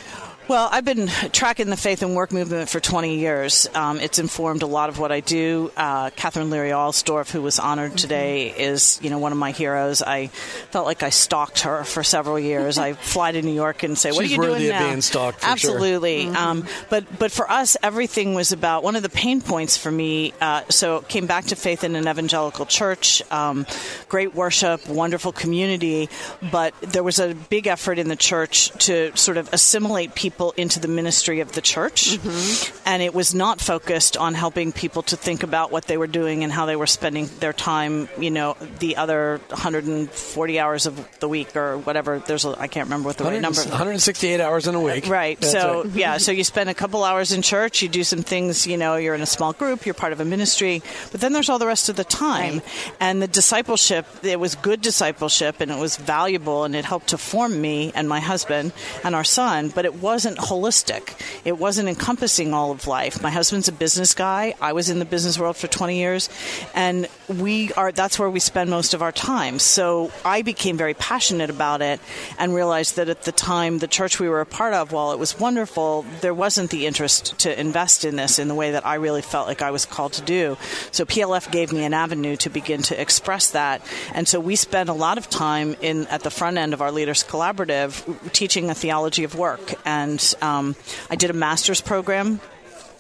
Well, 0.49 0.69
I've 0.71 0.85
been 0.85 1.09
tracking 1.33 1.71
the 1.71 1.77
faith 1.77 2.03
and 2.03 2.15
work 2.15 2.33
movement 2.33 2.69
for 2.69 2.79
20 2.79 3.19
years. 3.19 3.69
Um, 3.75 3.99
it's 3.99 4.21
informed 4.21 4.63
a 4.63 4.67
lot 4.67 4.89
of 4.89 5.01
what 5.01 5.11
I 5.11 5.19
do. 5.19 5.73
Uh, 5.77 6.11
Katherine 6.11 6.51
Leary 6.51 6.71
Alsdorf, 6.71 7.33
who 7.33 7.43
was 7.43 7.59
honored 7.59 7.99
today, 7.99 8.51
is 8.57 9.01
you 9.03 9.11
know 9.11 9.19
one 9.19 9.33
of 9.33 9.39
my 9.39 9.51
heroes. 9.51 10.03
I 10.03 10.29
felt 10.29 10.87
like 10.87 11.03
I 11.03 11.11
stalked 11.11 11.63
her 11.63 11.83
for 11.83 12.05
several 12.05 12.39
years. 12.39 12.79
I 12.79 12.93
fly 13.13 13.33
to 13.33 13.43
New 13.43 13.55
York 13.55 13.83
and 13.83 13.99
say, 13.99 14.13
"What 14.13 14.23
She's 14.23 14.39
are 14.39 14.43
you 14.45 14.51
worthy 14.51 14.59
doing 14.67 14.75
of 14.77 14.81
now?" 14.81 14.89
being 14.89 15.01
stalked, 15.01 15.41
for 15.41 15.47
sure. 15.59 15.73
Absolutely. 15.73 16.29
Um, 16.29 16.65
but 16.91 17.19
but 17.19 17.33
for 17.33 17.51
us, 17.51 17.77
everything 17.83 18.35
was 18.35 18.53
about 18.53 18.85
one 18.85 18.95
of 18.95 19.03
the 19.03 19.09
pain 19.09 19.41
points 19.41 19.77
for 19.77 19.91
me. 19.91 20.33
Uh, 20.41 20.63
so 20.69 21.01
came 21.01 21.27
back 21.27 21.47
to 21.47 21.57
faith 21.57 21.83
in 21.83 21.97
an 21.97 22.07
evangelical 22.07 22.67
church, 22.67 23.21
um, 23.33 23.67
great 24.09 24.37
worship, 24.37 24.87
wonderful 24.87 25.33
community, 25.33 26.09
but 26.53 26.73
there 26.83 27.03
was 27.03 27.19
a 27.19 27.35
big 27.35 27.67
effort 27.67 27.99
in 27.99 28.07
the 28.07 28.15
church 28.15 28.71
to 28.87 29.11
sort 29.17 29.39
of 29.39 29.53
assimilate 29.53 30.15
people 30.15 30.36
into 30.57 30.81
the 30.81 30.89
ministry 30.89 31.41
of 31.41 31.53
the 31.53 31.61
church, 31.61 32.17
mm-hmm. 32.17 32.79
and 32.87 33.03
it 33.03 33.15
was 33.15 33.35
not 33.35 33.61
focused 33.61 34.17
on 34.17 34.35
helping 34.35 34.73
people 34.73 35.03
to 35.03 35.17
think 35.17 35.43
about 35.43 35.73
what 35.73 35.85
they 35.87 35.97
were 35.97 36.07
doing 36.07 36.45
and 36.45 36.53
how 36.53 36.67
they 36.67 36.77
were 36.77 36.87
spending 36.87 37.29
their 37.41 37.53
time. 37.53 38.09
You 38.19 38.31
know, 38.31 38.57
the 38.79 38.97
other 38.97 39.41
140 39.49 40.61
hours 40.61 40.87
of 40.87 41.19
the 41.21 41.29
week 41.29 41.57
or 41.57 41.79
whatever. 41.79 42.19
There's 42.19 42.45
a, 42.45 42.55
I 42.59 42.69
can't 42.69 42.87
remember 42.87 43.09
what 43.09 43.17
the 43.17 43.25
right 43.25 43.43
100 43.43 43.43
number. 43.43 43.71
168 43.71 44.41
hours 44.41 44.67
in 44.67 44.75
a 44.75 44.81
week. 44.81 45.09
Right. 45.09 45.39
That's 45.41 45.53
so 45.53 45.85
right. 45.85 45.95
yeah, 45.95 46.17
so 46.19 46.33
you 46.33 46.45
spend 46.45 46.71
a 46.71 46.75
couple 46.75 47.05
hours 47.05 47.33
in 47.33 47.43
church, 47.43 47.83
you 47.83 47.89
do 47.89 48.05
some 48.05 48.23
things, 48.23 48.67
you 48.67 48.77
know, 48.77 48.97
you're 48.97 49.15
in 49.15 49.23
a 49.23 49.27
small 49.27 49.53
group, 49.53 49.87
you're 49.87 49.95
part 49.95 50.13
of 50.13 50.21
a 50.21 50.25
ministry, 50.25 50.83
but 51.13 51.21
then 51.21 51.33
there's 51.33 51.49
all 51.49 51.59
the 51.59 51.67
rest 51.67 51.89
of 51.89 51.97
the 51.97 52.05
time. 52.05 52.63
And 53.01 53.23
the 53.23 53.29
discipleship, 53.29 54.07
it 54.23 54.41
was 54.41 54.55
good 54.55 54.81
discipleship 54.81 55.61
and 55.61 55.71
it 55.71 55.79
was 55.79 55.97
valuable 55.97 56.65
and 56.65 56.75
it 56.75 56.85
helped 56.85 57.09
to 57.09 57.19
form 57.19 57.61
me 57.61 57.93
and 57.95 58.09
my 58.09 58.21
husband 58.21 58.73
and 59.05 59.15
our 59.15 59.25
son, 59.25 59.69
but 59.69 59.85
it 59.85 59.95
wasn't 59.95 60.26
holistic. 60.35 61.15
It 61.45 61.59
wasn't 61.59 61.89
encompassing 61.89 62.53
all 62.53 62.73
of 62.73 62.87
life. 62.87 63.23
My 63.23 63.31
husband's 63.31 63.69
a 63.69 63.73
business 63.73 64.15
guy. 64.15 64.55
I 64.61 64.73
was 64.73 64.91
in 64.91 64.99
the 64.99 65.05
business 65.05 65.39
world 65.39 65.57
for 65.57 65.69
20 65.69 65.97
years 65.97 66.29
and 66.75 67.09
we 67.29 67.73
are 67.75 67.93
that's 67.93 68.19
where 68.19 68.31
we 68.31 68.41
spend 68.41 68.71
most 68.71 68.95
of 68.95 69.03
our 69.03 69.13
time. 69.13 69.59
So 69.59 70.11
I 70.25 70.43
became 70.43 70.77
very 70.77 70.95
passionate 70.95 71.51
about 71.51 71.83
it 71.83 72.01
and 72.39 72.55
realized 72.55 72.97
that 72.97 73.09
at 73.09 73.23
the 73.23 73.33
time 73.33 73.79
the 73.79 73.87
church 73.87 74.21
we 74.21 74.29
were 74.29 74.41
a 74.41 74.47
part 74.47 74.75
of, 74.75 74.93
while 74.93 75.13
it 75.13 75.19
was 75.19 75.39
wonderful, 75.39 76.05
there 76.21 76.35
wasn't 76.35 76.71
the 76.71 76.87
interest 76.87 77.39
to 77.41 77.61
invest 77.61 78.05
in 78.05 78.17
this 78.17 78.39
in 78.39 78.49
the 78.49 78.55
way 78.55 78.73
that 78.73 78.87
I 78.87 78.97
really 78.97 79.23
felt 79.23 79.47
like 79.47 79.63
I 79.63 79.71
was 79.71 79.85
called 79.87 80.13
to 80.15 80.23
do. 80.23 80.57
So 80.91 81.05
PLF 81.05 81.51
gave 81.51 81.73
me 81.73 81.85
an 81.85 81.95
avenue 81.95 82.37
to 82.37 82.51
begin 82.51 82.83
to 82.83 83.01
express 83.01 83.51
that. 83.51 83.83
And 84.15 84.27
so 84.29 84.41
we 84.41 84.57
spent 84.57 84.89
a 84.89 84.93
lot 84.93 85.19
of 85.19 85.29
time 85.29 85.77
in 85.81 86.07
at 86.09 86.23
the 86.23 86.31
front 86.31 86.59
end 86.59 86.75
of 86.75 86.83
our 86.83 86.93
Leaders 86.93 87.25
Collaborative 87.25 88.33
teaching 88.33 88.71
a 88.71 88.75
theology 88.75 89.25
of 89.25 89.35
work. 89.35 89.75
And 89.85 90.16
um, 90.41 90.77
I 91.11 91.17
did 91.17 91.31
a 91.31 91.35
master's 91.35 91.81
program 91.81 92.41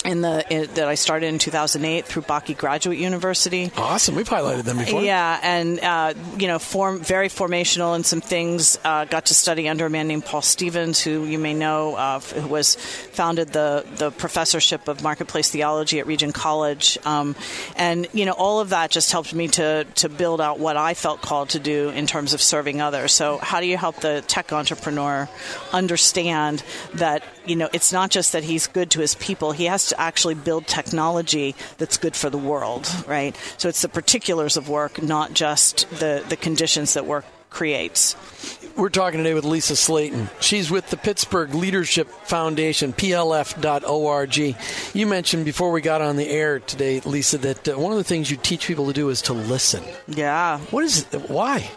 in 0.07 0.21
the 0.21 0.45
in, 0.51 0.75
that 0.75 0.89
I 0.89 0.95
started 0.95 1.27
in 1.27 1.39
2008 1.39 2.05
through 2.07 2.23
Bakke 2.23 2.57
Graduate 2.57 2.99
University. 2.99 3.71
Awesome. 3.77 4.15
We've 4.15 4.29
highlighted 4.29 4.65
them 4.65 4.79
before. 4.79 5.03
Yeah, 5.03 5.39
and 5.43 5.81
uh, 5.81 6.15
you 6.39 6.47
know, 6.47 6.59
form 6.59 7.01
very 7.01 7.29
formational 7.29 7.97
in 7.97 8.05
some 8.05 8.21
things. 8.21 8.79
Uh, 8.85 9.05
got 9.05 9.27
to 9.27 9.35
study 9.35 9.69
under 9.69 9.87
a 9.87 9.91
man 9.91 10.09
named 10.09 10.25
Paul 10.25 10.43
Stevens, 10.43 11.01
who 11.01 11.25
you 11.25 11.39
may 11.39 11.55
know, 11.55 11.95
uh, 11.97 12.21
who 12.21 12.49
was 12.49 12.77
founded 12.77 13.49
the 13.49 13.85
the 13.97 14.11
professorship 14.11 14.89
of 14.89 15.03
marketplace 15.03 15.51
theology 15.51 15.99
at 15.99 16.07
Regent 16.07 16.35
College, 16.35 16.99
um, 17.05 17.35
and 17.77 18.07
you 18.13 18.25
know, 18.25 18.33
all 18.33 18.61
of 18.61 18.71
that 18.71 18.91
just 18.91 19.13
helped 19.13 19.35
me 19.35 19.49
to 19.49 19.85
to 19.97 20.09
build 20.09 20.41
out 20.41 20.59
what 20.59 20.77
I 20.77 20.95
felt 20.95 21.21
called 21.21 21.51
to 21.51 21.59
do 21.59 21.91
in 21.91 22.07
terms 22.07 22.35
of 22.35 22.41
serving 22.41 22.81
others. 22.81 23.13
So, 23.13 23.39
how 23.39 23.61
do 23.61 23.67
you 23.67 23.77
help 23.77 23.97
the 23.97 24.23
tech 24.27 24.53
entrepreneur 24.53 25.29
understand 25.73 26.63
that 26.95 27.23
you 27.47 27.57
know 27.57 27.69
it's 27.73 27.93
not 27.93 28.11
just 28.11 28.33
that 28.33 28.45
he's 28.45 28.67
good 28.67 28.91
to 28.93 29.01
his 29.01 29.15
people; 29.15 29.53
he 29.53 29.67
has 29.67 29.89
to 29.89 30.01
actually 30.01 30.35
build 30.35 30.67
technology 30.67 31.55
that's 31.79 31.97
good 31.97 32.17
for 32.17 32.31
the 32.31 32.39
world, 32.39 32.89
right? 33.07 33.37
So 33.59 33.69
it's 33.69 33.83
the 33.83 33.89
particulars 33.89 34.57
of 34.57 34.69
work, 34.69 35.03
not 35.03 35.35
just 35.35 35.89
the, 35.91 36.25
the 36.29 36.37
conditions 36.37 36.95
that 36.95 37.07
work 37.07 37.25
creates. 37.51 38.17
We're 38.77 38.91
talking 38.91 39.19
today 39.19 39.33
with 39.33 39.47
Lisa 39.47 39.75
Slayton. 39.75 40.29
She's 40.41 40.71
with 40.71 40.91
the 40.91 40.99
Pittsburgh 40.99 41.55
Leadership 41.55 42.09
Foundation, 42.25 42.93
plf.org. 42.93 44.37
You 44.95 45.07
mentioned 45.07 45.47
before 45.47 45.73
we 45.73 45.81
got 45.81 46.03
on 46.03 46.17
the 46.17 46.29
air 46.29 46.59
today, 46.61 47.01
Lisa, 47.01 47.39
that 47.39 47.67
uh, 47.67 47.79
one 47.79 47.93
of 47.93 47.99
the 47.99 48.05
things 48.05 48.31
you 48.31 48.37
teach 48.37 48.67
people 48.67 48.87
to 48.89 48.93
do 48.93 49.09
is 49.09 49.23
to 49.23 49.33
listen. 49.33 49.83
Yeah. 50.07 50.59
What 50.71 50.85
is 50.85 51.05
why? 51.29 51.71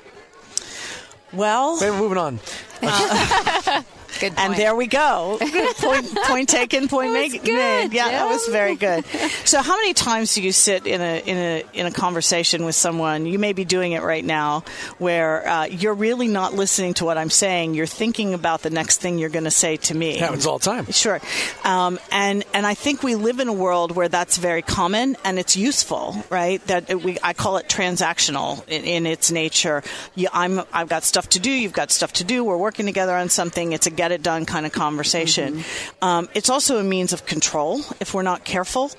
Well, 1.32 1.78
Wait, 1.80 1.91
moving 1.91 2.17
on. 2.17 2.39
Good 4.20 4.34
And 4.38 4.55
there 4.55 4.76
we 4.76 4.88
go. 4.88 5.38
point, 5.39 6.15
point 6.26 6.49
taken, 6.49 6.88
point 6.89 7.13
That 7.13 7.22
was 7.24 7.32
make- 7.34 7.43
good, 7.43 7.53
made. 7.89 7.93
Yeah, 7.93 8.09
that 8.09 8.26
was 8.28 8.47
very 8.47 8.76
good. 8.76 9.05
So, 9.45 9.61
how 9.63 9.78
many 9.78 9.93
times 9.93 10.36
do 10.36 10.43
you 10.43 10.51
sit 10.51 10.86
in 10.86 11.01
a 11.01 11.20
in 11.26 11.38
a 11.38 11.63
in 11.74 11.86
a 11.88 11.91
conversation 11.91 12.65
with 12.65 12.76
someone? 12.76 13.26
You 13.26 13.39
may 13.39 13.53
be 13.53 13.65
doing 13.65 13.93
it 13.93 14.03
right 14.03 14.24
now, 14.24 14.63
where 14.99 15.47
uh, 15.47 15.65
you're 15.65 15.93
really 15.95 16.28
not 16.28 16.53
listening 16.53 16.93
to 16.95 17.05
what 17.05 17.17
I'm 17.17 17.30
saying. 17.32 17.74
You're 17.74 17.88
thinking 17.88 18.34
about 18.36 18.61
the 18.61 18.70
next 18.70 19.01
thing 19.01 19.17
you're 19.17 19.30
going 19.30 19.45
to 19.45 19.51
say 19.51 19.78
to 19.78 19.95
me. 19.95 20.11
It 20.11 20.20
happens 20.20 20.45
all 20.45 20.59
the 20.59 20.65
time. 20.65 20.86
Sure, 20.91 21.20
um, 21.63 21.99
and 22.11 22.43
and 22.53 22.65
I 22.67 22.74
think 22.76 23.01
we 23.01 23.15
live 23.15 23.39
in 23.39 23.47
a 23.47 23.53
world 23.53 23.95
where 23.95 24.07
that's 24.09 24.38
very 24.38 24.61
common 24.61 25.15
and 25.24 25.39
it's 25.39 25.55
useful, 25.57 26.24
right? 26.30 26.65
That 26.67 26.89
it- 26.89 27.01
we 27.03 27.17
I 27.24 27.34
call 27.34 27.57
it 27.57 27.67
transactional 27.67 28.67
in, 28.67 28.84
in 28.84 29.05
its 29.05 29.32
nature. 29.32 29.84
You, 30.15 30.28
I'm 30.32 30.61
I've 30.72 30.89
got 30.89 31.03
stuff 31.03 31.30
to 31.30 31.39
do. 31.39 31.49
You've 31.51 31.74
got 31.74 31.91
stuff 31.91 32.13
to 32.13 32.24
do. 32.24 32.43
We're 32.43 32.57
working 32.57 32.86
together 32.86 33.15
on 33.15 33.30
something. 33.30 33.72
It's 33.72 33.88
a 33.88 33.91
get 33.91 34.09
it 34.12 34.22
done 34.22 34.45
kind 34.45 34.66
of 34.66 34.72
conversation. 34.72 35.64
Um, 36.01 36.30
it's 36.34 36.49
also 36.49 36.78
a 36.78 36.84
means 36.84 37.14
of 37.14 37.26
control 37.26 37.82
if 37.99 38.14
we're 38.14 38.24
not 38.24 38.43
careful. 38.43 38.91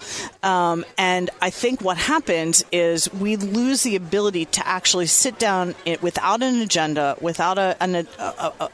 Um, 0.42 0.84
and 0.96 1.30
I 1.40 1.50
think 1.50 1.82
what 1.82 1.96
happens 1.96 2.64
is 2.72 3.12
we 3.14 3.36
lose 3.36 3.82
the 3.82 3.96
ability 3.96 4.46
to 4.46 4.66
actually 4.66 5.06
sit 5.06 5.38
down 5.38 5.74
it, 5.84 6.02
without 6.02 6.42
an 6.42 6.60
agenda, 6.60 7.16
without 7.20 7.58
a, 7.58 7.76
an, 7.80 7.94
a 7.96 8.04
a 8.18 8.70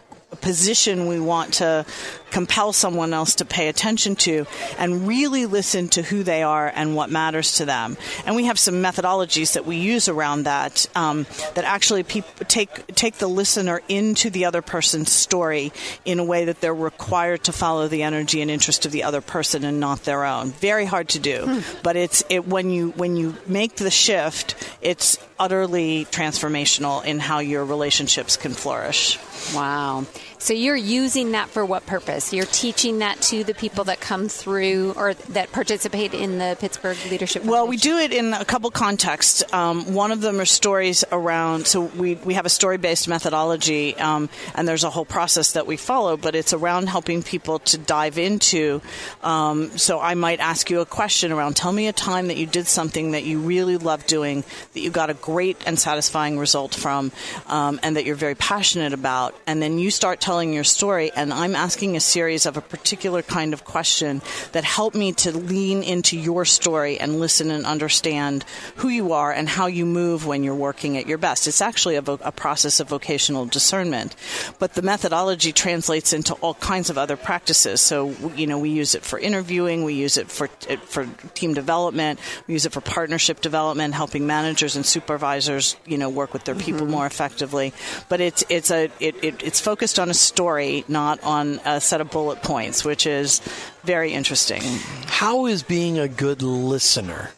position 0.47 1.09
we 1.09 1.18
want 1.18 1.55
to 1.55 1.84
compel 2.30 2.72
someone 2.72 3.12
else 3.12 3.34
to 3.34 3.44
pay 3.44 3.66
attention 3.66 4.14
to 4.14 4.47
and 4.78 5.09
really 5.09 5.44
listen 5.44 5.88
to 5.88 6.03
who 6.03 6.22
they 6.22 6.44
are 6.44 6.70
and 6.72 6.94
what 6.94 7.11
matters 7.11 7.57
to 7.57 7.64
them. 7.64 7.97
And 8.24 8.36
we 8.36 8.44
have 8.44 8.57
some 8.57 8.76
methodologies 8.76 9.55
that 9.55 9.66
we 9.66 9.76
use 9.76 10.09
around 10.09 10.44
that 10.44 10.86
um, 10.94 11.26
that 11.57 11.64
actually 11.64 12.05
peop 12.05 12.24
take 12.47 12.94
take 12.94 13.16
the 13.16 13.26
listener 13.26 13.82
into 13.88 14.30
the 14.30 14.44
other 14.44 14.62
person's 14.62 15.11
story 15.11 15.72
in 16.05 16.20
a 16.20 16.24
way 16.24 16.44
that 16.44 16.61
they're 16.61 16.74
required 16.74 17.42
to 17.44 17.53
follow 17.53 17.88
the 17.88 18.05
energy 18.05 18.40
and 18.40 18.49
interest 18.49 18.86
of 18.86 18.92
the 18.92 19.03
other 19.03 19.20
person 19.20 19.64
and 19.64 19.80
not 19.80 20.05
their 20.05 20.24
own. 20.24 20.51
Very 20.51 20.84
hard 20.84 21.09
to 21.09 21.18
do, 21.18 21.62
but 21.82 21.97
it's 21.97 22.22
it 22.28 22.47
when 22.47 22.70
you 22.70 22.90
when 22.90 23.16
you 23.16 23.34
make 23.49 23.74
the 23.76 23.90
shift, 23.90 24.55
it's 24.80 25.18
utterly 25.39 26.07
transformational 26.07 27.05
in 27.05 27.18
how 27.18 27.39
your 27.39 27.64
relationships 27.64 28.37
can 28.37 28.53
flourish. 28.53 29.18
Wow. 29.55 30.07
So 30.39 30.53
you're 30.53 30.76
using 30.76 31.32
that 31.32 31.49
for 31.49 31.64
what 31.64 31.87
purpose? 31.87 32.32
You're 32.32 32.47
teaching 32.47 32.99
that 32.99 33.20
to 33.22 33.43
the 33.43 33.55
people 33.55 33.84
that 33.84 34.01
come 34.01 34.28
through 34.28 34.93
or 34.97 35.14
that 35.14 35.51
participate 35.51 36.14
in 36.14 36.39
the 36.39 36.57
Pittsburgh 36.61 36.97
Leadership 37.11 37.45
Well, 37.45 37.66
we 37.66 37.76
do 37.76 37.99
it 37.99 38.12
in 38.12 38.32
a 38.34 38.45
couple 38.45 38.70
contexts. 38.70 39.43
Um, 39.53 39.95
one 39.95 40.12
of 40.12 40.20
them 40.20 40.41
are 40.41 40.45
stories 40.45 41.05
around, 41.11 41.66
so 41.66 41.80
we, 41.80 42.14
we 42.16 42.34
have 42.34 42.47
a 42.47 42.51
story 42.51 42.76
based 42.76 43.09
methodology, 43.09 43.97
um, 43.97 44.28
and 44.55 44.68
there's 44.68 44.84
a 44.84 44.91
whole 44.91 45.05
process 45.05 45.53
that 45.53 45.66
we 45.66 45.76
follow, 45.76 46.16
but 46.16 46.34
it's 46.34 46.53
around 46.53 46.89
helping 46.89 47.22
people 47.22 47.59
to 47.61 47.78
dive 47.78 48.18
into. 48.18 48.80
Um, 49.22 49.76
so 49.78 49.99
I 50.01 50.14
might 50.14 50.41
ask 50.41 50.70
you 50.70 50.80
a 50.80 50.87
question 50.87 51.32
around 51.32 51.57
tell 51.57 51.72
me 51.72 51.89
a 51.89 51.93
time 51.93 52.28
that 52.28 52.37
you 52.37 52.47
did 52.47 52.66
something 52.66 53.12
that 53.12 53.24
you 53.24 53.41
really 53.41 53.78
loved 53.78 54.07
doing, 54.07 54.45
that 54.74 54.80
you 54.80 54.91
got 54.91 55.11
a 55.11 55.14
great 55.26 55.56
and 55.66 55.76
satisfying 55.76 56.38
result 56.38 56.72
from, 56.72 57.10
um, 57.48 57.80
and 57.82 57.96
that 57.96 58.04
you're 58.04 58.14
very 58.14 58.36
passionate 58.36 58.92
about. 58.92 59.34
And 59.48 59.60
then 59.60 59.78
you 59.78 59.90
start 59.90 60.20
telling 60.20 60.54
your 60.54 60.62
story, 60.62 61.10
and 61.16 61.32
I'm 61.34 61.56
asking 61.56 61.96
a 61.96 62.00
series 62.00 62.46
of 62.46 62.56
a 62.56 62.60
particular 62.60 63.22
kind 63.22 63.52
of 63.52 63.64
question 63.64 64.22
that 64.52 64.62
help 64.62 64.94
me 64.94 65.12
to 65.24 65.36
lean 65.36 65.82
into 65.82 66.16
your 66.16 66.44
story 66.44 67.00
and 67.00 67.18
listen 67.18 67.50
and 67.50 67.66
understand 67.66 68.44
who 68.76 68.88
you 68.88 69.12
are 69.12 69.32
and 69.32 69.48
how 69.48 69.66
you 69.66 69.84
move 69.84 70.26
when 70.26 70.44
you're 70.44 70.54
working 70.54 70.96
at 70.96 71.08
your 71.08 71.18
best. 71.18 71.48
It's 71.48 71.60
actually 71.60 71.96
a, 71.96 72.02
vo- 72.02 72.20
a 72.22 72.30
process 72.30 72.78
of 72.78 72.88
vocational 72.88 73.46
discernment, 73.46 74.14
but 74.60 74.74
the 74.74 74.82
methodology 74.82 75.52
translates 75.52 76.12
into 76.12 76.34
all 76.34 76.54
kinds 76.54 76.88
of 76.88 76.96
other 76.96 77.16
practices. 77.16 77.80
So, 77.80 78.14
you 78.36 78.46
know, 78.46 78.60
we 78.60 78.70
use 78.70 78.94
it 78.94 79.02
for 79.02 79.18
interviewing, 79.18 79.82
we 79.82 79.94
use 79.94 80.16
it 80.16 80.30
for 80.30 80.46
for 80.86 81.06
team 81.34 81.54
development, 81.54 82.20
we 82.46 82.54
use 82.54 82.66
it 82.66 82.72
for 82.72 82.80
partnership 82.80 83.40
development, 83.40 83.94
helping 83.94 84.26
managers 84.26 84.76
and 84.76 84.86
supervisors, 85.16 85.76
you 85.86 85.96
know, 85.96 86.10
work 86.10 86.32
with 86.32 86.44
their 86.44 86.54
people 86.54 86.82
mm-hmm. 86.82 86.92
more 86.92 87.06
effectively. 87.06 87.72
But 88.08 88.20
it's 88.20 88.44
it's 88.48 88.70
a 88.70 88.90
it, 89.00 89.16
it, 89.24 89.42
it's 89.42 89.60
focused 89.60 89.98
on 89.98 90.10
a 90.10 90.14
story, 90.14 90.84
not 90.88 91.22
on 91.22 91.60
a 91.64 91.80
set 91.80 92.00
of 92.00 92.10
bullet 92.10 92.42
points, 92.42 92.84
which 92.84 93.06
is 93.06 93.40
very 93.84 94.12
interesting. 94.12 94.62
How 95.06 95.46
is 95.46 95.62
being 95.62 95.98
a 95.98 96.08
good 96.08 96.42
listener, 96.42 97.30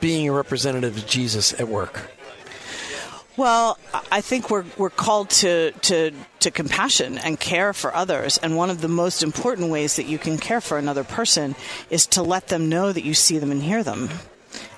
being 0.00 0.28
a 0.28 0.32
representative 0.32 0.96
of 0.96 1.06
Jesus 1.06 1.52
at 1.58 1.68
work? 1.68 2.10
Well, 3.36 3.78
I 4.12 4.20
think 4.20 4.48
we're 4.48 4.64
we're 4.78 4.90
called 4.90 5.30
to 5.42 5.72
to 5.72 6.12
to 6.40 6.50
compassion 6.52 7.18
and 7.18 7.40
care 7.40 7.72
for 7.72 7.92
others, 7.92 8.38
and 8.38 8.56
one 8.56 8.70
of 8.70 8.80
the 8.80 8.88
most 8.88 9.24
important 9.24 9.70
ways 9.70 9.96
that 9.96 10.06
you 10.06 10.18
can 10.18 10.38
care 10.38 10.60
for 10.60 10.78
another 10.78 11.02
person 11.02 11.56
is 11.90 12.06
to 12.14 12.22
let 12.22 12.46
them 12.46 12.68
know 12.68 12.92
that 12.92 13.02
you 13.02 13.14
see 13.14 13.38
them 13.40 13.50
and 13.50 13.62
hear 13.62 13.82
them. 13.82 14.08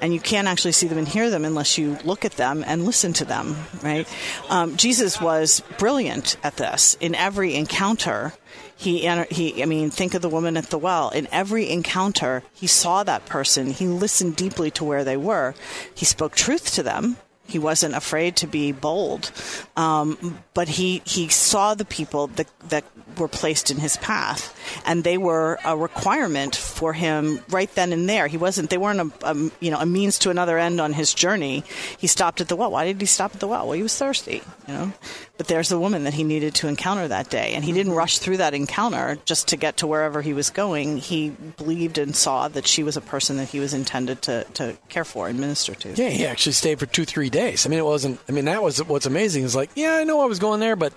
And 0.00 0.12
you 0.12 0.20
can't 0.20 0.48
actually 0.48 0.72
see 0.72 0.86
them 0.86 0.98
and 0.98 1.08
hear 1.08 1.30
them 1.30 1.44
unless 1.44 1.78
you 1.78 1.98
look 2.04 2.24
at 2.24 2.32
them 2.32 2.64
and 2.66 2.84
listen 2.84 3.12
to 3.14 3.24
them, 3.24 3.56
right? 3.82 4.06
Um, 4.48 4.76
Jesus 4.76 5.20
was 5.20 5.62
brilliant 5.78 6.36
at 6.42 6.56
this. 6.56 6.96
In 7.00 7.14
every 7.14 7.54
encounter, 7.54 8.32
he, 8.76 9.08
he, 9.30 9.62
I 9.62 9.66
mean, 9.66 9.90
think 9.90 10.14
of 10.14 10.22
the 10.22 10.28
woman 10.28 10.56
at 10.56 10.66
the 10.66 10.78
well. 10.78 11.10
In 11.10 11.28
every 11.32 11.70
encounter, 11.70 12.42
he 12.52 12.66
saw 12.66 13.02
that 13.04 13.26
person. 13.26 13.70
He 13.70 13.86
listened 13.86 14.36
deeply 14.36 14.70
to 14.72 14.84
where 14.84 15.04
they 15.04 15.16
were. 15.16 15.54
He 15.94 16.04
spoke 16.04 16.34
truth 16.34 16.74
to 16.74 16.82
them. 16.82 17.16
He 17.48 17.58
wasn't 17.58 17.94
afraid 17.94 18.36
to 18.36 18.46
be 18.46 18.72
bold, 18.72 19.30
um, 19.76 20.40
but 20.52 20.68
he 20.68 21.00
he 21.04 21.28
saw 21.28 21.74
the 21.74 21.84
people 21.84 22.26
that 22.26 22.48
that 22.68 22.84
were 23.18 23.28
placed 23.28 23.70
in 23.70 23.78
his 23.78 23.96
path, 23.98 24.54
and 24.84 25.04
they 25.04 25.18
were 25.18 25.58
a 25.64 25.76
requirement 25.76 26.56
for 26.56 26.92
him 26.92 27.40
right 27.48 27.72
then 27.74 27.92
and 27.92 28.08
there. 28.08 28.26
He 28.26 28.36
wasn't; 28.36 28.70
they 28.70 28.78
weren't 28.78 29.00
a, 29.00 29.30
a 29.30 29.34
you 29.60 29.70
know 29.70 29.78
a 29.78 29.86
means 29.86 30.18
to 30.20 30.30
another 30.30 30.58
end 30.58 30.80
on 30.80 30.92
his 30.92 31.14
journey. 31.14 31.64
He 31.98 32.06
stopped 32.06 32.40
at 32.40 32.48
the 32.48 32.56
well. 32.56 32.70
Why 32.70 32.84
did 32.84 33.00
he 33.00 33.06
stop 33.06 33.34
at 33.34 33.40
the 33.40 33.48
well? 33.48 33.66
Well, 33.66 33.76
he 33.76 33.82
was 33.82 33.96
thirsty, 33.96 34.42
you 34.66 34.74
know. 34.74 34.92
But 35.36 35.48
there's 35.48 35.68
the 35.68 35.78
woman 35.78 36.04
that 36.04 36.14
he 36.14 36.24
needed 36.24 36.54
to 36.56 36.68
encounter 36.68 37.08
that 37.08 37.28
day, 37.28 37.52
and 37.54 37.62
he 37.64 37.72
didn't 37.72 37.90
mm-hmm. 37.90 37.98
rush 37.98 38.18
through 38.18 38.38
that 38.38 38.54
encounter 38.54 39.18
just 39.26 39.48
to 39.48 39.56
get 39.56 39.78
to 39.78 39.86
wherever 39.86 40.22
he 40.22 40.32
was 40.32 40.48
going. 40.48 40.96
He 40.96 41.30
believed 41.30 41.98
and 41.98 42.16
saw 42.16 42.48
that 42.48 42.66
she 42.66 42.82
was 42.82 42.96
a 42.96 43.02
person 43.02 43.36
that 43.36 43.48
he 43.48 43.60
was 43.60 43.74
intended 43.74 44.22
to 44.22 44.44
to 44.54 44.76
care 44.88 45.04
for 45.04 45.28
and 45.28 45.38
minister 45.38 45.74
to. 45.74 45.90
Yeah, 45.90 46.08
he 46.08 46.26
actually 46.26 46.52
stayed 46.52 46.78
for 46.78 46.86
two, 46.86 47.04
three 47.04 47.28
days. 47.28 47.66
I 47.66 47.68
mean, 47.68 47.78
it 47.78 47.84
wasn't. 47.84 48.18
I 48.28 48.32
mean, 48.32 48.46
that 48.46 48.62
was 48.62 48.82
what's 48.84 49.06
amazing. 49.06 49.44
Is 49.44 49.54
like, 49.54 49.70
yeah, 49.74 49.96
I 49.96 50.04
know 50.04 50.22
I 50.22 50.26
was 50.26 50.38
going 50.38 50.60
there, 50.60 50.76
but 50.76 50.92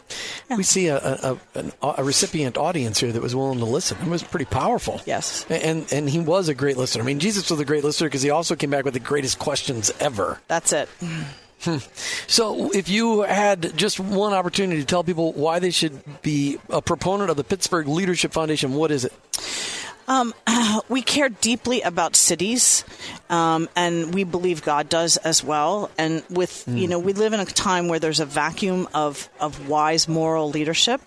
we 0.49 0.63
see 0.63 0.87
a 0.87 0.97
a, 0.97 1.37
a 1.55 1.95
a 1.97 2.03
recipient 2.09 2.57
audience 2.57 2.99
here 2.99 3.11
that 3.11 3.21
was 3.21 3.35
willing 3.35 3.59
to 3.59 3.65
listen. 3.65 3.97
It 4.01 4.07
was 4.07 4.23
pretty 4.23 4.45
powerful. 4.45 4.99
Yes. 5.05 5.45
and 5.49 5.85
and 5.93 6.09
he 6.09 6.19
was 6.19 6.49
a 6.49 6.55
great 6.55 6.75
listener. 6.75 7.03
I 7.03 7.05
mean, 7.05 7.19
Jesus 7.19 7.49
was 7.51 7.59
a 7.59 7.65
great 7.65 7.83
listener 7.83 8.07
because 8.07 8.23
he 8.23 8.31
also 8.31 8.55
came 8.55 8.71
back 8.71 8.83
with 8.83 8.95
the 8.95 8.99
greatest 8.99 9.37
questions 9.37 9.91
ever. 9.99 10.41
That's 10.47 10.73
it. 10.73 10.89
Hmm. 11.61 11.77
So, 12.27 12.71
if 12.71 12.87
you 12.87 13.23
had 13.23 13.75
just 13.75 13.99
one 13.99 14.31
opportunity 14.31 14.79
to 14.79 14.85
tell 14.85 15.03
people 15.03 15.33
why 15.33 15.59
they 15.59 15.71
should 15.71 16.01
be 16.21 16.57
a 16.69 16.81
proponent 16.81 17.29
of 17.29 17.35
the 17.35 17.43
Pittsburgh 17.43 17.85
Leadership 17.87 18.31
Foundation, 18.31 18.73
what 18.73 18.91
is 18.91 19.03
it? 19.03 19.13
Um, 20.09 20.33
we 20.89 21.03
care 21.03 21.29
deeply 21.29 21.81
about 21.81 22.15
cities, 22.15 22.83
um, 23.29 23.69
and 23.75 24.11
we 24.13 24.23
believe 24.23 24.63
God 24.63 24.89
does 24.89 25.17
as 25.17 25.43
well. 25.43 25.91
And 25.99 26.23
with 26.31 26.65
you 26.67 26.87
know, 26.87 26.97
we 26.97 27.13
live 27.13 27.31
in 27.33 27.39
a 27.39 27.45
time 27.45 27.87
where 27.87 27.99
there's 27.99 28.19
a 28.19 28.25
vacuum 28.25 28.89
of 28.93 29.29
of 29.39 29.69
wise 29.69 30.07
moral 30.07 30.49
leadership, 30.49 31.01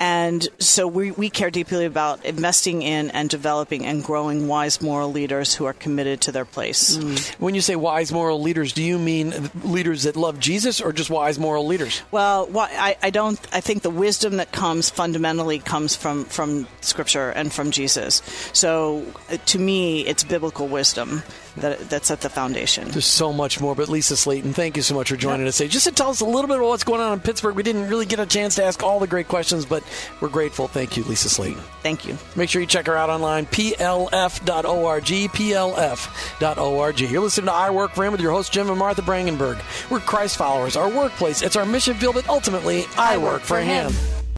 and 0.00 0.48
so 0.58 0.88
we 0.88 1.10
we 1.10 1.28
care 1.28 1.50
deeply 1.50 1.84
about 1.84 2.24
investing 2.24 2.80
in 2.80 3.10
and 3.10 3.28
developing 3.28 3.84
and 3.84 4.02
growing 4.02 4.48
wise 4.48 4.80
moral 4.80 5.12
leaders 5.12 5.54
who 5.54 5.66
are 5.66 5.74
committed 5.74 6.22
to 6.22 6.32
their 6.32 6.46
place. 6.46 6.96
When 7.38 7.54
you 7.54 7.60
say 7.60 7.76
wise 7.76 8.10
moral 8.10 8.40
leaders, 8.40 8.72
do 8.72 8.82
you 8.82 8.98
mean 8.98 9.50
leaders 9.62 10.04
that 10.04 10.16
love 10.16 10.40
Jesus 10.40 10.80
or 10.80 10.94
just 10.94 11.10
wise 11.10 11.38
moral 11.38 11.66
leaders? 11.66 12.00
Well, 12.10 12.48
I, 12.56 12.96
I 13.02 13.10
don't. 13.10 13.38
I 13.52 13.60
think 13.60 13.82
the 13.82 13.90
wisdom 13.90 14.38
that 14.38 14.52
comes 14.52 14.88
fundamentally 14.88 15.58
comes 15.58 15.94
from 15.94 16.24
from 16.24 16.66
Scripture 16.80 17.28
and 17.28 17.52
from 17.52 17.70
Jesus. 17.70 18.21
So 18.52 19.04
uh, 19.30 19.36
to 19.36 19.58
me, 19.58 20.06
it's 20.06 20.24
biblical 20.24 20.68
wisdom 20.68 21.22
that, 21.56 21.78
that's 21.90 22.10
at 22.10 22.20
the 22.22 22.28
foundation. 22.28 22.88
There's 22.88 23.06
so 23.06 23.32
much 23.32 23.60
more, 23.60 23.74
but 23.74 23.88
Lisa 23.88 24.16
Slayton, 24.16 24.52
thank 24.52 24.76
you 24.76 24.82
so 24.82 24.94
much 24.94 25.10
for 25.10 25.16
joining 25.16 25.46
us 25.46 25.58
today. 25.58 25.68
Just 25.68 25.86
to 25.86 25.92
tell 25.92 26.10
us 26.10 26.20
a 26.20 26.24
little 26.24 26.48
bit 26.48 26.56
about 26.56 26.68
what's 26.68 26.84
going 26.84 27.00
on 27.00 27.12
in 27.14 27.20
Pittsburgh. 27.20 27.54
We 27.54 27.62
didn't 27.62 27.88
really 27.88 28.06
get 28.06 28.20
a 28.20 28.26
chance 28.26 28.54
to 28.56 28.64
ask 28.64 28.82
all 28.82 28.98
the 29.00 29.06
great 29.06 29.28
questions, 29.28 29.66
but 29.66 29.82
we're 30.20 30.28
grateful. 30.28 30.68
Thank 30.68 30.96
you, 30.96 31.04
Lisa 31.04 31.28
Slayton. 31.28 31.60
Thank 31.82 32.06
you. 32.06 32.16
Make 32.36 32.48
sure 32.48 32.60
you 32.60 32.66
check 32.66 32.86
her 32.86 32.96
out 32.96 33.10
online, 33.10 33.46
plf.org, 33.46 35.04
plf.org. 35.04 37.00
You're 37.00 37.20
listening 37.20 37.46
to 37.46 37.52
I 37.52 37.70
Work 37.70 37.92
for 37.92 38.04
Him 38.04 38.12
with 38.12 38.20
your 38.20 38.32
host, 38.32 38.52
Jim 38.52 38.68
and 38.68 38.78
Martha 38.78 39.02
Brangenberg. 39.02 39.60
We're 39.90 40.00
Christ 40.00 40.36
followers. 40.36 40.76
Our 40.76 40.88
workplace, 40.88 41.42
it's 41.42 41.56
our 41.56 41.66
mission 41.66 41.94
field, 41.94 42.14
but 42.14 42.28
ultimately, 42.28 42.84
I, 42.96 43.14
I 43.14 43.18
work, 43.18 43.32
work, 43.32 43.42
for 43.42 43.58
him. 43.60 43.92
him. 43.92 44.21